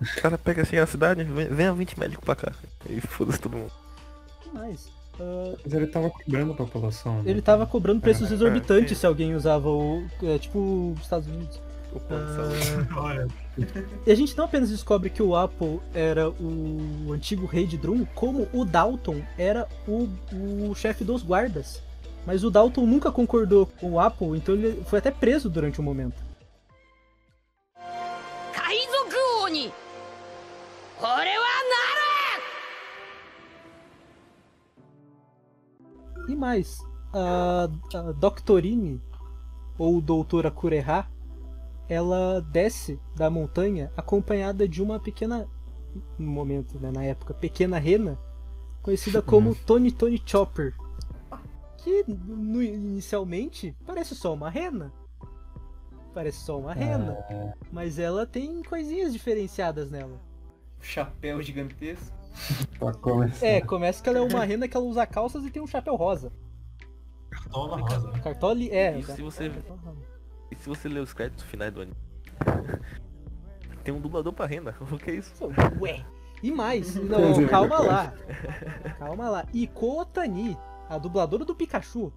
[0.00, 2.52] O cara pega assim a cidade, vem, venha 20 médicos pra cá.
[2.88, 3.72] E foda-se todo mundo.
[4.52, 4.88] Mas.
[5.18, 7.22] ah, Mas ele tava cobrando a população.
[7.22, 7.30] né?
[7.30, 9.00] ele tava cobrando preços É, exorbitantes sim.
[9.00, 10.04] se alguém usava o.
[10.22, 11.60] é, tipo os Estados Unidos.
[11.92, 12.88] O plano de saúde.
[12.96, 13.28] Olha,
[14.06, 18.04] e a gente não apenas descobre que o Apple era o antigo rei de Drum,
[18.14, 20.08] como o Dalton era o,
[20.70, 21.82] o chefe dos guardas.
[22.26, 25.82] Mas o Dalton nunca concordou com o Apple, então ele foi até preso durante o
[25.82, 26.32] um momento.
[36.28, 36.78] E mais,
[37.12, 39.00] a, a Doctorine,
[39.76, 41.06] ou Doutora Kureha,
[41.88, 45.48] ela desce da montanha acompanhada de uma pequena,
[46.18, 48.18] no momento, né, na época, pequena rena,
[48.82, 50.74] conhecida como Tony Tony Chopper.
[51.78, 54.92] Que no- inicialmente parece só uma rena.
[56.14, 57.18] Parece só uma rena.
[57.72, 60.20] Mas ela tem coisinhas diferenciadas nela.
[60.80, 62.14] Chapéu gigantesco.
[62.78, 63.46] Pra começar.
[63.46, 65.96] É, começa que ela é uma rena que ela usa calças e tem um chapéu
[65.96, 66.32] rosa.
[67.30, 68.10] cartola rosa.
[68.12, 68.20] né?
[68.20, 68.98] Cartole é.
[68.98, 69.50] E se você- E
[70.62, 71.96] se você ler os créditos finais do anime?
[73.84, 74.74] Tem um dublador pra renda.
[74.92, 75.32] O que é isso?
[75.80, 76.04] Ué.
[76.42, 78.14] E mais, não, calma lá.
[78.98, 79.44] Calma lá.
[79.52, 80.56] E Otani,
[80.88, 82.12] a dubladora do Pikachu,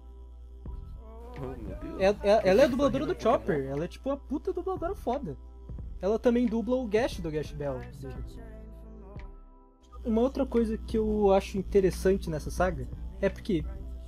[1.38, 2.00] Oh, meu Deus.
[2.00, 3.66] é- é- ela é a dubladora do Chopper.
[3.66, 5.36] Ela é tipo a puta dubladora foda.
[6.00, 7.78] Ela também dubla o Gash do Gash Bell.
[10.04, 12.88] Uma outra coisa que eu acho interessante nessa saga
[13.20, 13.62] é porque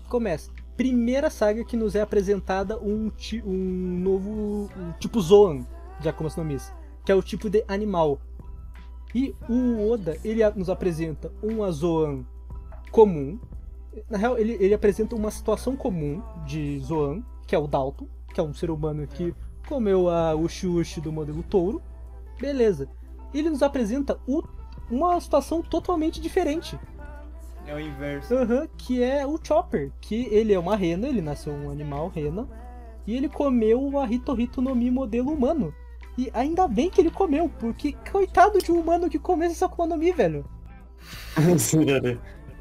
[0.08, 0.50] começa.
[0.78, 3.10] Primeira saga que nos é apresentada um,
[3.44, 5.66] um novo um tipo Zoan
[5.98, 6.72] de Akuma no Mis,
[7.04, 8.20] que é o tipo de animal.
[9.12, 12.24] E o Oda, ele nos apresenta uma Zoan
[12.92, 13.40] comum.
[14.08, 18.38] Na real, ele, ele apresenta uma situação comum de Zoan, que é o Dalton, que
[18.38, 19.34] é um ser humano que
[19.66, 21.82] comeu a Ushi do modelo touro.
[22.40, 22.88] Beleza.
[23.34, 24.44] Ele nos apresenta o-
[24.88, 26.78] uma situação totalmente diferente.
[27.68, 28.34] É o inverso.
[28.34, 32.48] Aham, que é o Chopper, que ele é uma rena, ele nasceu um animal rena,
[33.06, 35.74] e ele comeu a Hito no Mi modelo humano.
[36.16, 39.86] E ainda bem que ele comeu, porque coitado de um humano que comesse essa Akuma
[39.88, 40.44] no Mi, velho.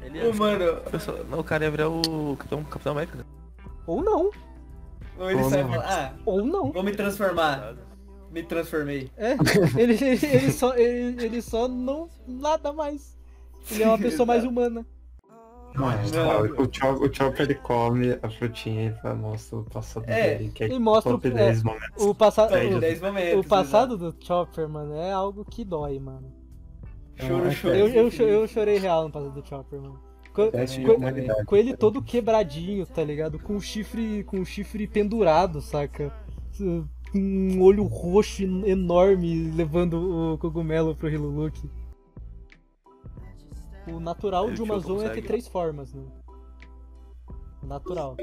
[0.02, 0.26] Ele- é...
[0.28, 0.64] Ô, mano,
[1.28, 3.18] Não, o cara ia virar o Capitão, Capitão América.
[3.18, 3.24] né?
[3.86, 4.30] Ou não,
[5.18, 5.70] ou ele Ô, sai e não.
[5.72, 6.70] fala, ah, ou não.
[6.72, 7.74] vou me transformar.
[8.30, 9.10] Me transformei.
[9.16, 9.32] É,
[9.76, 13.18] ele, ele, ele só, ele, ele só não nada mais.
[13.70, 14.86] Ele é uma pessoa mais humana.
[15.74, 16.64] Não.
[16.64, 20.64] o, Chop, o Chopper ele come a frutinha e mostra o passado É, dele, que
[20.64, 22.04] é e mostra top o- 10 momentos.
[22.04, 23.46] O passado, É, o, 10 momentos.
[23.46, 26.32] o passado do Chopper, mano, é algo que dói, mano.
[27.16, 27.74] Choro, choro.
[27.74, 30.00] Eu, eu, cho- eu chorei real no passado do Chopper, mano.
[30.32, 33.38] Com, de com- ele todo quebradinho, tá ligado?
[33.38, 36.12] Com o chifre, com o chifre pendurado, saca?
[36.56, 36.84] Com
[37.14, 41.68] um olho roxo en- enorme levando o cogumelo pro Hiluluki.
[43.92, 45.26] O natural Ele de uma zona é ter consegue.
[45.26, 46.04] três formas, né?
[47.62, 48.16] O natural.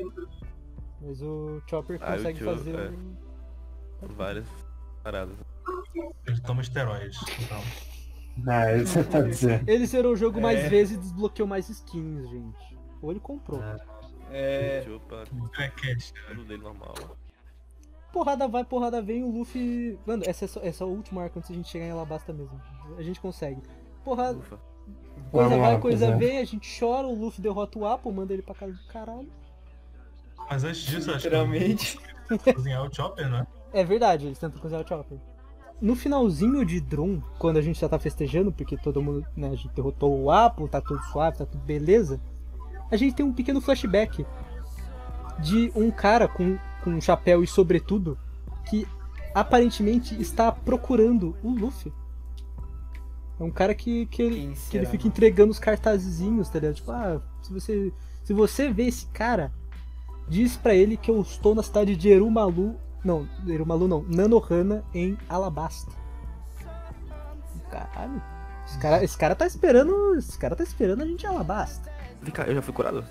[1.02, 2.90] Mas o Chopper Ah, o consegue Cho- fazer é.
[2.90, 4.48] o- Várias
[5.04, 5.36] paradas.
[6.28, 7.20] Ele toma esteroides.
[7.44, 7.62] Então.
[8.48, 9.68] Ah, isso você tá dizendo.
[9.70, 10.70] Ele zerou o jogo mais É.
[10.70, 12.78] vezes e desbloqueou mais skins, gente.
[13.02, 13.62] Ou ele comprou.
[14.32, 15.24] É, Deixa eu pra
[15.54, 16.14] Crackhead.
[16.30, 16.94] tudo dele normal.
[18.12, 20.00] Porrada vai, porrada vem, o Luffy.
[20.06, 22.32] Mano, essa é só, essa é a última arco antes da gente chegar em Alabasta
[22.34, 22.60] mesmo.
[22.98, 23.62] A gente consegue.
[24.04, 24.60] Porrada, Ufa.
[25.32, 26.16] Coisa Vamos vai, lá, coisa é.
[26.16, 29.30] vem, a gente chora, o Luffy derrota o Apple, manda ele pra casa do caralho.
[30.50, 32.00] Mas antes disso, acho literalmente.
[32.28, 33.46] que cozinhar o Chopper, né?
[33.74, 35.18] É verdade, eles tentam cozinhar o Chopper.
[35.82, 39.56] No finalzinho de Drum, quando a gente já tá festejando, porque todo mundo, né, a
[39.56, 42.20] gente derrotou o Apple, tá tudo suave, tá tudo beleza,
[42.90, 44.26] a gente tem um pequeno flashback
[45.40, 48.18] de um cara com, com um chapéu e sobretudo
[48.70, 48.88] que
[49.34, 51.92] aparentemente está procurando o Luffy.
[53.40, 56.76] É um cara que, que, ele, que ele fica entregando os cartazezinhos, tá ligado?
[56.76, 57.94] Tipo, ah, se você,
[58.24, 59.52] se você vê esse cara,
[60.28, 62.76] diz pra ele que eu estou na cidade de Erumalu.
[63.04, 65.92] Não, Erumalu não, Nanohana em Alabasta.
[67.70, 68.22] Caralho.
[68.66, 70.16] Esse cara, esse cara tá esperando.
[70.16, 71.92] Esse cara tá esperando a gente em Alabasta.
[72.22, 73.06] Vem cá, eu já fui curado?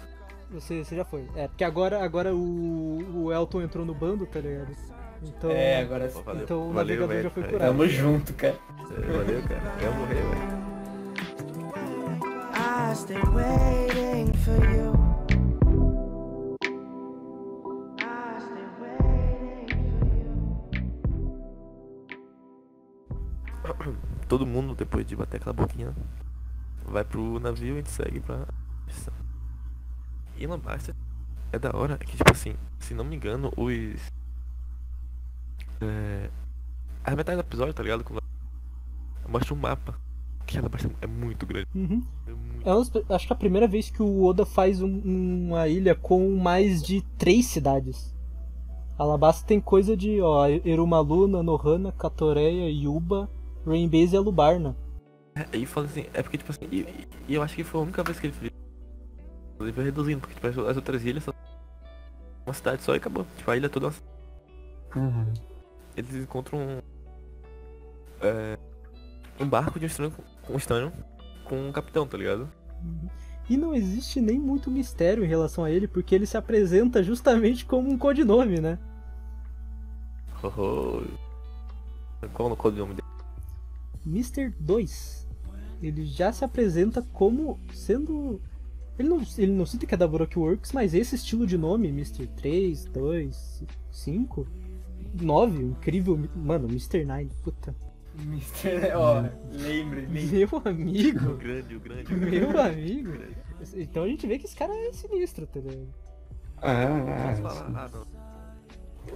[0.51, 1.29] Você, você já foi.
[1.37, 4.75] É, porque agora, agora o, o Elton entrou no bando, tá ligado?
[5.25, 5.51] Então.
[5.51, 6.43] É, agora Pô, valeu.
[6.43, 7.23] Então o Valeu, navegador velho.
[7.23, 7.61] já foi curado.
[7.61, 8.59] tamo junto, cara.
[8.89, 9.77] Valeu, cara.
[9.79, 10.65] Quer morrer, velho.
[12.57, 14.95] I stay waiting for you.
[24.29, 25.95] Todo mundo, depois de bater aquela boquinha,
[26.85, 28.47] vai pro navio e a gente segue pra
[28.87, 29.15] missão.
[30.37, 30.95] E basta
[31.53, 34.01] é da hora que, tipo assim, se não me engano, os.
[35.85, 36.31] É.
[37.05, 38.05] A metade do episódio, tá ligado?
[39.29, 39.99] Mostra um mapa.
[40.47, 40.71] Que ela
[41.01, 41.67] é muito grande.
[41.75, 42.03] Uhum.
[42.27, 42.69] É muito...
[42.69, 45.01] É uma- acho que é a primeira vez que o Oda faz um-
[45.49, 48.15] uma ilha com mais de três cidades.
[48.99, 53.29] Alabasta tem coisa de, ó, Erumaluna, Nohana, Katoreia, Yuba,
[53.67, 54.77] Rainbase e Alubarna.
[55.35, 56.87] É, E fala assim, é porque tipo assim, e,
[57.27, 58.53] e eu acho que foi a única vez que ele fez.
[59.59, 61.33] Ele foi reduzindo, porque tipo, as as outras ilhas só.
[62.47, 63.27] Uma cidade só e acabou.
[63.37, 63.93] Tipo, a ilha toda.
[64.95, 65.33] Uhum.
[65.97, 66.79] Eles encontram um.
[68.21, 68.59] É,
[69.39, 70.13] um barco de um estranho
[70.43, 70.93] com um estranho
[71.45, 72.49] com um capitão, tá ligado?
[73.49, 77.65] E não existe nem muito mistério em relação a ele, porque ele se apresenta justamente
[77.67, 78.79] como um codinome, né?
[80.43, 81.03] Oh, oh.
[82.33, 83.09] Qual é o codinome dele?
[84.07, 84.51] Mr.
[84.59, 85.29] 2.
[85.83, 88.41] Ele já se apresenta como sendo.
[88.99, 91.89] Ele não, ele não cita que é da Baroque Works, mas esse estilo de nome,
[91.89, 92.27] Mr.
[92.29, 94.47] 3, 2, 5,
[95.15, 96.19] 9, incrível.
[96.35, 97.05] Mano, Mr.
[97.05, 97.75] 9, puta.
[98.17, 100.07] Mister, ó, lembre, lembre.
[100.07, 101.35] Meu O amigo.
[101.37, 102.15] grande, o grande.
[102.15, 102.59] o Meu grande.
[102.81, 103.11] amigo.
[103.75, 105.89] Então a gente vê que esse cara é sinistro, tá ligado?
[106.63, 106.87] É,
[107.33, 107.85] Posso é, falar?
[107.85, 108.07] Ah, não.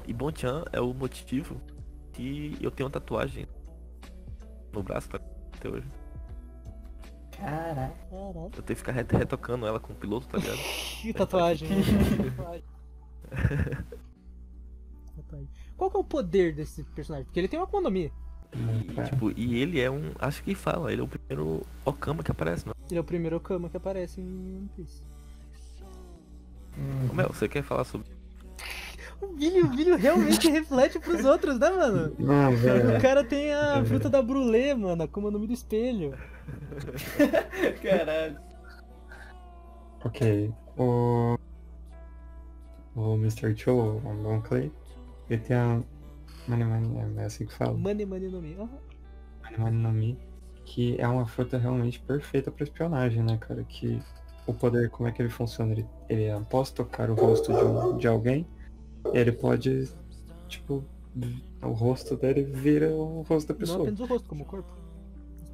[0.06, 1.60] E Bonchan é o motivo
[2.12, 3.46] que eu tenho uma tatuagem
[4.72, 5.20] no braço tá?
[5.54, 5.86] até hoje.
[7.36, 7.94] Caraca.
[8.10, 8.36] Caralho.
[8.46, 10.58] Eu tenho que ficar re- retocando ela com o piloto, tá ligado?
[11.02, 11.68] Que tatuagem.
[11.68, 11.76] né?
[15.16, 15.48] Tatuagem.
[15.78, 17.24] Qual que é o poder desse personagem?
[17.24, 18.10] Porque ele tem uma economia.
[18.52, 20.10] E, tipo, e ele é um.
[20.18, 22.74] Acho que fala, ele é o primeiro Okama que aparece, não?
[22.90, 25.02] Ele é o primeiro Okama que aparece em One Piece.
[27.10, 28.08] Ô, Mel, você quer falar sobre.
[29.20, 32.14] O Billy, o Billy realmente reflete pros outros, né, mano?
[32.18, 33.00] Não, O velho.
[33.00, 36.16] cara tem a fruta da brulé, mano, como o nome do espelho.
[37.82, 38.38] Caralho.
[40.04, 40.52] Ok.
[40.76, 41.36] O.
[42.94, 43.54] O Mr.
[43.56, 44.42] Cho, o Bon
[45.28, 45.82] Tem a.
[46.46, 47.76] Mani Mani, é assim que fala?
[47.76, 48.54] Money, money no mi.
[48.54, 48.78] Aham.
[49.42, 50.18] Mani Mani no Mi,
[50.64, 53.62] que é uma fruta realmente perfeita pra espionagem, né, cara?
[53.64, 54.00] Que
[54.46, 55.72] o poder, como é que ele funciona?
[55.72, 58.46] Ele, ele após tocar o rosto de, um- de alguém,
[59.12, 59.90] ele pode,
[60.48, 60.82] tipo,
[61.62, 63.82] o rosto dele vira o rosto da Não pessoa.
[63.82, 64.68] apenas o rosto, como o corpo.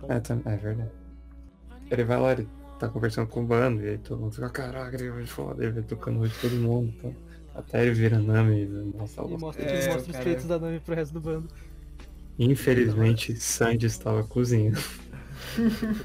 [0.09, 0.91] É, é verdade.
[1.91, 2.49] Ele vai lá, ele
[2.79, 5.73] tá conversando com o bando, e aí todo mundo fica, caraca, ele é foda, ele
[5.73, 7.09] vai tocando o rosto de todo mundo, tá?
[7.55, 8.67] Até ele vira Nami e
[8.97, 10.25] mostra o E mostra, É, mostra os cara.
[10.25, 11.49] feitos da Nami pro resto do bando.
[12.39, 14.79] Infelizmente, Sandy estava cozinhando.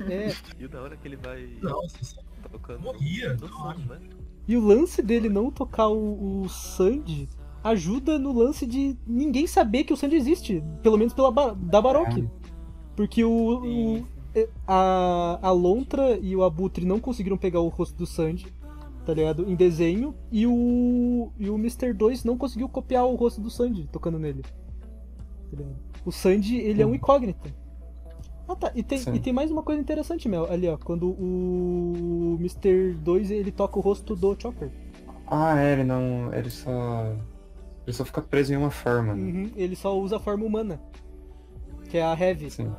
[0.09, 2.17] É, E o da hora que ele vai Nossa,
[2.51, 2.81] tocando.
[2.81, 3.33] morria.
[3.35, 3.99] No som, né?
[4.47, 7.29] E o lance dele não tocar o, o Sandy
[7.63, 10.63] ajuda no lance de ninguém saber que o Sandy existe.
[10.83, 12.27] Pelo menos pela da Baroque.
[12.95, 14.07] Porque o, o-
[14.67, 18.47] a, a Lontra e o Abutre não conseguiram pegar o rosto do Sandy,
[19.05, 19.49] tá ligado?
[19.49, 20.15] Em desenho.
[20.31, 21.93] E o, e o Mr.
[21.93, 24.43] 2 não conseguiu copiar o rosto do Sandy tocando nele.
[24.43, 25.63] Tá?
[26.05, 27.53] O Sandy, ele é um incógnito.
[28.47, 29.13] Ah tá, e tem, Sim.
[29.13, 30.51] e tem mais uma coisa interessante, Mel.
[30.51, 32.93] Ali, ó, quando o Mr.
[32.95, 34.71] 2 ele toca o rosto do Chopper.
[35.27, 36.33] Ah, é, ele não.
[36.33, 37.13] Ele só.
[37.85, 39.21] Ele só fica preso em uma forma, né?
[39.21, 40.81] Uhum, ele só usa a forma humana.
[41.89, 42.49] Que é a Heavy.
[42.49, 42.71] Sim.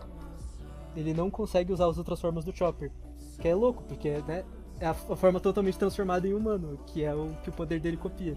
[0.97, 2.91] Ele não consegue usar as outras formas do Chopper.
[3.39, 4.45] Que é louco, porque né,
[4.81, 8.36] é a, forma totalmente transformada em humano, que é o que o poder dele copia.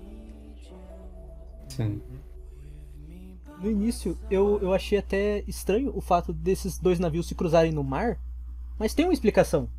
[1.69, 2.01] Sim.
[3.59, 7.83] No início, eu, eu achei até estranho o fato desses dois navios se cruzarem no
[7.83, 8.19] mar,
[8.77, 9.69] mas tem uma explicação.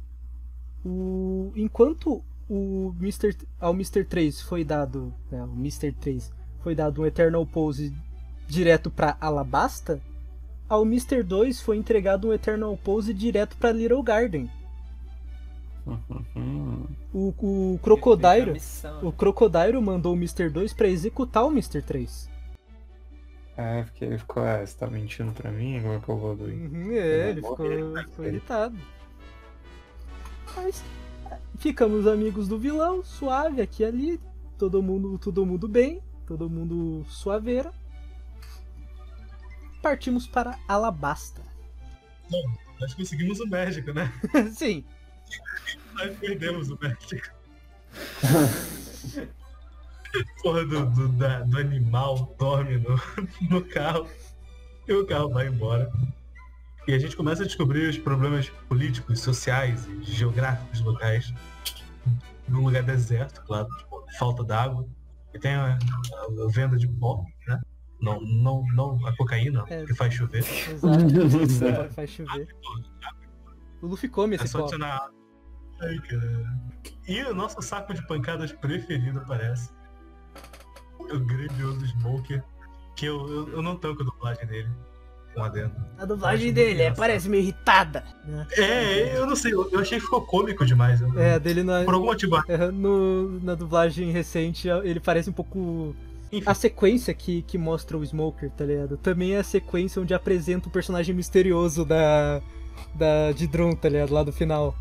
[0.85, 3.37] O, enquanto o Mr.
[3.61, 4.05] ao Mr.
[4.05, 5.93] 3 foi dado, né, o Mr.
[5.93, 6.33] 3
[6.63, 7.95] foi dado um Eternal Pose
[8.49, 10.01] direto para Alabasta,
[10.69, 11.23] ao Mr.
[11.23, 14.51] 2 foi entregado um Eternal Pose direto para Little Garden.
[17.13, 18.61] O, o Crocodile,
[19.03, 19.13] o?
[19.13, 20.51] Crocodile mandou o Mr.
[20.51, 21.81] 2 para executar o Mr.
[21.83, 22.29] 3.
[23.57, 26.45] É, porque ele ficou, ah, você tá mentindo pra mim, agora que eu vou do.
[26.47, 28.77] Uhum, é, ele ficou, ficou irritado.
[30.57, 30.83] Mas
[31.31, 34.21] é, ficamos amigos do vilão, suave aqui e ali,
[34.59, 37.73] todo mundo, todo mundo bem, todo mundo suaveira.
[39.81, 41.43] Partimos para Alabasta.
[42.81, 44.13] Nós conseguimos o médico, né?
[44.53, 44.85] Sim,
[45.95, 47.29] Nós perdemos o médico.
[50.43, 53.01] Porra do, do, da- do animal dorme no,
[53.51, 54.09] no carro
[54.87, 55.91] e o carro vai embora.
[56.87, 61.33] E a gente começa a descobrir os problemas políticos, sociais e geográficos locais.
[62.47, 64.87] Num lugar deserto, claro, tipo, falta d'água.
[65.33, 67.59] E tem a, a venda de pó, né?
[68.01, 69.85] Não, não, não a cocaína, É.
[69.87, 70.45] que faz chover.
[70.47, 71.91] exato.
[71.95, 72.55] Faz chover.
[73.85, 74.65] O Luffy come É esse só pó.
[74.65, 75.13] adicionar água.
[75.83, 76.45] Ai, cara.
[77.07, 79.71] E o nosso saco de pancadas preferido parece.
[80.99, 82.43] O grandioso Smoker.
[82.97, 84.69] Que eu, eu, eu não tanco a dublagem dele.
[85.37, 85.75] Um adendo.
[85.99, 88.05] A dublagem dele é, parece meio irritada.
[88.25, 88.47] né?
[88.53, 91.01] É, eu não sei, eu, eu achei que ficou cômico demais.
[91.01, 92.37] eu- É, dele na, Por algum motivo.
[92.49, 95.95] é, no- na dublagem recente ele parece um pouco
[96.47, 98.97] a sequência que, que mostra o Smoker, tá ligado?
[98.97, 102.41] Também é a sequência onde apresenta o personagem misterioso da.
[102.95, 104.13] Da de Drum, tá ligado?
[104.13, 104.75] Lá do final.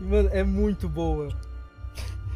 [0.00, 1.28] Mano, é muito boa.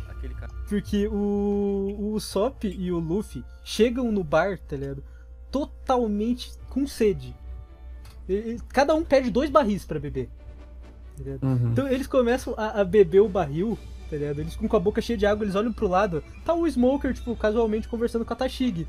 [0.08, 0.52] Aquele cara.
[0.68, 5.02] Porque o, o Usopp e o Luffy chegam no bar, tá ligado?
[5.50, 7.34] Totalmente com sede.
[8.28, 10.28] E- e cada um pede dois barris pra beber.
[11.16, 11.42] tá ligado?
[11.44, 11.70] Uhum.
[11.72, 13.78] Então eles começam a, a beber o barril,
[14.10, 14.40] tá ligado?
[14.40, 17.14] Eles ficam com a boca cheia de água, eles olham pro lado, tá o Smoker,
[17.14, 18.86] tipo, casualmente conversando com a Tashig.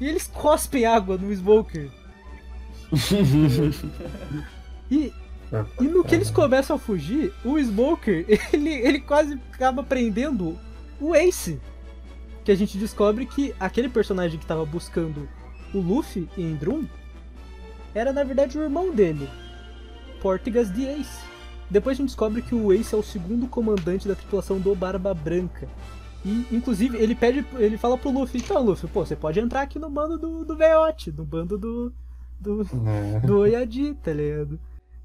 [0.00, 1.90] E eles cospem água no Smoker.
[4.90, 5.12] E,
[5.80, 10.58] e no que eles começam a fugir, o Smoker, ele, ele quase acaba prendendo
[11.00, 11.60] o Ace.
[12.44, 15.28] Que a gente descobre que aquele personagem que tava buscando
[15.72, 16.84] o Luffy em Drum
[17.94, 19.28] era na verdade o irmão dele,
[20.20, 21.24] Portigas de Ace.
[21.70, 25.14] Depois a gente descobre que o Ace é o segundo comandante da tripulação do Barba
[25.14, 25.66] Branca.
[26.24, 29.78] E, inclusive, ele pede, ele fala pro Luffy, então, Luffy, pô, você pode entrar aqui
[29.78, 31.92] no bando do, do Veote, no bando do,
[32.40, 33.20] do, É.
[33.20, 34.58] do Oyadi, tá ligado?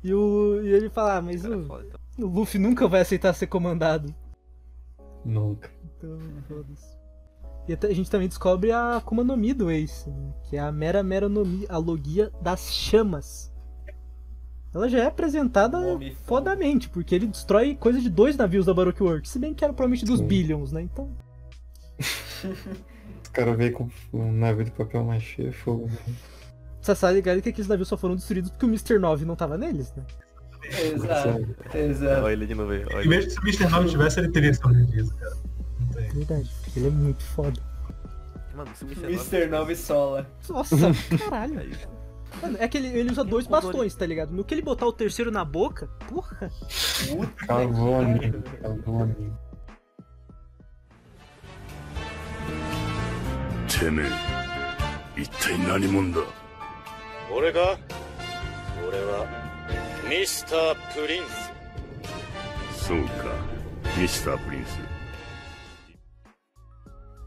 [0.04, 2.28] E, o, e ele fala, ah, mas Cara, o, foda, então.
[2.28, 4.14] o Luffy nunca vai aceitar ser comandado.
[5.26, 5.70] Nunca.
[5.98, 6.18] Então,
[6.48, 6.98] foda-se.
[7.68, 10.34] E até- a gente também descobre a Akuma no Mi do Ace, né?
[10.50, 13.52] que é a Mera Mera no Mi, a logia das chamas.
[14.74, 19.02] Ela já é apresentada Nome fodamente, porque ele destrói coisa de dois navios da Baroque
[19.04, 20.28] Works, se bem que era provavelmente dos Sim.
[20.28, 20.82] Billions, né?
[20.84, 21.12] Então,
[23.24, 25.88] Os caras veio com um navio de papel machê, fogo.
[25.88, 25.98] né?
[26.81, 28.99] você sabe ligado que aqueles navios só foram destruídos porque o Mr.
[28.99, 30.05] 9 não tava neles, né?
[30.65, 32.25] Exato, exato.
[32.25, 32.85] Olha ele de novo aí.
[32.87, 33.09] olha Em ele.
[33.09, 33.69] vez de se o Mr.
[33.71, 35.37] 9 tivesse, ele teria sobrevivido, cara.
[35.81, 36.09] Não tem.
[36.11, 37.61] Verdade, porque ele é muito foda.
[38.55, 39.07] Mano, se o Mr.
[39.07, 39.47] Mr.
[39.51, 40.27] 9 Sola.
[40.49, 40.77] Nossa,
[41.19, 41.61] caralho.
[41.61, 41.89] É isso.
[42.43, 43.63] Mano, é que ele, ele usa dois Condole.
[43.67, 44.31] bastões, tá ligado?
[44.33, 46.51] No que ele botar o terceiro na boca, porra.
[47.09, 48.43] Puta Cavou que amigo.
[48.43, 48.43] pariu.
[48.63, 49.39] Cavou amigo.
[53.69, 54.03] てめ
[55.17, 56.21] え一体何者だ
[57.33, 57.79] 俺か
[58.87, 59.27] 俺は
[60.09, 63.35] ミスタープリンスそうか
[63.99, 64.79] ミスタープリンス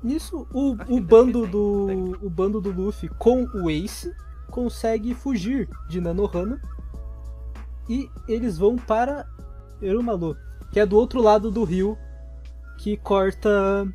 [0.03, 3.45] Nisso, o, Acho que o deve bando ter, do deve o bando do Luffy com
[3.55, 4.13] o Ace
[4.51, 6.61] consegue fugir de Nanohana
[7.89, 9.25] e eles vão para
[9.81, 10.35] Erumalu,
[10.71, 11.97] que é do outro lado do rio
[12.77, 13.87] que corta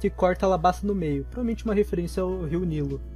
[0.00, 1.24] que corta Alabasta no meio.
[1.24, 3.15] Provavelmente uma referência ao Rio Nilo, né,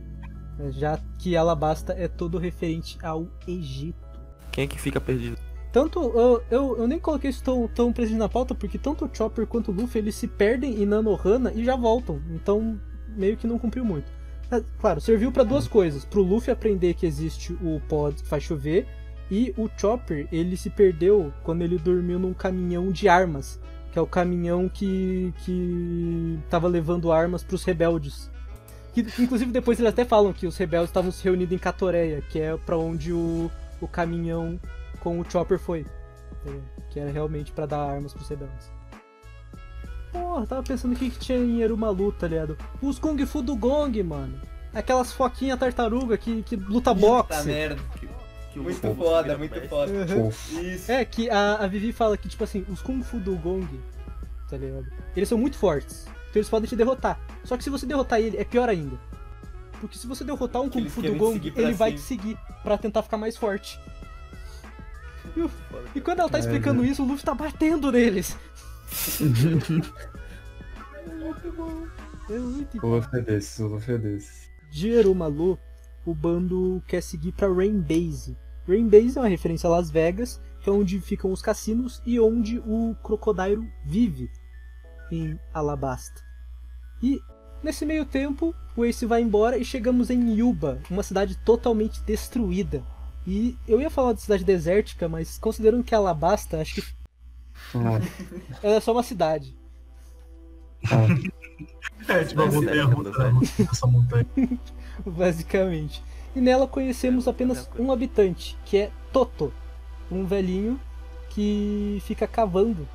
[0.69, 4.11] já que Alabasta é todo referente ao Egito.
[4.51, 5.37] Quem é que fica perdido?
[5.71, 9.09] Tanto, eu, eu, eu nem coloquei isso tão, tão presente na pauta, porque tanto o
[9.11, 12.21] Chopper quanto o Luffy eles se perdem em Nanohana e já voltam.
[12.29, 12.77] Então,
[13.15, 14.11] meio que não cumpriu muito.
[14.51, 16.03] É, Claro, serviu pra duas coisas.
[16.03, 18.85] Pro Luffy aprender que existe o pod que faz chover.
[19.29, 23.57] E o Chopper, ele se perdeu quando ele dormiu num caminhão de armas.
[23.93, 28.29] Que é o caminhão que, que tava levando armas pros rebeldes.
[28.93, 32.21] Que, que, inclusive depois eles até falam que os rebeldes estavam se reunindo em Catoreia,
[32.29, 33.49] que é pra onde o,
[33.79, 34.59] o caminhão
[34.99, 35.85] com o Chopper foi.
[36.89, 38.71] Que era realmente pra dar armas pros rebeldes.
[40.11, 42.57] Porra, tava pensando o que, que tinha em Erumalu, tá ligado?
[42.81, 44.41] Os Kung Fu do Gong, mano.
[44.73, 47.47] Aquelas foquinha tartaruga que, que luta Puta boxe.
[47.47, 47.81] merda.
[48.51, 49.91] Que o Muito Luffy foda, muito foda.
[49.93, 50.29] Uhum.
[50.61, 50.91] Isso.
[50.91, 53.65] É, que a, a Vivi fala que, tipo assim, os Kung Fu do Gong,
[54.49, 54.87] tá ligado?
[55.15, 56.05] Eles são muito fortes.
[56.31, 57.19] Então eles podem te derrotar.
[57.43, 58.97] Só que se você derrotar ele, é pior ainda.
[59.79, 63.03] Porque se você derrotar um Kung Fu do Gong, ele vai te seguir pra tentar
[63.03, 63.79] ficar mais forte.
[65.35, 65.51] E, o-
[65.95, 66.87] e quando ela tá É, explicando né?
[66.89, 68.37] isso, o Luffy tá batendo neles.
[71.05, 71.87] É muito bom.
[72.29, 74.49] É muito O Luffy é desses, o Luffy é desses.
[74.69, 75.57] de Erumalu,
[76.05, 78.37] o bando quer seguir pra Rain Base.
[78.67, 82.19] Rain Base é uma referência a Las Vegas, que é onde ficam os cassinos e
[82.19, 84.29] onde o Crocodile vive,
[85.11, 86.21] em Alabasta.
[87.01, 87.19] E
[87.63, 92.83] nesse meio tempo, o Ace vai embora e chegamos em Yuba, uma cidade totalmente destruída.
[93.25, 96.83] E eu ia falar de cidade desértica, mas considerando que é Alabasta, acho que
[97.75, 97.99] Ah,
[98.63, 99.55] ela é só uma cidade.
[100.89, 101.07] ah,
[102.07, 104.25] É, tipo, a Deve ser, montanha né, dessa montanha.
[105.05, 106.03] basicamente.
[106.35, 109.53] E nela conhecemos apenas um habitante, que é Toto,
[110.09, 110.79] um velhinho
[111.29, 112.87] que fica cavando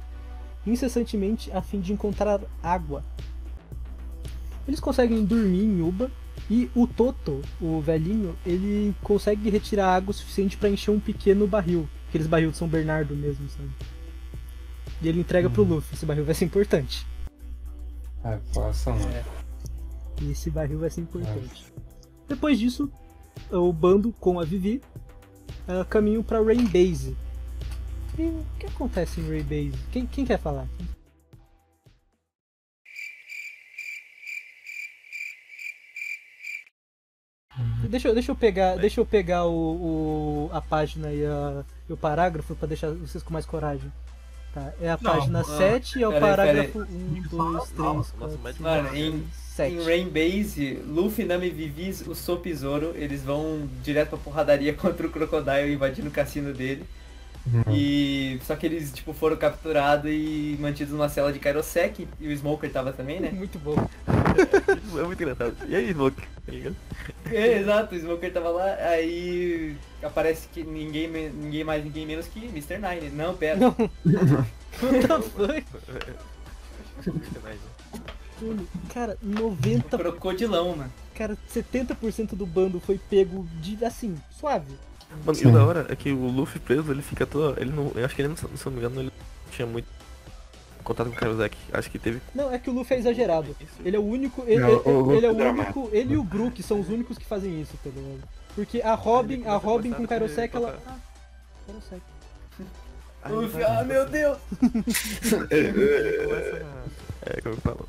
[0.67, 3.05] incessantemente a fim de encontrar água.
[4.67, 6.11] Eles conseguem dormir em Uba
[6.51, 11.89] e o Toto, o velhinho, ele consegue retirar água suficiente para encher um pequeno barril,
[12.09, 13.71] aqueles barril de São Bernardo mesmo, sabe?
[15.03, 17.07] E ele entrega pro Luffy, esse barril vai ser importante.
[18.25, 19.09] ah, faça não.
[19.11, 19.25] É.
[20.23, 21.65] E esse barril vai ser importante.
[22.29, 22.91] Depois disso,
[23.51, 24.81] o bando com a Vivi
[25.69, 27.17] uh, caminham pra Rain Base.
[28.19, 29.79] E o que acontece em Rain Base?
[29.93, 30.67] Quem, quem quer falar?
[37.89, 41.93] Deixa, eu- deixa eu pegar, deixa eu pegar o, o- a página e, a- e
[41.93, 43.91] o parágrafo pra deixar vocês com mais coragem.
[44.53, 46.91] Tá, é a Não, página ah, 7 e é o parágrafo peraí.
[46.91, 49.25] 1, 2, 3, 4, mas- 5, Mano, em,
[49.55, 49.75] 7.
[49.75, 54.75] em Rain Base, Luffy, Nami, Vivis, o Sop e Zoro, eles vão direto pra porradaria
[54.75, 56.85] contra o Crocodile invadindo o cassino dele.
[57.71, 62.37] E só que eles tipo foram capturados e mantidos numa cela de Kairosek e o
[62.37, 63.31] Smoker tava também, né?
[63.31, 63.77] Muito bom.
[64.99, 65.57] É muito engraçado.
[65.69, 66.21] E aí, Smoke?
[66.21, 66.77] Tá ligado?
[67.31, 72.47] É, exato, o Smoker tava lá, aí aparece que ninguém, ninguém mais, ninguém menos que
[72.47, 72.79] Mr.
[72.79, 73.11] Nine.
[73.11, 73.57] Não, pera.
[73.59, 73.73] Não.
[74.77, 75.65] Fuck?
[78.41, 79.97] Mano, Cara, 90.
[79.97, 80.93] Crocodilão, mano.
[81.15, 84.75] Cara, 70% do bando foi pego de assim, suave.
[85.25, 87.59] Mano, e o da hora é que o Luffy preso, ele fica todo.
[87.61, 87.91] Ele não.
[87.95, 89.13] Eu acho que ele não, se eu não me engano, ele
[89.45, 89.89] não tinha muito
[90.85, 91.57] contato com o Karozek.
[91.73, 92.21] Acho que teve.
[92.35, 93.57] Não, é que o Luffy é exagerado.
[93.85, 94.43] Ele é o único.
[94.47, 95.81] Ele, Não, ele- o ele é o é dramático.
[95.81, 95.97] único.
[95.97, 98.23] Ele e o Brook são os únicos que fazem isso, tá ligado?
[98.55, 100.79] Porque a Robin, a Robin com o Kairosek, ela.
[100.87, 100.97] Ah,
[101.67, 102.03] Kairosek.
[103.29, 104.39] Luffy, ah meu Deus!
[107.29, 107.89] É, como eu falo?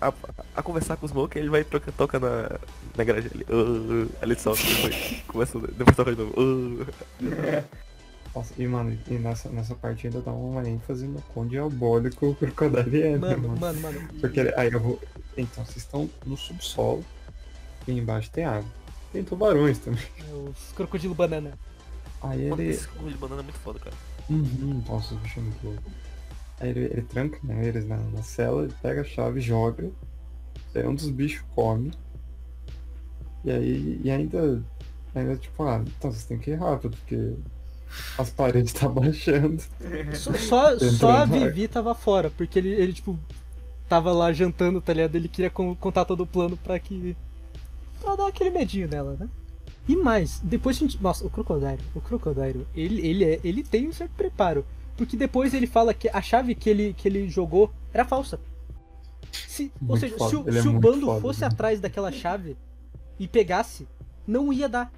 [0.00, 0.12] A,
[0.56, 2.58] a conversar com o Smoke, ele vai toca, toca na,
[2.96, 3.44] na garagem ali.
[3.48, 6.34] Uh, ele solta, depois começa, depois toca de novo.
[6.40, 6.86] Uh.
[8.34, 12.34] Nossa, e mano, e nessa, nessa parte ainda dá uma ênfase no quão diabólico o
[12.36, 13.60] Crocodile é, né, Mano, mano?
[13.60, 14.08] mano, mano.
[14.20, 15.00] Porque ele- aí eu vou.
[15.36, 17.04] Então, vocês estão no subsolo
[17.88, 18.68] e embaixo tem água.
[19.12, 20.02] Tem tubarões também.
[20.20, 21.58] É Os crocodilo banana.
[22.22, 22.70] Aí Mano, ele.
[22.70, 23.96] esse de banana é muito foda, cara.
[24.28, 25.82] Uhum, nossa, o bicho é muito louco.
[26.60, 29.90] Aí ele, ele tranca né, eles na, na cela, ele pega a chave, joga.
[30.74, 31.90] Aí um dos bichos come.
[33.44, 34.00] E aí.
[34.04, 34.62] E ainda.
[35.14, 37.34] Ainda tipo, ah, então vocês têm que ir rápido, porque
[38.16, 39.60] as paredes tá baixando.
[40.14, 41.24] Só, só, Entrou só a.
[41.24, 43.18] Vivi tava fora, porque ele, ele tipo,
[43.88, 45.16] tava lá jantando, tá ligado?
[45.16, 47.16] Ele queria con- contar todo o plano pra que.
[48.00, 49.28] pra dar aquele medinho nela, né?
[49.88, 51.02] E mais, depois a gente.
[51.02, 54.64] Nossa, o Crocodile, o Crocodile, ele, ele, é, ele tem um certo preparo.
[54.96, 58.38] Porque depois ele fala que a chave que ele, que ele jogou era falsa.
[59.32, 61.46] Se, ou seja, foda, se, o- é se o muito bando foda, fosse né?
[61.46, 62.56] atrás daquela chave
[63.20, 63.86] e pegasse,
[64.26, 64.90] não ia dar.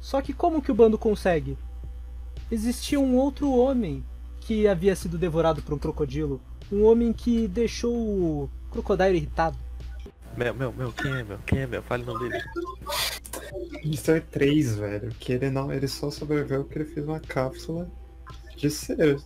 [0.00, 1.58] Só que como que o bando consegue?
[2.50, 4.04] Existia um outro homem
[4.40, 6.40] que havia sido devorado por um crocodilo.
[6.70, 9.58] Um homem que deixou o crocodilo irritado.
[10.36, 11.38] Mel, Mel, Mel, quem é, Mel?
[11.44, 11.82] Quem é, Mel?
[11.82, 12.44] Fale o nome dele.
[13.84, 14.20] Mr.
[14.20, 15.10] 3, velho.
[15.18, 15.72] Que ele não.
[15.72, 17.90] Ele só sobreviveu porque ele fez uma cápsula
[18.56, 19.16] de cera.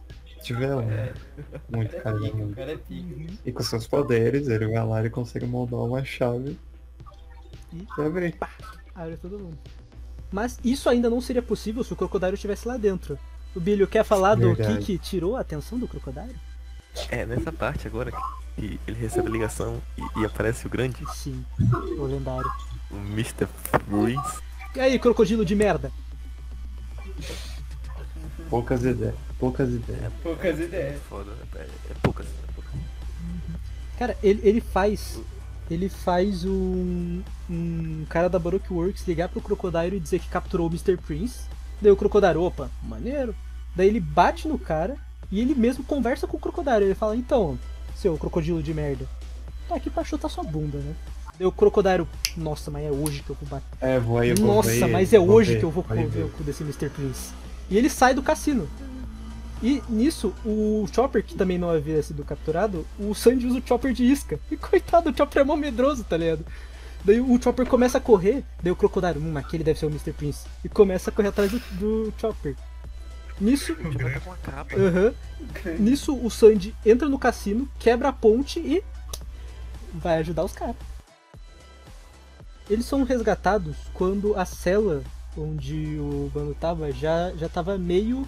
[0.42, 0.82] De vela.
[0.82, 1.12] né?
[1.68, 2.54] Muito carinho.
[2.54, 3.32] cara é pica.
[3.44, 6.58] E com seus poderes, ele vai lá e consegue moldar uma chave
[7.72, 8.36] E e abrir.
[8.94, 9.58] abre todo mundo.
[10.30, 13.18] Mas isso ainda não seria possível se o crocodilo estivesse lá dentro.
[13.54, 14.84] O Billy quer falar do que Verdade.
[14.86, 16.34] que tirou a atenção do crocodilo?
[17.10, 18.10] É, nessa parte agora
[18.56, 21.44] que ele recebe a ligação e, e aparece o grande, Sim,
[21.98, 22.50] o lendário.
[22.90, 23.46] o Mr.
[23.46, 24.42] Freeze.
[24.74, 25.90] E aí, crocodilo de merda?
[28.48, 29.14] Poucas ideias.
[29.38, 30.12] Poucas ideias.
[30.22, 31.00] Poucas ideias.
[31.08, 32.26] Foda, é, é poucas.
[32.26, 32.72] É poucas.
[33.98, 35.18] Cara, ele, ele faz.
[35.70, 40.66] Ele faz um, um cara da Baroque Works ligar pro Crocodile e dizer que capturou
[40.66, 40.96] o Mr.
[40.96, 41.46] Prince.
[41.80, 43.34] Daí o Crocodile, opa, maneiro.
[43.74, 44.96] Daí ele bate no cara
[45.30, 46.84] e ele mesmo conversa com o Crocodile.
[46.84, 47.58] Ele fala, então,
[47.96, 49.06] seu crocodilo de merda,
[49.66, 50.94] tô aqui pra chutar sua bunda, né?
[51.38, 52.06] Daí o Crocodile,
[52.36, 53.66] nossa, mas é hoje que eu vou bater.
[53.80, 56.24] É, vou aí, eu vou Nossa, ver, mas é hoje ver, que eu vou ver.
[56.24, 56.90] o cu desse Mr.
[56.90, 57.32] Prince.
[57.70, 58.68] E ele sai do cassino.
[59.62, 63.92] E nisso, o Chopper, que também não havia sido capturado, o Sandy usa o Chopper
[63.92, 64.38] de isca.
[64.50, 66.44] E coitado, o Chopper é mó medroso, tá ligado?
[67.04, 70.12] Daí o Chopper começa a correr, daí o Crocodile, hum, aquele deve ser o Mr.
[70.12, 70.46] Prince.
[70.64, 72.56] E começa a correr atrás do, do Chopper.
[73.40, 73.74] Nisso,
[74.26, 74.74] uma capa.
[74.76, 75.14] aham,
[75.78, 78.84] nisso o Sandy entra no cassino, quebra a ponte e
[79.92, 80.76] vai ajudar os caras.
[82.70, 85.02] Eles são resgatados quando a cela
[85.36, 88.26] onde o bando tava já, já tava meio,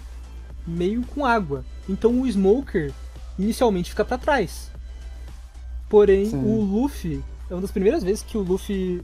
[0.65, 1.63] meio com água.
[1.87, 2.91] Então o Smoker
[3.37, 4.71] inicialmente fica pra trás.
[5.89, 6.43] Porém, Sim.
[6.43, 9.01] o Luffy é uma das primeiras vezes que o Luffy.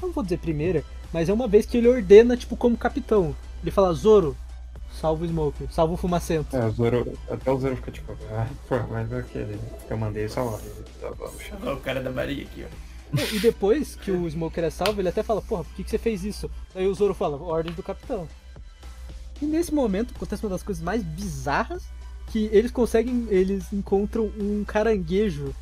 [0.00, 3.34] Não vou dizer primeira, mas é uma vez que ele ordena, tipo, como capitão.
[3.62, 4.34] Ele fala, Zoro,
[4.98, 6.56] salva o Smoker, salva o Fumacento.
[6.56, 10.26] É, o Zoro, até o Zoro fica tipo, ah, pô, mas aquele que eu mandei
[10.26, 10.58] lá.
[11.00, 11.30] Tá bom,
[11.62, 12.90] Olha o cara da Maria aqui, ó.
[13.34, 15.98] E depois que o Smoker é salvo, ele até fala, porra, por que, que você
[15.98, 16.48] fez isso?
[16.74, 18.28] Aí o Zoro fala, ordem do capitão.
[19.40, 21.84] E nesse momento acontece uma das coisas mais bizarras,
[22.28, 25.54] que eles conseguem, eles encontram um caranguejo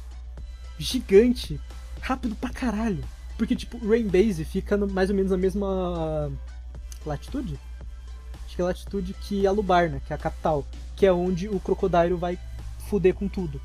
[0.79, 1.61] gigante,
[2.01, 3.05] rápido pra caralho.
[3.37, 6.31] Porque, tipo, Rain Base fica no- mais ou menos na mesma
[7.07, 7.59] latitude?
[8.45, 11.61] Acho que é latitude que a Lubarna, que é a capital, que é onde o
[11.61, 12.39] Crocodile vai
[12.89, 13.61] fuder com tudo.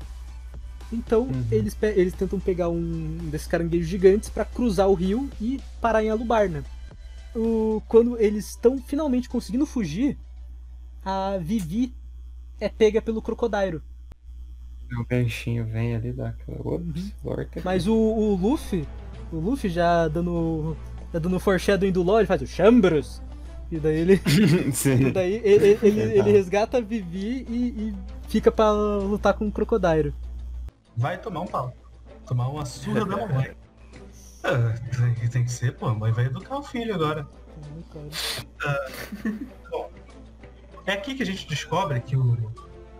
[0.92, 1.44] Então Uhum.
[1.50, 6.10] eles, eles tentam pegar um desses caranguejos gigantes para cruzar o rio e parar em
[6.10, 6.62] Alubarna.
[7.34, 10.16] O, quando eles estão finalmente conseguindo fugir,
[11.04, 11.92] a Vivi
[12.60, 13.82] é pega pelo crocodilo.
[14.98, 16.60] O ganchinho vem ali, dá aquela.
[16.74, 17.60] Ops, lorca.
[17.64, 18.86] Mas o, o Luffy,
[19.32, 20.76] o Luffy já dando,
[21.12, 23.20] já dando foreshadowing do LoL, ele faz o Chambros.
[23.72, 24.20] E daí ele,
[24.72, 25.06] Sim.
[25.08, 27.94] e daí ele, ele, ele- resgata a Vivi e, e
[28.28, 30.14] fica pra lutar com o crocodilo.
[30.96, 31.72] Vai tomar um pau.
[32.26, 33.50] Tomar uma surra da mamãe.
[34.44, 34.74] Ah,
[35.18, 35.86] tem, tem que ser, pô.
[35.86, 37.26] A mãe vai educar o filho agora.
[38.64, 38.86] Ah,
[39.70, 39.90] bom,
[40.86, 42.36] é aqui que a gente descobre que o,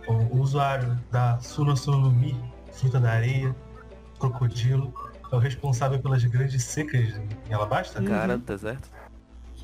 [0.07, 2.35] o, o usuário da Sunosonomi,
[2.73, 3.55] fruta da areia,
[4.19, 4.93] crocodilo,
[5.31, 7.13] é o responsável pelas grandes secas
[7.49, 8.01] em Alabasta?
[8.01, 8.89] Cara do deserto.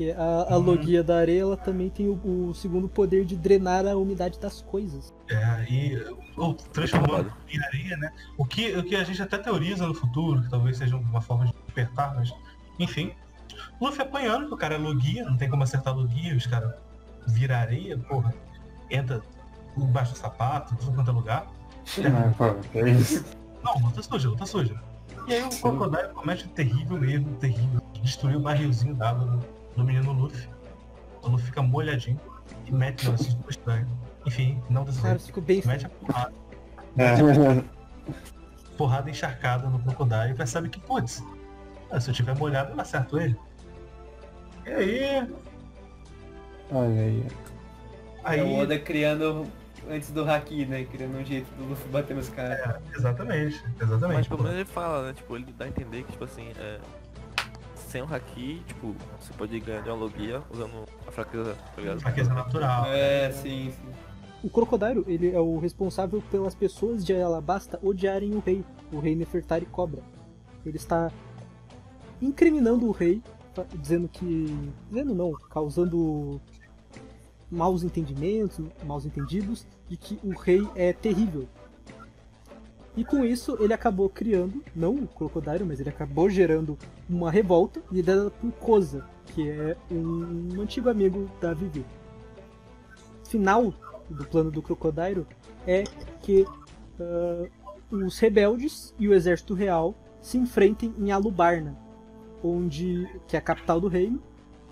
[0.01, 3.85] Que a, a logia da areia ela também tem o, o segundo poder de drenar
[3.85, 5.13] a umidade das coisas.
[5.29, 6.03] É, e
[6.35, 8.11] ou transformando em areia, né?
[8.35, 11.45] O que, o que a gente até teoriza no futuro, que talvez seja uma forma
[11.45, 12.33] de despertar, mas
[12.79, 13.13] enfim.
[13.79, 16.73] Luffy apanhando, que o cara é logia, não tem como acertar logia, os caras
[17.27, 18.33] viram areia, porra,
[18.89, 19.21] entra
[19.77, 21.47] embaixo do sapato, tudo quanto é lugar.
[21.99, 23.23] Ah, pô, que isso?
[23.63, 24.79] Não, não tá sujo, tá sujo.
[25.27, 29.39] E aí o Crocodile comete um terrível erro, terrível, de destruir o barrilzinho d'água
[29.75, 30.47] do, menino Luffy.
[31.21, 32.19] O Luffy fica molhadinho
[32.65, 33.87] e mete no assunto estranho.
[34.25, 36.33] Enfim, não desse Cara, ficou bem Mete a porrada.
[36.97, 37.15] É.
[38.77, 41.23] porrada encharcada no Crocodile e percebe que, putz,
[41.89, 43.37] ah, se eu tiver molhado eu acerto ele.
[44.65, 45.27] E aí,
[46.71, 47.25] Olha aí.
[48.23, 49.45] aí É o Oda criando
[49.89, 50.85] antes do Haki, né?
[50.85, 52.59] Criando um jeito do Luffy bater nos caras.
[52.59, 54.17] É, exatamente, exatamente.
[54.17, 55.13] Mas pelo menos ele fala, né?
[55.13, 56.79] Tipo, ele dá a entender que, tipo assim, é...
[57.91, 61.99] sem o haki, tipo, você pode ganhar de uma logia usando a fraqueza, tá ligado?
[61.99, 62.85] Fraqueza natural.
[62.87, 63.91] É, sim, sim.
[64.41, 69.13] O Crocodile, ele é o responsável pelas pessoas de Alabasta odiarem o rei, o rei
[69.13, 70.01] Nefertari Cobra.
[70.65, 71.11] Ele está
[72.21, 73.21] incriminando o rei,
[73.77, 74.57] dizendo que...
[74.89, 76.39] dizendo não, causando
[77.51, 81.47] maus entendimentos, maus entendidos, de que o rei é terrível.
[82.95, 86.77] E com isso ele acabou criando, não o Crocodile, mas ele acabou gerando
[87.09, 91.85] uma revolta liderada por Koza, que é um antigo amigo da Vivi.
[93.23, 93.73] Final
[94.09, 95.25] do plano do Crocodile
[95.65, 95.85] é
[96.21, 96.45] que
[96.99, 97.47] ah,
[97.89, 101.77] os rebeldes e o exército real se enfrentem em Alubarna,
[102.43, 104.21] onde que é a capital do reino,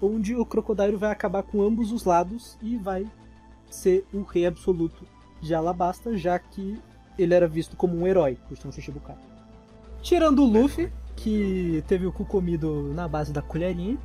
[0.02, 3.06] onde o Crocodile vai acabar com ambos os lados e vai
[3.70, 5.06] ser o rei absoluto
[5.42, 6.78] de Alabasta, já que
[7.22, 9.16] ele era visto como um herói por ser um Shichibukai.
[10.02, 13.98] Tirando o Luffy, que teve o cu comido na base da colherinha,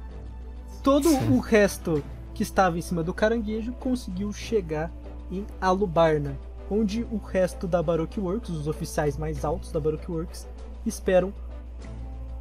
[0.82, 2.02] todo o resto
[2.34, 4.90] que estava em cima do caranguejo conseguiu chegar
[5.30, 6.36] em Alubarna,
[6.70, 10.46] onde o resto da Baroque Works, os oficiais mais altos da Baroque Works,
[10.84, 11.32] esperam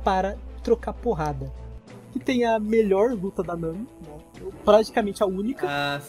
[0.03, 1.51] para trocar porrada.
[2.11, 4.17] Que tem a melhor luta da Nami, né?
[4.65, 6.01] praticamente a única, Ah,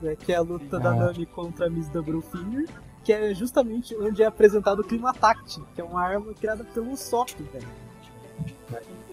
[0.00, 0.16] né?
[0.16, 0.82] que é a luta Sim.
[0.82, 0.94] da Ah.
[0.94, 2.68] Nami contra a Miss Doublefinger,
[3.04, 7.30] que é justamente onde é apresentado o Climatact, que é uma arma criada pelo Sop,
[7.52, 7.66] velho.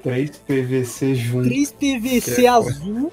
[0.04, 1.48] 3 PVC juntos.
[1.48, 3.12] 3 PVC Que é azul,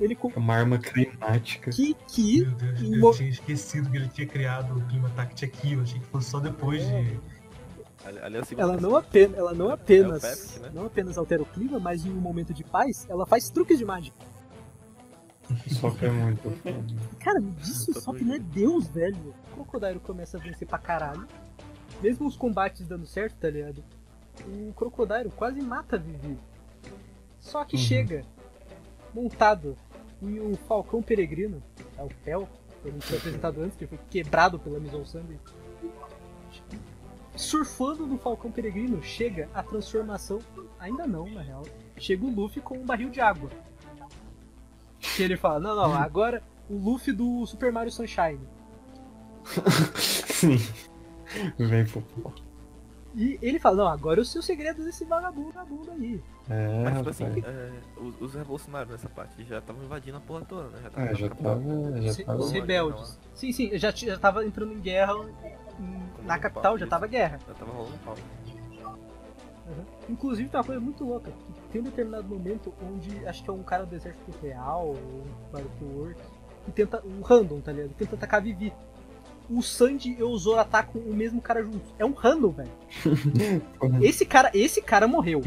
[0.00, 1.70] ele com Uma arma climática.
[1.70, 5.44] que que Meu Deus, eu mo- tinha esquecido que ele tinha criado o Clima Tact
[5.44, 6.92] aqui, eu achei que fosse só depois de.
[6.94, 10.70] É segundo ela não apenas, ela não apenas, É o Pepsi, né?
[10.72, 13.84] não apenas altera o clima, mas em um momento de paz, ela faz truques de
[13.84, 14.16] mágica.
[15.68, 16.84] Só que é muito foda.
[17.20, 19.34] Cara, me diz se o Sop não é Deus, velho.
[19.52, 21.26] O Crocodile começa a vencer pra caralho.
[22.02, 23.82] Mesmo os combates dando certo, tá ligado?
[24.46, 26.38] O Crocodile quase mata a Vivi.
[27.40, 27.82] Só que Uhum.
[27.82, 28.24] chega
[29.14, 29.76] montado
[30.20, 31.62] em um Falcão Peregrino,
[31.96, 32.48] é o Fel,
[32.82, 35.38] que não foi apresentado antes, que foi quebrado pela Mison Sandy.
[37.34, 40.38] Surfando no Falcão Peregrino, chega a transformação.
[40.78, 41.64] Ainda não, na real.
[41.98, 43.50] Chega o Luffy com um barril de água.
[45.00, 48.40] Que ele fala: Não, não, agora o Luffy do Super Mario Sunshine.
[49.96, 50.58] Sim.
[51.58, 52.32] Vem pro pó.
[53.14, 56.22] E ele fala: Não, agora eu sei o segredo desse vagabundo, vagabundo aí.
[56.48, 60.44] É, Mas tipo assim, é, os, os revolucionários nessa parte já estavam invadindo a porra
[60.44, 60.78] toda, né?
[60.82, 62.00] Já Ah, já tava.
[62.02, 62.38] Já Se- tava.
[62.38, 63.18] Os rebeldes.
[63.34, 65.14] Sim, sim, já, já tava entrando em guerra
[65.80, 67.38] em- na capital, já tava guerra.
[67.48, 68.14] Já tava rolando pau.
[69.66, 69.84] Uhum.
[70.10, 71.30] Inclusive tem uma coisa muito louca.
[71.30, 75.24] que Tem um determinado momento onde acho que é um cara do exército real, ou
[75.54, 76.20] um Work,
[76.64, 77.02] que tenta.
[77.04, 77.94] Um random, tá ligado?
[77.94, 78.72] Tenta atacar a Vivi.
[79.48, 81.88] O Sandy e o Zoro atacam o mesmo cara juntos.
[81.98, 82.70] É um random, velho.
[84.02, 85.40] Esse cara, esse cara morreu.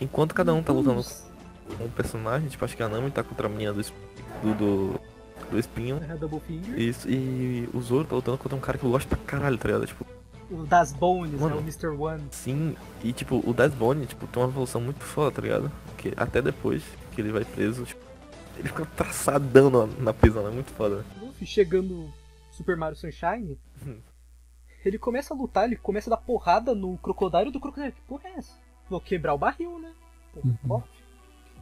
[0.00, 1.04] Enquanto cada um tá lutando
[1.76, 3.82] com um personagem, tipo, acho que a Nami tá contra a menina do,
[4.42, 5.00] do, do
[5.50, 6.00] do espinho.
[6.08, 6.78] É, Double Finger.
[6.78, 9.68] Isso, e o Zoro tá lutando contra um cara que eu gosto pra caralho, tá
[9.68, 9.86] ligado?
[9.86, 10.06] Tipo,
[10.50, 11.38] O Das Bones, né?
[11.38, 11.58] Mano.
[11.58, 11.86] O Mr.
[11.88, 12.24] One.
[12.32, 15.70] sim, e tipo, o Das Bone, tipo, tem uma evolução muito foda, tá ligado?
[15.96, 16.82] Que até depois
[17.12, 18.04] que ele vai preso, tipo,
[18.56, 21.04] ele fica traçadão na, na prisão, é muito foda.
[21.20, 22.12] Luffy chegando
[22.50, 23.56] Super Mario Sunshine,
[23.86, 24.00] Hum.
[24.84, 27.92] ele começa a lutar, ele começa a dar porrada no crocodilo do crocodilo.
[27.92, 28.52] Que porra é essa?
[28.88, 29.92] Vou quebrar o barril, né?
[30.34, 30.56] Pô, Uhum.
[30.68, 30.90] óbvio.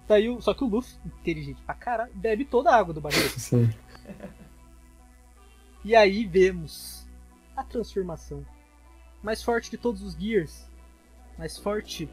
[0.08, 3.20] Daí, o- só que o Luffy, inteligente pra caralho, bebe toda a água do barril.
[3.36, 3.68] Sim.
[5.84, 7.06] E aí vemos
[7.56, 8.44] a transformação.
[9.22, 10.66] Mais forte de todos os Gears.
[11.36, 12.08] Mais forte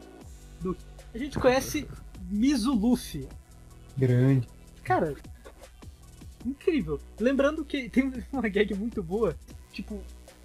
[0.60, 0.76] do.
[1.14, 1.88] A gente conhece
[2.28, 3.28] Mizu Luffy.
[3.96, 4.48] Grande.
[4.82, 5.14] Cara,
[6.44, 7.00] incrível.
[7.18, 9.36] Lembrando que tem uma gag muito boa.
[9.72, 10.00] Tipo,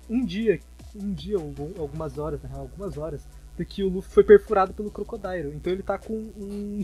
[0.09, 0.59] um dia,
[0.95, 3.27] um dia, algumas horas, na real, algumas horas,
[3.57, 5.53] do que o Luffy foi perfurado pelo Crocodile.
[5.55, 6.81] Então ele tá com um.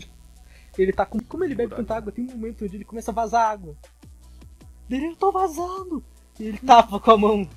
[0.76, 1.18] Ele tá com.
[1.20, 3.76] Como ele bebe tanta água, tem um momento onde ele começa a vazar água.
[4.88, 6.02] Ele, eu tô vazando!
[6.40, 7.48] E ele tapa com a mão.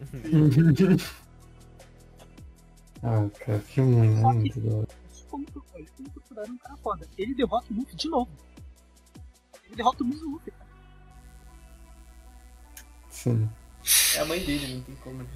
[3.02, 4.88] ah, cara, que muito, é muito da hora.
[5.28, 5.46] Como
[6.36, 7.08] é um cara foda.
[7.18, 8.30] Ele derrota o Luffy de novo.
[9.66, 10.70] Ele derrota o mesmo Luffy, cara.
[13.08, 13.48] Sim.
[14.16, 15.18] É a mãe dele, não tem como.
[15.18, 15.26] né?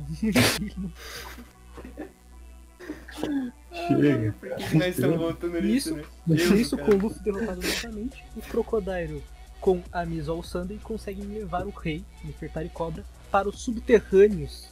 [3.73, 4.33] Chega.
[4.33, 6.05] Por que, que nós estamos voltando nisso, né?
[6.27, 6.91] nisso cara.
[6.91, 9.23] com o Luffy derrotado novamente, o Crocodile
[9.65, 14.71] com a Miss All Sunday conseguem levar o rei, Nefertari Cobra, para os subterrâneos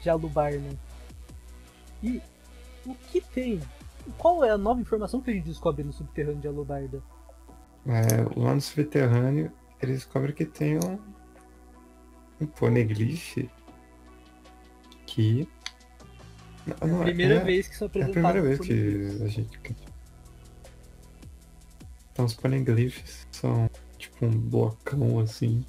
[0.00, 0.70] de Alubarna.
[2.00, 2.22] E
[2.86, 3.58] o que tem?
[4.16, 7.02] Qual é a nova informação que a gente descobre no subterrâneo de Alubarda?
[7.84, 9.52] É, lá no subterrâneo,
[9.82, 10.96] eles descobrem que tem um,
[12.40, 13.36] um poneglyph
[15.06, 15.48] que.
[16.80, 18.12] Não, não, Primeira é- vez que são É a apresentados.
[18.12, 19.76] primeira vez que a gente.
[22.12, 23.68] Então, os poneglyphs são
[24.20, 25.64] tipo um blocão assim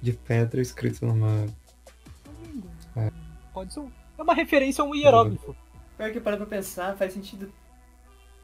[0.00, 1.46] de pedra escrito numa.
[2.96, 3.12] É,
[3.52, 3.90] Pode ser um...
[4.16, 5.54] É uma referência a um hieróglifo.
[5.96, 7.52] Pior que parar pra pensar, faz sentido.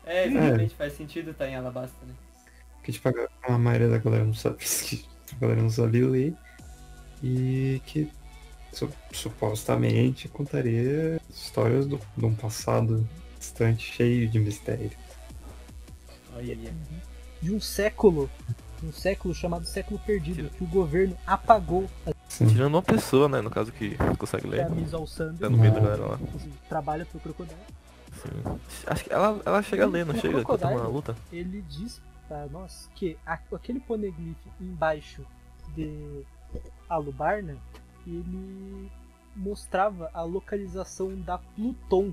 [0.05, 2.15] É, exatamente, faz sentido estar em Alabasta, né?
[2.83, 3.09] que tipo,
[3.43, 6.35] a, maioria da galera não sabe, que a galera não sabia ler
[7.23, 8.11] e que
[8.71, 14.91] su- supostamente contaria histórias do, de um passado distante cheio de mistério.
[16.37, 16.59] Olha.
[17.41, 18.29] De um século.
[18.83, 21.89] Um século chamado Século Perdido, que o governo apagou
[22.29, 24.67] Tirando uma pessoa, né, no caso que consegue que é ler.
[24.67, 24.91] a Miss.
[24.91, 26.19] Tá no meio da galera lá.
[26.21, 27.57] Inclusive, Trabalha pro Crocodile.
[28.15, 28.59] Sim.
[28.87, 30.43] Acho que ela, ela chega a ler, não chega?
[30.43, 31.15] Quando tá uma luta.
[31.33, 35.25] Ele diz pra nós que a- aquele poneglyph embaixo
[35.77, 36.25] de
[36.89, 37.57] Alubarna,
[38.05, 38.91] ele
[39.37, 42.13] mostrava a localização da Pluton.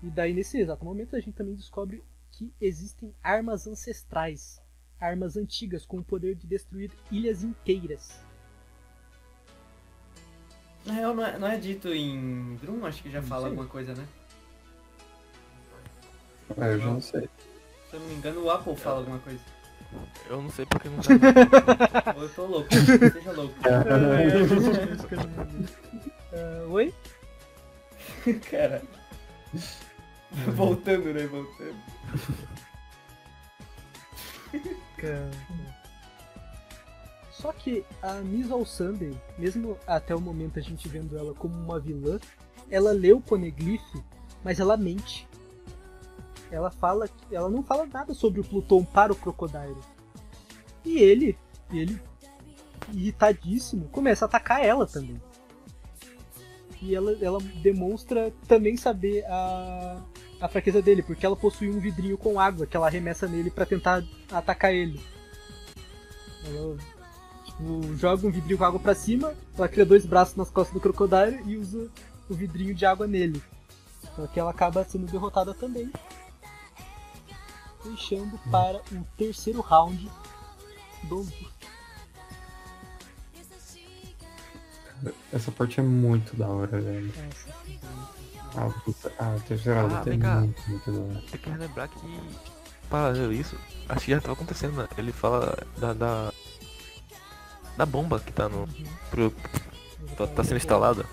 [0.00, 4.60] E daí nesse exato momento a gente também descobre que existem armas ancestrais,
[5.02, 8.20] armas antigas com o poder de destruir ilhas inteiras.
[10.86, 12.86] Na real, não é, não é dito em Drum?
[12.86, 13.50] Acho que já fala sei.
[13.50, 14.06] alguma coisa, né?
[16.56, 17.28] É, eu já não sei.
[17.90, 19.40] Se eu não me engano, o Apple fala alguma coisa.
[20.28, 22.14] Eu não sei porque não tá.
[22.16, 23.54] Eu tô louco, seja louco.
[26.34, 26.94] Ah, oi?
[28.50, 28.82] Cara.
[30.54, 31.26] Voltando, né?
[31.26, 31.76] Voltando.
[37.30, 41.54] Só que a Miss All Sunday, mesmo até o momento a gente vendo ela como
[41.54, 42.20] uma vilã,
[42.70, 43.82] ela lê o Poneglyph,
[44.44, 45.26] mas ela mente.
[46.50, 49.76] Ela fala, ela não fala nada sobre o Pluton para o Crocodile.
[50.84, 51.36] E ele,
[51.72, 52.00] ele
[52.92, 55.20] irritadíssimo, começa a atacar ela também.
[56.80, 60.02] E ela, ela demonstra também saber a,
[60.42, 63.64] a fraqueza dele, porque ela possui um vidrinho com água que ela arremessa nele pra
[63.64, 65.00] tentar atacar ele.
[66.44, 66.76] Ela
[67.44, 70.80] tipo, joga um vidrinho com água pra cima, ela cria dois braços nas costas do
[70.80, 71.88] crocodilo e usa
[72.28, 73.40] o vidrinho de água nele.
[74.16, 75.92] Só que ela acaba sendo derrotada também.
[77.84, 80.10] Deixando para o terceiro round
[81.04, 81.24] do.
[85.32, 87.12] Essa parte é muito da hora, velho.
[88.56, 90.34] A, a terceira Ah, luta é vem cá.
[90.40, 91.24] muito, muito da hora.
[91.30, 92.20] Tem que relembrar que,
[92.90, 93.56] paralelo a isso,
[93.88, 94.88] acho que já tava acontecendo, né?
[94.98, 96.32] Ele fala da, da,
[97.76, 98.68] da bomba que tá no.
[99.10, 99.30] Pro,
[100.16, 101.04] tá, tá sendo instalada.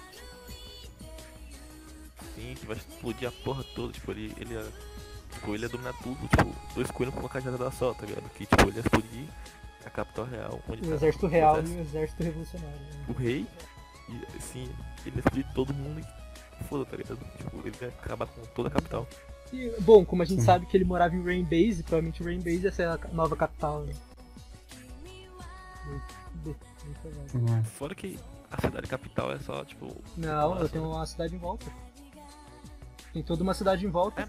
[2.36, 4.66] Sim, que vai explodir a porra toda, tipo, ele, ele ia.
[5.34, 8.30] Tipo, ele ia dominar tudo, tipo, dois coelhos com uma cajada só, tá ligado?
[8.32, 9.26] Que tipo, ele ia explodir
[9.86, 11.78] a capital real, onde O tá exército real e exército.
[11.80, 12.80] o exército revolucionário.
[12.80, 13.06] né?
[13.07, 13.48] o rei,
[14.10, 14.70] e assim,
[15.06, 16.19] ele ia explodir todo mundo e
[16.65, 17.18] foda, tá ligado?
[17.38, 19.07] Tipo, ele ia acabar com toda a capital.
[19.52, 20.45] E, bom, como a gente Sim.
[20.45, 23.81] sabe que ele morava em Rain Base, provavelmente Rain Base ia ser a nova capital.
[23.81, 23.94] Né?
[27.31, 27.64] Provável.
[27.64, 28.18] Fora que
[28.52, 29.95] a cidade capital é só, tipo.
[30.18, 31.65] Não, eu tenho uma cidade em volta.
[33.14, 34.27] Tem toda uma cidade em volta.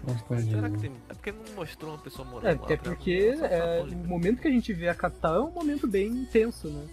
[0.49, 0.91] Será que tem.
[1.09, 2.65] É porque não mostrou uma pessoa morando É, lá.
[2.65, 5.87] até pra- porque é, o momento que a gente vê a capital é um momento
[5.87, 6.87] bem intenso, né?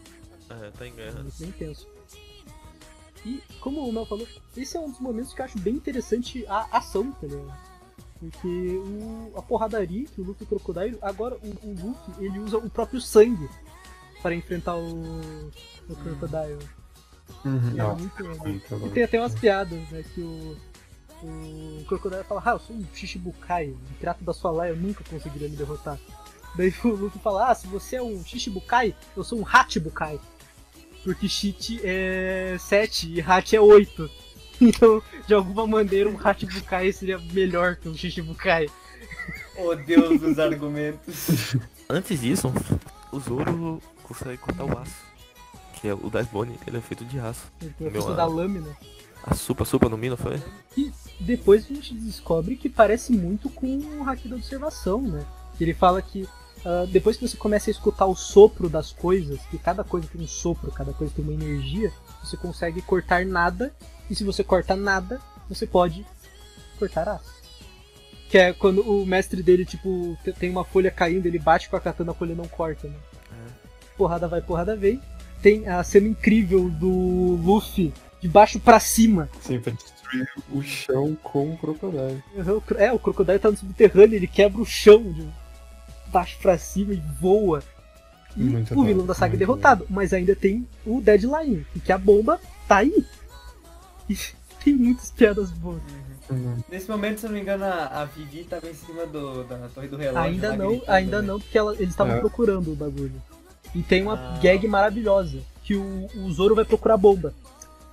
[0.50, 1.16] É, tá em Um guerra.
[1.18, 1.88] momento bem intenso.
[3.24, 4.26] E, como o Mel falou,
[4.56, 7.52] esse é um dos momentos que eu acho bem interessante a ação, tá ligado?
[8.18, 12.38] Porque o, a porradaria que o Luffy e o Crocodile, agora o, o Luffy ele
[12.40, 13.48] usa o próprio sangue
[14.22, 15.50] para enfrentar o,
[15.88, 16.58] o Crocodile.
[17.44, 17.70] Uhum.
[17.74, 20.04] E é Nossa, muito, muito e tem até umas piadas, né?
[20.14, 20.56] Que o,
[21.22, 25.04] o Crocodile fala, ah, eu sou um Shishibukai, um pirata da sua laia, eu nunca
[25.04, 25.98] conseguiria me derrotar.
[26.56, 30.18] Daí o Luffy fala, ah, se você é um Shishibukai, eu sou um Hachibukai.
[31.04, 34.10] Porque Shit é 7 e Hat é 8.
[34.60, 38.66] Então, de alguma maneira, um Hachibukai seria melhor que um Shishibukai.
[39.56, 41.54] Oh Deus dos argumentos.
[41.88, 42.52] Antes disso,
[43.12, 44.94] o Zoro consegue cortar o aço.
[45.74, 47.46] Que é o das Bonnie, ele é feito de aço.
[47.62, 48.76] Ele tem a Meu, força a- da lâmina.
[49.22, 50.40] A supa, supa no Mino, foi?
[50.76, 55.24] E depois a gente descobre que parece muito com o hack da observação, né?
[55.60, 56.28] Ele fala que
[56.64, 60.20] ah, depois que você começa a escutar o sopro das coisas, que cada coisa tem
[60.22, 63.72] um sopro, cada coisa tem uma energia, você consegue cortar nada,
[64.10, 66.04] e se você corta nada, você pode
[66.78, 67.36] cortar aço.
[68.30, 71.76] Que é quando o mestre dele, tipo, te- tem uma folha caindo, ele bate com
[71.76, 72.94] a katana, a folha não corta, né?
[73.96, 75.00] Porrada vai, porrada vem.
[75.42, 76.88] Tem a cena incrível do
[77.42, 82.22] Luffy de baixo pra cima, Sim, pra destruir o chão com o crocodilo.
[82.76, 85.26] É, o crocodilo tá no subterrâneo, ele quebra o chão de
[86.10, 87.62] baixo pra cima e voa.
[88.36, 91.80] E Muito o vilão bom, da saga é derrotado, mas ainda tem o deadline, e
[91.80, 93.04] que a bomba tá aí.
[94.08, 94.16] E
[94.64, 95.80] tem muitas piadas boas.
[96.70, 99.56] Nesse momento, se eu não me engano, a, a Vivi tava em cima do, da
[99.74, 100.20] torre do relógio.
[100.30, 101.26] ainda não, gritando, ainda né?
[101.28, 102.20] não, porque ela- eles estavam É.
[102.20, 103.20] procurando o bagulho.
[103.74, 104.38] E tem uma Ah.
[104.42, 107.32] gag maravilhosa, que o, o Zoro vai procurar a bomba.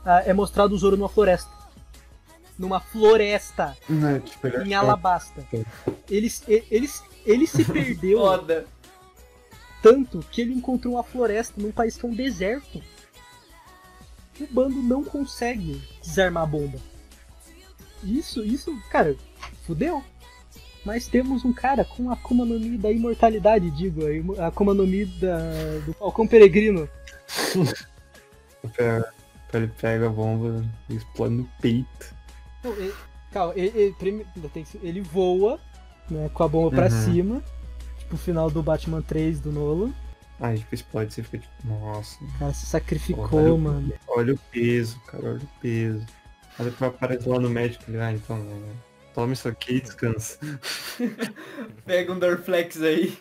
[0.05, 1.49] Ah, é mostrado o Zoro numa floresta.
[2.59, 3.75] Numa floresta.
[3.89, 5.43] Não, tipo, ele em Alabasta.
[6.09, 6.89] Ele, ele,
[7.25, 8.65] ele se perdeu Foda.
[9.81, 12.81] tanto que ele encontrou uma floresta num país que é um deserto.
[14.39, 16.77] O bando não consegue desarmar a bomba.
[18.03, 19.15] Isso, isso, cara,
[19.65, 20.03] fudeu.
[20.83, 24.01] Mas temos um cara com a Akuma no Mi da imortalidade, digo,
[24.39, 25.39] a Akuma no Mi da,
[25.85, 26.87] do Falcão Peregrino.
[28.75, 29.13] Pega-
[29.53, 32.13] Ele pega a bomba e explode no peito.
[32.63, 32.93] Não, ele,
[33.31, 34.25] calma, ele, ele,
[34.83, 35.59] ele voa
[36.09, 37.03] né, com a bomba pra Uhum.
[37.03, 37.43] cima,
[37.97, 39.91] tipo o final do Batman 3 do Nolan.
[40.39, 42.23] Aí tipo, explode e você fica tipo, nossa.
[42.23, 43.93] O cara se sacrificou, Olha o- mano.
[44.07, 46.05] Olha o peso, cara, olha o peso.
[46.59, 48.45] Aí depois aparece lá no médico ele, ah, então,
[49.13, 50.37] toma isso aqui e descansa.
[51.85, 53.17] Pega um Dorflex aí.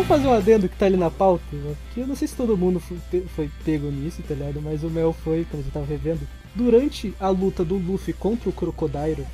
[0.00, 1.74] Vou fazer um adendo que tá ali na pauta, né?
[1.84, 4.60] Porque eu não sei se todo mundo foi, pe- foi pego nisso, tá ligado?
[4.62, 6.20] Mas o Mel foi, quando você tava revendo.
[6.54, 9.26] Durante a luta do Luffy contra o Crocodile,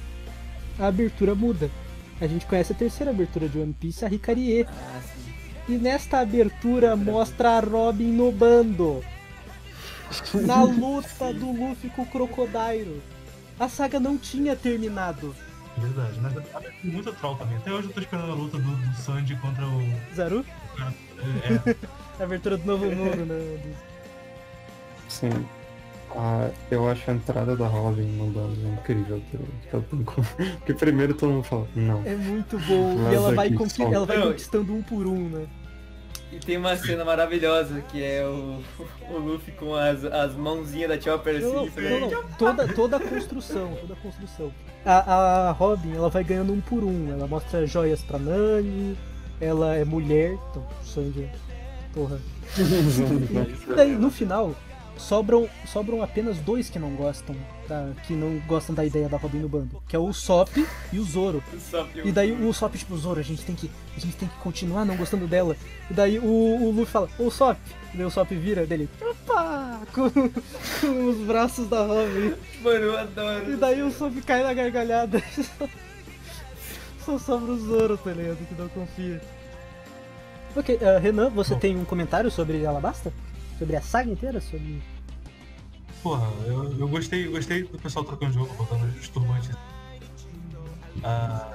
[0.79, 1.71] a abertura muda.
[2.21, 4.67] A gente conhece a terceira abertura de One Piece, a Hikarie.
[4.69, 5.01] Ah,
[5.69, 9.03] E nesta abertura mostra a Robin no bando.
[10.47, 13.01] Na luta do Luffy com o Crocodile.
[13.59, 15.35] A saga não tinha terminado.
[15.78, 17.57] Verdade, mas é muito troll também.
[17.59, 20.15] Até hoje eu tô esperando a luta do, do Sandy contra o.
[20.15, 20.44] Zaru?
[20.78, 21.77] É,
[22.19, 23.74] A abertura do novo mundo, né?
[25.09, 25.47] Sim.
[26.15, 29.20] Ah, eu acho a entrada da Robin no bando incrível.
[29.31, 29.82] tem
[30.57, 32.03] Porque primeiro todo mundo fala, não.
[32.07, 32.97] É muito bom.
[32.97, 33.53] Mas e ela vai,
[33.93, 35.47] ela vai conquistando um por um, né?
[36.32, 38.61] E tem uma cena maravilhosa que é o,
[39.11, 41.81] o Luffy com as, as mãozinhas da Chopper Não, assim.
[41.81, 42.23] não, não, não.
[42.36, 44.53] Toda, toda a construção, toda a construção.
[44.85, 47.12] A, a Robin, ela vai ganhando um por um.
[47.12, 48.97] Ela mostra joias pra Nani,
[49.40, 51.28] ela é mulher, então sangue
[51.93, 52.20] Porra.
[53.69, 54.55] E daí, no final,
[54.98, 57.35] sobram, sobram apenas dois que não gostam,
[57.67, 60.51] da, que não gostam da ideia da Robin no bando, que é o Sop
[60.93, 61.43] e o Zoro.
[61.95, 64.37] E o daí o Sop, tipo, Zoro, a gente tem que, a gente tem que
[64.37, 65.57] continuar não gostando dela.
[65.91, 67.59] E daí o, o Luffy fala, ô Sop,
[67.93, 72.35] e daí o Sop vira dele, opa, com, com os braços da Robin.
[72.63, 73.53] Mano, eu adoro.
[73.53, 75.23] E daí o Sop cai na gargalhada.
[77.05, 78.39] Só sobra o Zoro, tá ligado?
[78.39, 79.21] Que não confia.
[80.57, 83.13] Ok, ah, Renan, você tem um comentário sobre Alabasta?
[83.59, 84.41] Sobre a saga inteira?
[84.41, 84.83] Sobre.
[86.07, 89.51] Porra, eu, eu gostei, gostei do pessoal trocando jogo, botando os turbantes.
[91.03, 91.49] Ah,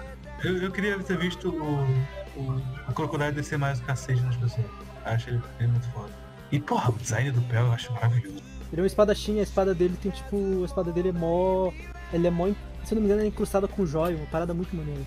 [0.44, 4.66] eu, eu queria ter visto o, o, o Crocodile descer mais o cacete nas pessoas.
[5.06, 6.10] Acho ele, ele muito foda.
[6.52, 8.44] E porra, o design do Pel eu acho maravilhoso.
[8.74, 10.64] Ele é um espadachim, a espada dele tem tipo.
[10.64, 11.72] A espada dele é mó.
[12.12, 12.48] Ele é mó
[12.84, 15.02] se eu não me engano, é incrustada com joia, uma parada muito maneira.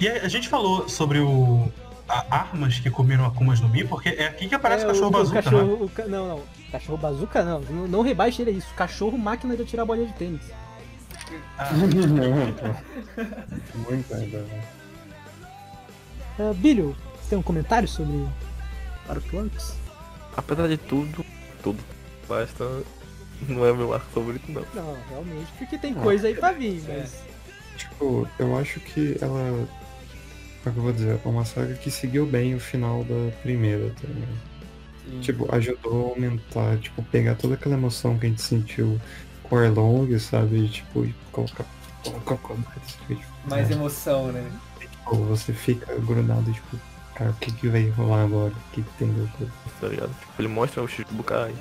[0.00, 1.70] E a, a gente falou sobre o.
[2.08, 5.08] a- armas que comiram Akumas no Mi, porque é aqui que aparece É, o cachorro
[5.08, 5.90] o, bazuca, cachorro, né?
[6.06, 6.61] o Não, não.
[6.72, 7.60] Cachorro bazuca não.
[7.60, 8.72] Não, não rebaixe ele a isso.
[8.74, 10.40] Cachorro máquina de atirar bolinha de tênis.
[13.88, 14.62] Muito ainda, né?
[16.38, 18.26] Uh, Bilho, você tem um comentário sobre
[19.08, 19.74] Artworks?
[20.36, 21.24] Apesar de tudo,
[21.62, 21.78] tudo.
[22.28, 22.64] Basta.
[23.48, 24.62] Não é o meu arco favorito, não.
[24.74, 26.00] Não, realmente, porque tem Ah.
[26.02, 27.22] coisa aí pra vir, mas.
[27.76, 29.68] Tipo, eu acho que ela.
[30.62, 31.20] Como é que eu vou dizer?
[31.24, 34.08] É uma saga que seguiu bem o final da primeira, tá
[35.06, 35.22] ligado?
[35.22, 39.00] Tipo, ajudou a aumentar, tipo, pegar toda aquela emoção que a gente sentiu
[39.44, 40.64] com Arlong, sabe?
[40.64, 41.64] E, tipo, e colocar.
[42.04, 42.64] colocar como
[43.08, 44.44] tipo, Mais é, emoção, né?
[44.80, 46.78] tipo, você fica grudado, tipo,
[47.14, 48.52] cara, o que, que vai rolar agora?
[48.52, 49.50] O que, que tem depois?
[49.80, 50.10] Tá ligado?
[50.20, 51.54] Tipo, ele mostra o Shichibukai.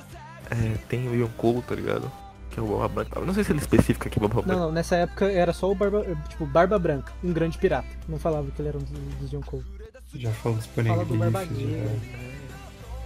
[0.50, 2.12] É, tem o Yonkou, tá ligado?
[2.50, 3.20] Que é o Barba Branca.
[3.20, 4.60] Eu não sei se ele especifica aqui Barba Não, Branca.
[4.62, 7.88] não, nessa época era só o Barba, tipo, Barba Branca, um grande pirata.
[8.08, 9.64] Não falava que ele era um dos, dos Yonkou.
[10.14, 11.90] Já falou dos Fala do Barba Negra.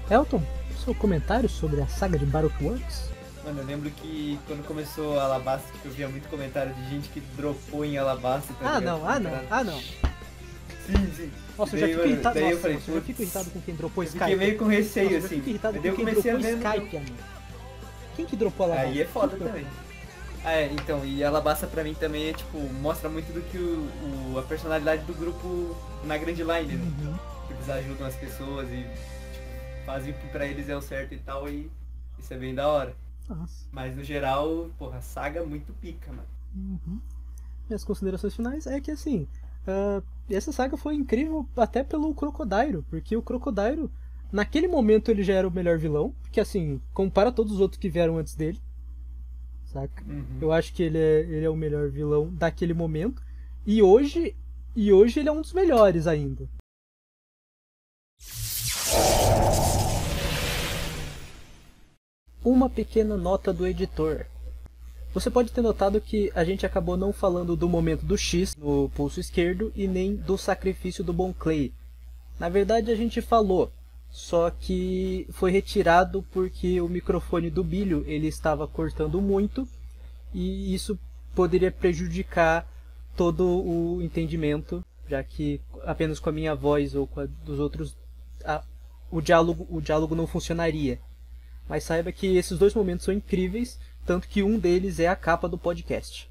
[0.09, 0.41] Elton,
[0.83, 3.09] seu comentário sobre a saga de Battleworks?
[3.43, 7.09] Mano, eu lembro que quando começou a Alabasta, tipo, eu via muito comentário de gente
[7.09, 8.53] que dropou em Alabasta.
[8.59, 9.79] Tá Ah, não, ah, não, ah, não.
[9.79, 11.31] Sim, sim.
[11.57, 12.35] Nossa, eu Daí, já fico mano, irritado.
[12.35, 14.23] daí eu Nossa, falei, nossa, eu fico irritado com quem dropou eu Skype.
[14.23, 15.35] fiquei meio com receio, Nossa, eu assim.
[15.35, 17.17] fico irritado Daí com eu quem comecei a dropou Skype, mano.
[18.15, 18.75] Quem que dropou lá?
[18.81, 19.65] Aí é foda também.
[20.43, 24.33] Ah, é, então, e Alabasta pra mim também é tipo, mostra muito do que o,
[24.33, 26.93] o- a personalidade do grupo na grande line, né?
[27.03, 27.15] Uhum.
[27.47, 28.85] Que eles ajudam as pessoas e
[29.85, 31.69] fazem o que pra eles é o certo e tal, e
[32.17, 32.95] isso é bem da hora.
[33.29, 33.67] Nossa.
[33.71, 36.27] Mas no geral, porra, saga muito pica, mano.
[36.55, 36.99] Uhum.
[37.67, 39.27] Minhas considerações finais é que assim,
[39.67, 43.89] ah, essa saga foi incrível até pelo Crocodile, porque o Crocodile,
[44.31, 47.89] naquele momento ele já era o melhor vilão, porque assim, compara todos os outros que
[47.89, 48.59] vieram antes dele.
[49.65, 50.03] Saca?
[50.39, 53.21] Eu acho que ele é, ele é o melhor vilão daquele momento.
[53.65, 54.35] E hoje,
[54.75, 56.47] e hoje ele é um dos melhores ainda.
[62.45, 64.27] Uma pequena nota do editor.
[65.15, 68.87] Você pode ter notado que a gente acabou não falando do momento do X no
[68.89, 71.73] pulso esquerdo e nem do sacrifício do Bon Clay.
[72.39, 73.71] Na verdade a gente falou,
[74.11, 79.67] só que foi retirado porque o microfone do Bilho ele estava cortando muito
[80.31, 80.99] e isso
[81.33, 82.67] poderia prejudicar
[83.17, 87.97] todo o entendimento, já que apenas com a minha voz ou com a dos outros
[88.43, 88.63] a-
[89.09, 90.99] o diálogo o diálogo não funcionaria.
[91.67, 95.47] Mas saiba que esses dois momentos são incríveis, tanto que um deles é a capa
[95.47, 96.29] do podcast.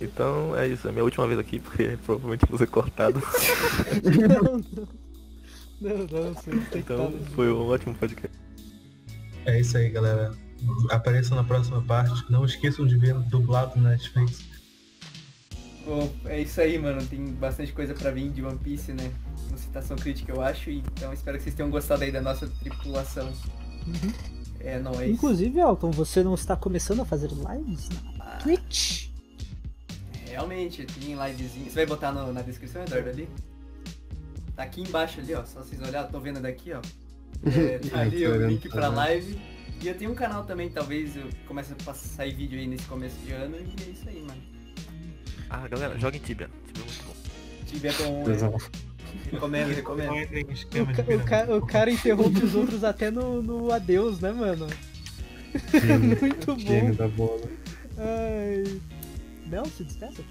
[0.00, 3.22] Então é isso, é minha última vez aqui, porque provavelmente vou ser cortado.
[4.28, 5.02] não, não.
[5.80, 6.34] Não, não,
[6.76, 8.36] Então foi um ótimo podcast.
[9.44, 10.32] É isso aí, galera.
[10.90, 12.24] Apareçam na próxima parte.
[12.30, 14.44] Não esqueçam de ver dublado na Netflix.
[15.84, 17.04] Bom, é isso aí, mano.
[17.06, 19.10] Tem bastante coisa pra vir de One Piece, né?
[19.48, 20.70] Uma citação crítica, eu acho.
[20.70, 23.26] Então espero que vocês tenham gostado aí da nossa tripulação.
[23.86, 24.12] Uhum.
[24.60, 25.10] É nóis.
[25.10, 29.08] Inclusive, Elton, você não está começando a fazer lives na Twitch?
[30.26, 31.66] Realmente, tem livezinho.
[31.66, 33.28] Você vai botar no- na descrição, Eduardo, ali?
[34.54, 35.44] Tá aqui embaixo ali, ó.
[35.44, 36.80] Só vocês olharem, tô vendo daqui, ó.
[37.44, 38.96] É, tá ali o vendo link pra também.
[38.98, 39.38] live.
[39.82, 42.84] E eu tenho um canal também, talvez eu comece a passar- sair vídeo aí nesse
[42.86, 43.56] começo de ano.
[43.56, 44.40] E é isso aí, mano.
[45.54, 46.48] Ah, galera, joga em Tibia.
[46.66, 47.14] Tibia é muito bom.
[47.66, 48.30] Tiver com.
[48.30, 48.70] Exato.
[49.30, 50.12] Recomendo, recomendo.
[50.12, 54.66] O, ca- o ca- o cara interrompe os outros até no, no adeus, né, mano?
[55.70, 56.94] Gênio, Muito gênio bom.
[56.96, 57.42] da bola.
[57.98, 58.80] Ai.
[59.46, 60.22] Mel, se despeça.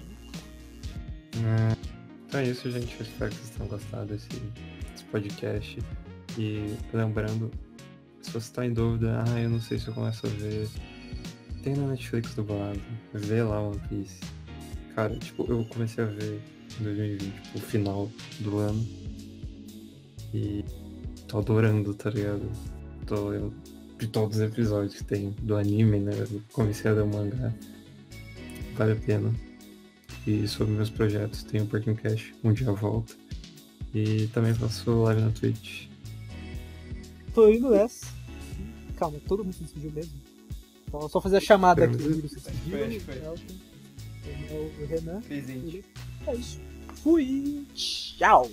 [1.36, 1.76] É,
[2.26, 2.96] Então é isso, gente.
[2.98, 5.78] Eu espero que vocês tenham gostado desse, desse podcast.
[6.36, 7.50] E lembrando,
[8.20, 10.68] se você está em dúvida, ah, eu não sei se eu começo a ver.
[11.62, 12.80] Tem na Netflix dublado.
[13.14, 14.18] Vê lá One Piece.
[14.94, 16.40] Cara, tipo, eu comecei a ver
[16.80, 18.10] em 2020, tipo, o final
[18.40, 18.86] do ano.
[20.34, 20.64] E
[21.26, 22.42] tô adorando, tá ligado?
[23.06, 23.52] Tô lendo
[23.98, 26.12] de todos os episódios que tem do anime, né?
[26.18, 27.52] Eu comecei a ler o mangá.
[28.76, 29.34] Vale a pena.
[30.26, 33.14] E sobre meus projetos, tem o Parking Cash, um dia volta.
[33.94, 35.86] E também faço live na Twitch.
[37.34, 38.06] Tô indo nessa.
[38.96, 40.12] Calma, todo mundo se despediu mesmo.
[40.90, 41.98] Só, só fazer a chamada aqui.
[41.98, 42.40] Foi, Você
[44.50, 45.20] o Renan.
[45.22, 45.84] Presente.
[46.26, 46.60] É isso.
[47.02, 47.64] Fui.
[47.74, 48.50] Tchau.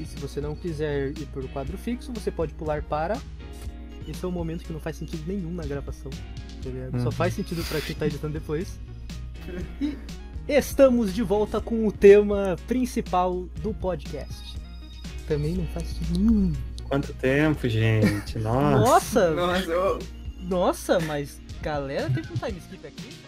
[0.00, 3.18] E se você não quiser ir por quadro fixo, você pode pular para.
[4.06, 6.10] Esse é um momento que não faz sentido nenhum na gravação.
[6.10, 6.98] tá?
[6.98, 7.10] Só Uhum.
[7.10, 8.78] faz sentido pra quem tá editando depois.
[9.80, 9.96] E
[10.46, 14.53] Estamos de volta com o tema principal do podcast.
[15.26, 16.52] Também não faz nenhum.
[16.88, 18.38] Quanto tempo, gente?
[18.40, 19.30] Nossa.
[19.30, 19.98] Nossa!
[20.40, 23.23] Nossa, mas galera, teve um time skip aqui?